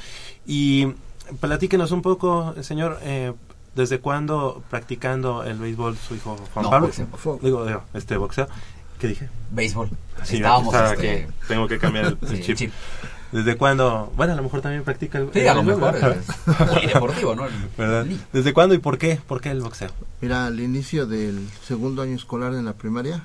[0.45, 0.94] Y
[1.39, 3.34] platíquenos un poco, señor, eh,
[3.76, 6.88] ¿desde cuándo practicando el béisbol su hijo Juan No, Pablo?
[6.88, 7.39] boxeo.
[7.41, 8.48] Digo, digo, este boxeo.
[8.99, 9.30] ¿Qué dije?
[9.52, 9.89] Béisbol.
[10.23, 11.34] Sí, Estábamos, estaba este, aquí.
[11.48, 12.57] Tengo que cambiar el, el Sí, chip.
[12.57, 12.72] chip.
[13.32, 14.12] ¿Desde cuándo?
[14.16, 17.44] Bueno, a lo mejor también practica el Sí, a lo mejor es polideportivo, ¿no?
[17.78, 18.06] ¿Verdad?
[18.32, 19.20] ¿Desde cuándo y por qué?
[19.28, 19.90] ¿Por qué el boxeo?
[20.22, 23.24] Mira, al inicio del segundo año escolar en la primaria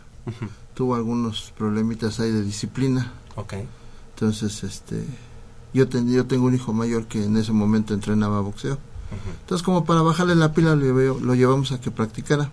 [0.75, 3.13] tuvo algunos problemitas ahí de disciplina.
[3.37, 3.55] Ok.
[4.15, 5.05] Entonces, este,
[5.73, 8.79] yo, ten- yo tengo un hijo mayor que en ese momento entrenaba boxeo.
[9.43, 12.51] Entonces, como para bajarle la pila, lo, lo llevamos a que practicara.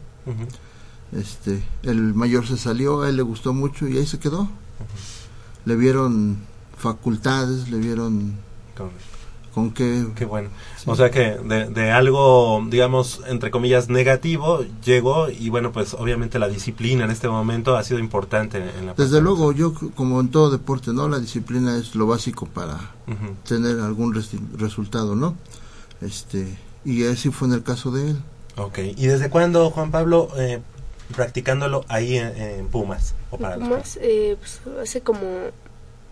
[1.12, 4.48] Este, el mayor se salió, a él le gustó mucho y ahí se quedó.
[5.66, 6.38] Le vieron
[6.80, 8.34] facultades, le vieron
[9.53, 10.06] con qué...
[10.15, 10.49] Qué bueno.
[10.85, 16.39] O sea que de, de algo, digamos, entre comillas, negativo, llegó y bueno, pues obviamente
[16.39, 20.30] la disciplina en este momento ha sido importante en la Desde luego, yo como en
[20.30, 21.10] todo deporte, ¿no?
[21.10, 22.80] La disciplina es lo básico para
[23.47, 24.14] tener algún
[24.57, 25.35] resultado, ¿no?
[26.01, 28.18] Este, y así fue en el caso de él.
[28.56, 28.80] Ok.
[28.80, 30.61] ¿Y desde cuándo, Juan Pablo, eh,
[31.15, 33.15] practicándolo ahí en, en Pumas?
[33.31, 35.19] O para los Más, eh, pues, hace como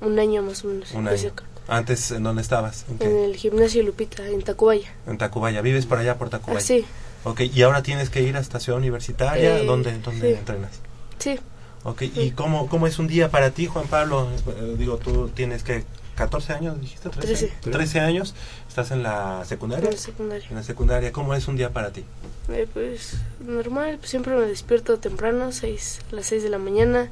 [0.02, 0.91] un año más o menos.
[0.91, 1.32] Un año.
[1.68, 2.86] Antes, ¿en dónde estabas?
[2.99, 4.94] ¿En, el gimnasio Lupita, en Tacubaya.
[5.06, 5.61] En Tacubaya.
[5.61, 6.60] ¿Vives por allá, por Tacubaya?
[6.60, 6.86] Ah, sí.
[7.24, 7.41] Ok.
[7.41, 9.60] ¿Y ahora tienes que ir a Ciudad Universitaria?
[9.60, 10.38] Eh, ¿Dónde, dónde sí.
[10.40, 10.72] entrenas?
[11.19, 11.40] Sí.
[11.84, 12.03] Ok.
[12.03, 14.30] ¿Y cómo, cómo es un día para ti, Juan Pablo?
[14.48, 15.84] Eh, digo, tú tienes que...
[16.15, 17.53] 14 años, dijiste, 13, Trece.
[17.72, 18.34] 13 años,
[18.68, 19.86] estás en la secundaria.
[19.86, 20.48] En la secundaria.
[20.49, 22.06] En la secundaria, ¿cómo es un día para ti?
[22.49, 27.11] Eh, pues normal, pues, siempre me despierto temprano, seis, a las 6 de la mañana,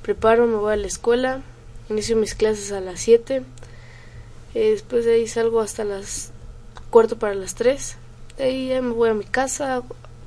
[0.00, 1.42] preparo, me voy a la escuela,
[1.90, 3.42] inicio mis clases a las 7,
[4.54, 6.30] eh, después de ahí salgo hasta las
[6.90, 7.96] cuarto para las 3,
[8.38, 9.82] de ahí ya me voy a mi casa,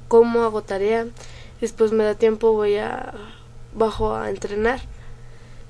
[0.08, 1.08] como, hago tarea,
[1.60, 3.14] después me da tiempo, voy a,
[3.74, 4.82] bajo a entrenar,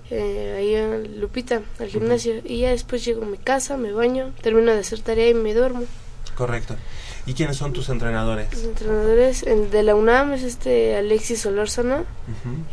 [0.09, 4.33] eh, ahí en Lupita, al gimnasio, y ya después llego a mi casa, me baño,
[4.41, 5.83] termino de hacer tarea y me duermo.
[6.35, 6.75] Correcto.
[7.25, 8.51] ¿Y quiénes son tus entrenadores?
[8.51, 12.03] Los entrenadores de la UNAM es este Alexis Solórzano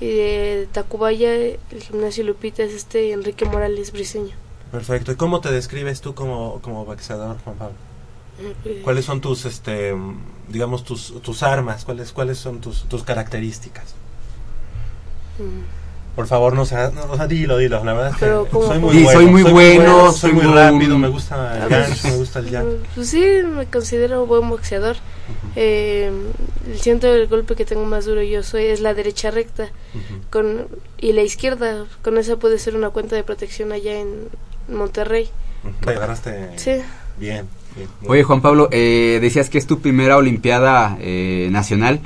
[0.01, 4.35] y de Tacubaya el gimnasio Lupita es este Enrique Morales Briseño.
[4.73, 5.13] Perfecto.
[5.13, 7.77] ¿Y cómo te describes tú como, como boxeador, Juan Pablo?
[8.85, 9.95] ¿Cuáles son tus, este,
[10.49, 11.85] digamos, tus, tus armas?
[11.85, 13.95] ¿Cuáles, cuáles son tus, tus características?
[15.39, 15.78] mm,
[16.19, 18.27] Por favor, no sea, no, o sea, dilo, dilo, la verdad es que
[18.67, 19.13] soy muy Sí, bueno.
[19.21, 22.39] soy muy bueno, soy muy tengo rápido, un- me gusta el gancho, pues, me gusta
[22.41, 22.67] el jab.
[22.97, 24.97] Pues sí, me considero buen boxeador.
[25.55, 26.11] Eh,
[26.75, 29.69] siento el golpe que tengo más duro yo soy es la derecha recta
[30.31, 30.67] con
[30.99, 34.27] y la izquierda con esa puede ser una cuenta de protección allá en
[34.67, 35.29] Monterrey.
[35.85, 36.73] Te agarraste Sí.
[37.17, 37.47] bien.
[37.77, 37.89] bien.
[38.09, 42.01] Oye, Juan Pablo, eh, decías que es tu primera Olimpiada eh, nacional.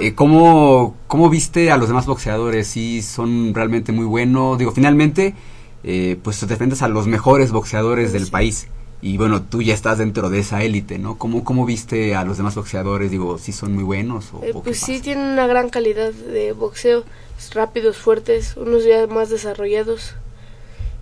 [0.00, 2.66] Eh, ¿cómo, ¿Cómo viste a los demás boxeadores?
[2.66, 4.58] ¿Sí son realmente muy buenos?
[4.58, 5.34] Digo, finalmente,
[5.82, 8.68] eh, pues te defendes a los mejores boxeadores del país.
[9.02, 11.18] Y bueno, tú ya estás dentro de esa élite, ¿no?
[11.18, 13.10] ¿Cómo, ¿Cómo viste a los demás boxeadores?
[13.10, 14.32] Digo, ¿sí son muy buenos?
[14.32, 17.04] O, Eh, o pues sí, tienen una gran calidad de boxeo,
[17.52, 20.14] rápidos, fuertes, unos ya más desarrollados.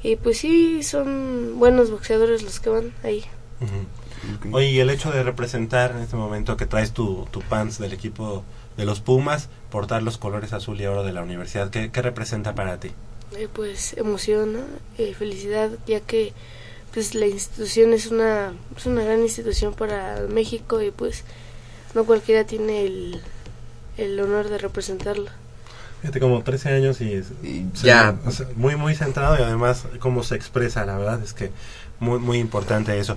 [0.03, 3.25] Y pues sí, son buenos boxeadores los que van ahí.
[3.61, 4.57] Ujú.
[4.57, 7.93] Oye, y el hecho de representar en este momento que traes tu, tu pants del
[7.93, 8.43] equipo
[8.83, 12.55] de los Pumas, portar los colores azul y oro de la universidad, ¿qué, qué representa
[12.55, 12.91] para ti?
[13.37, 14.57] Eh, pues emoción.
[14.99, 16.33] Eh, felicidad, ya que
[16.93, 21.23] pues la institución es una, es una gran institución para México y pues
[21.95, 23.21] no cualquiera tiene el,
[23.97, 25.31] el honor de representarlo.
[26.01, 28.17] Fíjate, como 13 años y, se- ya.
[28.27, 31.53] o sea, muy, muy centrado y además cómo se expresa, la verdad es que
[32.01, 33.17] muy, muy importante eso.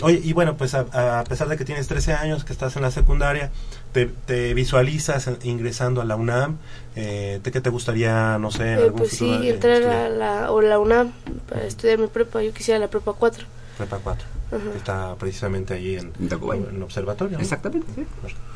[0.00, 2.82] Oye, y bueno, pues a, a pesar de que tienes 13 años, que estás en
[2.82, 3.50] la secundaria,
[3.92, 6.56] te, te visualizas ingresando a la UNAM,
[6.96, 9.72] eh, ¿te, ¿qué te gustaría, no sé, en Eh, algún pues sí, futuro, eh, entrar
[9.74, 10.06] estudiar?
[10.06, 11.12] a la, o la UNAM
[11.48, 13.44] para estudiar mi prepa, yo quisiera la prepa 4.
[13.76, 14.26] Prepa 4.
[14.52, 14.76] Ajá.
[14.76, 17.38] Está precisamente ahí en, en observatorio.
[17.38, 17.42] ¿no?
[17.42, 18.06] Exactamente.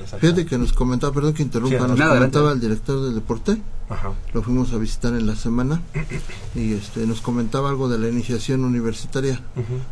[0.01, 0.19] Exacto.
[0.21, 2.67] Fíjate que nos comentaba, perdón que interrumpa, Sí, nos nada, comentaba adelante.
[2.67, 4.13] el director del deporte, Ajá.
[4.35, 5.81] lo fuimos a visitar en la semana
[6.55, 9.41] y este nos comentaba algo de la iniciación universitaria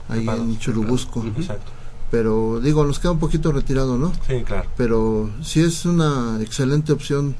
[0.08, 1.24] ahí prepados, en Churubusco.
[1.38, 1.72] Exacto.
[2.10, 4.12] Pero digo, nos queda un poquito retirado, ¿no?
[4.28, 4.68] Sí, claro.
[4.76, 7.34] Pero sí es una excelente opción,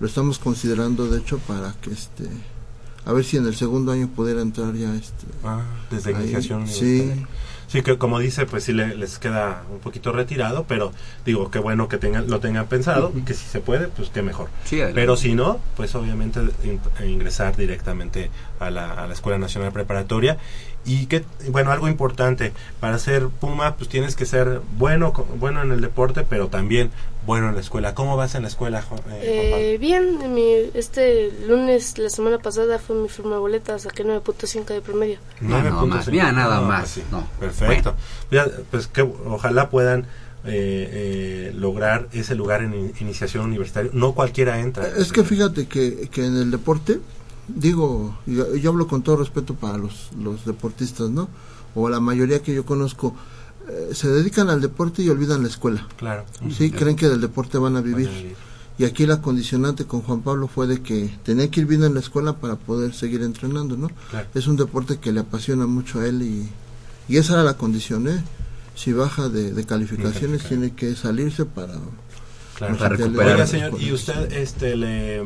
[0.00, 2.28] lo estamos considerando de hecho para que este
[3.06, 5.60] a ver si en el segundo año pudiera entrar ya este Ah,
[5.90, 6.22] desde ahí.
[6.22, 7.12] iniciación Sí.
[7.74, 10.92] Sí, que como dice, pues sí le- les queda un poquito retirado, pero
[11.26, 14.48] digo, qué bueno que tengan, lo tengan pensado, que si se puede, pues qué mejor.
[14.62, 18.30] Sí, pero si no, pues obviamente in- ingresar directamente
[18.60, 20.38] a la, a la Escuela Nacional Preparatoria.
[20.86, 25.62] Y que, bueno, algo importante, para ser Puma, pues tienes que ser bueno, co- bueno
[25.62, 26.90] en el deporte, pero también
[27.26, 27.94] bueno en la escuela.
[27.94, 29.16] ¿Cómo vas en la escuela, eh, Juan Pablo?
[29.22, 34.04] Eh, bien, en mi, este lunes, la semana pasada, fue mi firma de boleta, saqué
[34.04, 35.18] 9.5 de promedio.
[35.40, 36.12] Nueve nada puntos más, cinco.
[36.16, 37.02] mira, nada No, más, pues sí.
[37.10, 37.26] no.
[37.40, 37.94] Perfecto.
[38.30, 40.02] Ya, pues que ojalá puedan
[40.46, 43.90] eh, eh, lograr ese lugar en in- iniciación universitaria.
[43.94, 44.86] No cualquiera entra.
[44.98, 47.00] Es que fíjate que, que en el deporte,
[47.48, 51.28] digo, yo, yo hablo con todo respeto para los, los deportistas, ¿no?
[51.74, 53.14] O la mayoría que yo conozco,
[53.68, 55.86] eh, se dedican al deporte y olvidan la escuela.
[55.96, 56.24] Claro.
[56.56, 58.06] Sí, creen que del deporte van a vivir.
[58.08, 58.36] Van a vivir.
[58.76, 61.94] Y aquí la condicionante con Juan Pablo fue de que tenía que ir bien en
[61.94, 63.88] la escuela para poder seguir entrenando, ¿no?
[64.10, 64.26] Claro.
[64.34, 66.48] Es un deporte que le apasiona mucho a él y,
[67.08, 68.22] y esa era la condición, ¿eh?
[68.74, 71.74] Si baja de, de calificaciones tiene que salirse para...
[72.56, 72.76] Claro.
[72.76, 75.22] para le- Oiga, señor, ¿y usted este, le,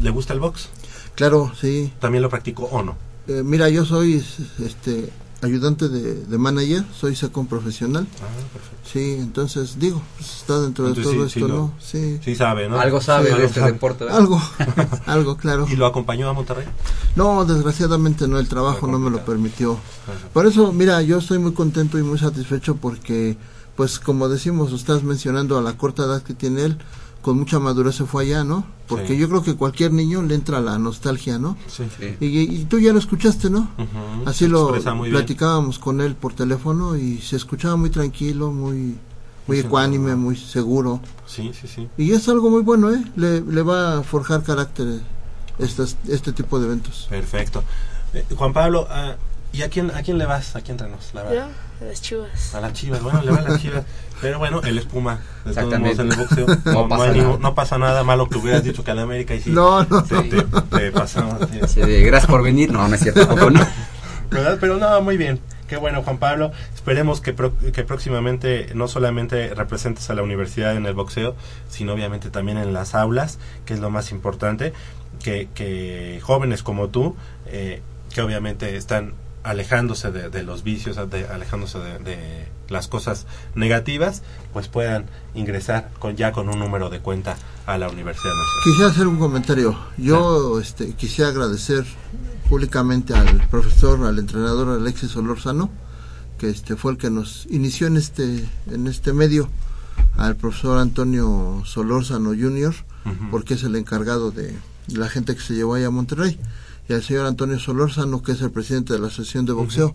[0.00, 0.68] le gusta el box?
[1.14, 1.92] Claro, sí.
[2.00, 2.96] ¿También lo practicó o no?
[3.28, 4.24] Eh, mira, yo soy
[4.64, 5.10] este
[5.42, 8.06] ayudante de, de manager, soy second profesional.
[8.20, 8.88] Ah, perfecto.
[8.92, 11.74] Sí, entonces digo, pues, está dentro de todo sí, esto, sí lo- ¿no?
[11.80, 12.18] Sí.
[12.24, 12.78] Sí sabe, ¿no?
[12.78, 13.72] Algo sabe Sí, de algo este sabe.
[13.72, 14.04] deporte.
[14.04, 14.20] ¿verdad?
[14.20, 14.40] Algo,
[15.06, 15.66] algo, claro.
[15.68, 16.66] ¿Y lo acompañó a Monterrey?
[17.16, 19.78] No, desgraciadamente no, el trabajo no me lo permitió.
[20.32, 23.36] Por eso, mira, yo estoy muy contento y muy satisfecho porque,
[23.76, 26.78] pues como decimos, estás mencionando a la corta edad que tiene él,
[27.22, 28.66] con mucha madurez se fue allá, ¿no?
[28.88, 29.16] Porque Sí.
[29.16, 31.56] yo creo que cualquier niño le entra la nostalgia, ¿no?
[31.68, 31.84] Sí.
[32.20, 33.60] Y, y tú ya lo escuchaste, ¿no?
[33.78, 35.10] Ujú, Así se lo bien.
[35.10, 38.96] platicábamos con él por teléfono y se escuchaba muy tranquilo, muy,
[39.46, 41.00] muy Sí, ecuánime, muy seguro.
[41.26, 41.88] Sí, sí, sí.
[41.96, 43.02] Y es algo muy bueno, ¿eh?
[43.16, 45.00] Le, le va a forjar carácter
[45.58, 47.06] estas, este tipo de eventos.
[47.08, 47.62] Perfecto.
[48.14, 49.14] Eh, Juan Pablo, ah,
[49.52, 50.56] ¿y a quién, a quién le vas?
[50.56, 51.10] ¿A quién entrenos?
[51.14, 51.48] La verdad.
[51.80, 52.54] Ya, a las chivas.
[52.54, 53.84] A las chivas, bueno, le va a las chivas.
[54.20, 55.20] Pero bueno, él es Puma.
[55.44, 56.02] De todos modos, Exactamente.
[56.02, 58.84] en el boxeo No no, no pasa ningún- no pasa nada malo que hubieras dicho
[58.84, 59.50] que al América y sí.
[59.50, 60.22] No, no, te, no.
[60.64, 62.72] te- te Sí, gracias por venir.
[62.72, 63.26] No, no es cierto.
[63.26, 63.66] tampoco, no.
[64.30, 64.58] ¿Verdad?
[64.60, 65.40] Pero no, muy bien.
[65.68, 66.52] Qué bueno, Juan Pablo.
[66.74, 71.34] Esperemos que, pro- que próximamente no solamente representes a la universidad en el boxeo,
[71.68, 74.72] sino obviamente también en las aulas, que es lo más importante.
[75.22, 77.16] Que, que jóvenes como tú,
[77.46, 77.80] eh,
[78.14, 84.22] que obviamente están alejándose de, de los vicios, de- alejándose de, de las cosas negativas,
[84.52, 87.36] pues puedan ingresar con ya con un número de cuenta
[87.66, 88.64] a la Universidad Nacional.
[88.64, 89.78] Quisiera hacer un comentario.
[89.98, 91.84] Yo este, quisiera agradecer
[92.48, 95.70] públicamente al profesor, al entrenador Alexis Solórzano,
[96.38, 99.48] que este fue el que nos inició en este en este medio,
[100.16, 102.74] al profesor Antonio Solórzano Jr.,
[103.32, 104.56] porque es el encargado de
[104.88, 106.38] la gente que se llevó allá a Monterrey,
[106.92, 109.94] y al señor Antonio Solórzano, que es el presidente de la Asociación de Boxeo,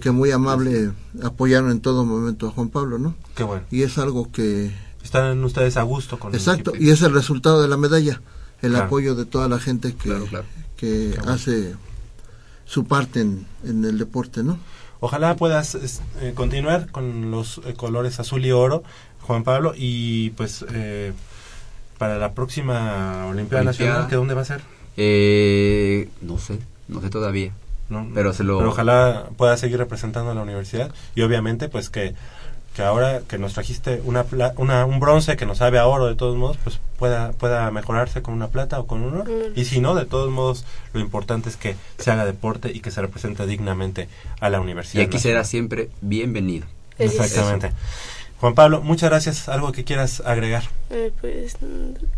[0.00, 0.92] que muy amable
[1.22, 3.14] apoyaron en todo momento a Juan Pablo, ¿no?
[3.34, 3.64] Qué bueno.
[3.70, 7.68] Y es algo que Están ustedes a gusto con Exacto, y es el resultado de
[7.68, 8.20] la medalla,
[8.62, 8.86] el Claro.
[8.86, 10.16] apoyo de toda la gente que,
[10.76, 11.32] que bueno.
[11.32, 11.74] hace
[12.64, 14.58] su parte en, en el deporte, ¿no?
[15.00, 15.74] Ojalá puedas
[16.20, 18.82] eh, continuar con los eh, colores azul y oro,
[19.22, 21.12] Juan Pablo, y pues eh,
[21.98, 23.64] para la próxima Olimpiada Olimpiada.
[23.64, 24.62] Nacional, ¿que dónde va a ser?
[24.96, 26.58] Eh, no sé,
[26.88, 27.52] no sé todavía.
[27.88, 28.58] No, pero se lo.
[28.58, 32.14] Pero ojalá pueda seguir representando a la universidad y obviamente pues que,
[32.74, 36.06] que ahora que nos trajiste una, pla- una un bronce que nos sabe a oro
[36.06, 39.52] de todos modos pues pueda pueda mejorarse con una plata o con un oro Mm.
[39.58, 40.64] y si no de todos modos
[40.94, 44.08] lo importante es que se haga deporte y que se represente dignamente
[44.40, 45.22] a la Y universidad aquí nacional.
[45.22, 46.66] será siempre bienvenido.
[46.98, 47.70] exactamente
[48.40, 51.56] Juan Pablo muchas gracias algo que quieras agregar Eh, pues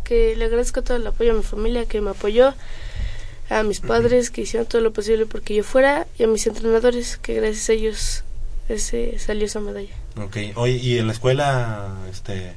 [0.04, 2.54] que le agradezco todo el apoyo a mi familia que me apoyó,
[3.50, 7.16] a mis padres que hicieron todo lo posible porque yo fuera y a mis entrenadores
[7.18, 8.24] que gracias a ellos
[8.68, 9.94] ese salió esa medalla.
[10.22, 12.54] okay oye y en la escuela este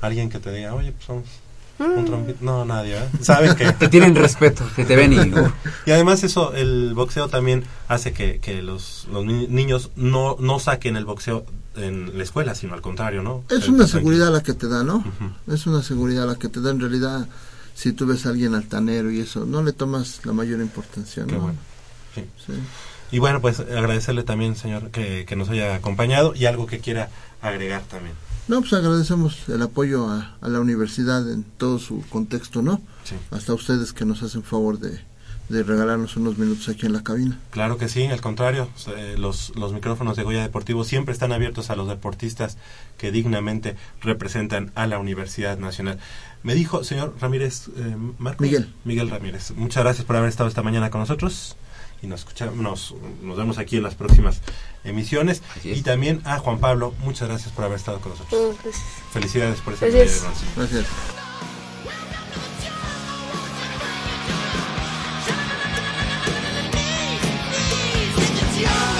[0.00, 1.36] alguien que te diga oye pues vamos un
[1.78, 2.04] Mm.
[2.06, 3.02] trompito no nadie ¿eh?
[3.20, 5.18] saben que Te tienen respeto, que te ven y.
[5.18, 5.52] uh,
[5.84, 10.58] Y además eso, el boxeo también hace que, que los, los ni- niños no, no
[10.58, 11.44] saquen el boxeo
[11.76, 13.44] en la escuela, sino al contrario, ¿no?
[13.50, 15.04] Es una seguridad la que te da, ¿no?
[15.46, 17.28] Es una seguridad la que te da en realidad
[17.74, 21.28] si tú ves a alguien altanero y eso, no le tomas la mayor importancia, ¿no?
[21.28, 21.58] Qué bueno.
[22.14, 22.24] Sí.
[22.46, 22.52] Sí.
[23.12, 27.10] Y bueno, pues agradecerle también, señor, que, que nos haya acompañado y algo que quiera
[27.42, 28.14] agregar también.
[28.48, 32.80] No, pues agradecemos el apoyo a, a la universidad en todo su contexto, ¿no?
[33.04, 33.16] Sí.
[33.30, 35.00] Hasta ustedes que nos hacen favor de,
[35.48, 37.38] de regalarnos unos minutos aquí en la cabina.
[37.50, 41.70] Claro que sí, al contrario, eh, los, los micrófonos de Goya Deportivo siempre están abiertos
[41.70, 42.58] a los deportistas
[42.98, 45.98] que dignamente representan a la Universidad Nacional.
[46.42, 48.42] Me dijo, señor Ramírez, eh, Marcos?
[48.44, 48.72] Miguel.
[48.84, 51.56] Miguel Ramírez, muchas gracias por haber estado esta mañana con nosotros
[52.02, 54.40] y nos escuchamos, nos, nos vemos aquí en las próximas
[54.84, 55.42] emisiones.
[55.64, 58.56] Y también a Juan Pablo, muchas gracias por haber estado con nosotros.
[58.62, 58.84] gracias.
[59.12, 60.24] Felicidades por esta Gracias.
[60.56, 60.86] Gracias.
[68.58, 68.95] Yeah.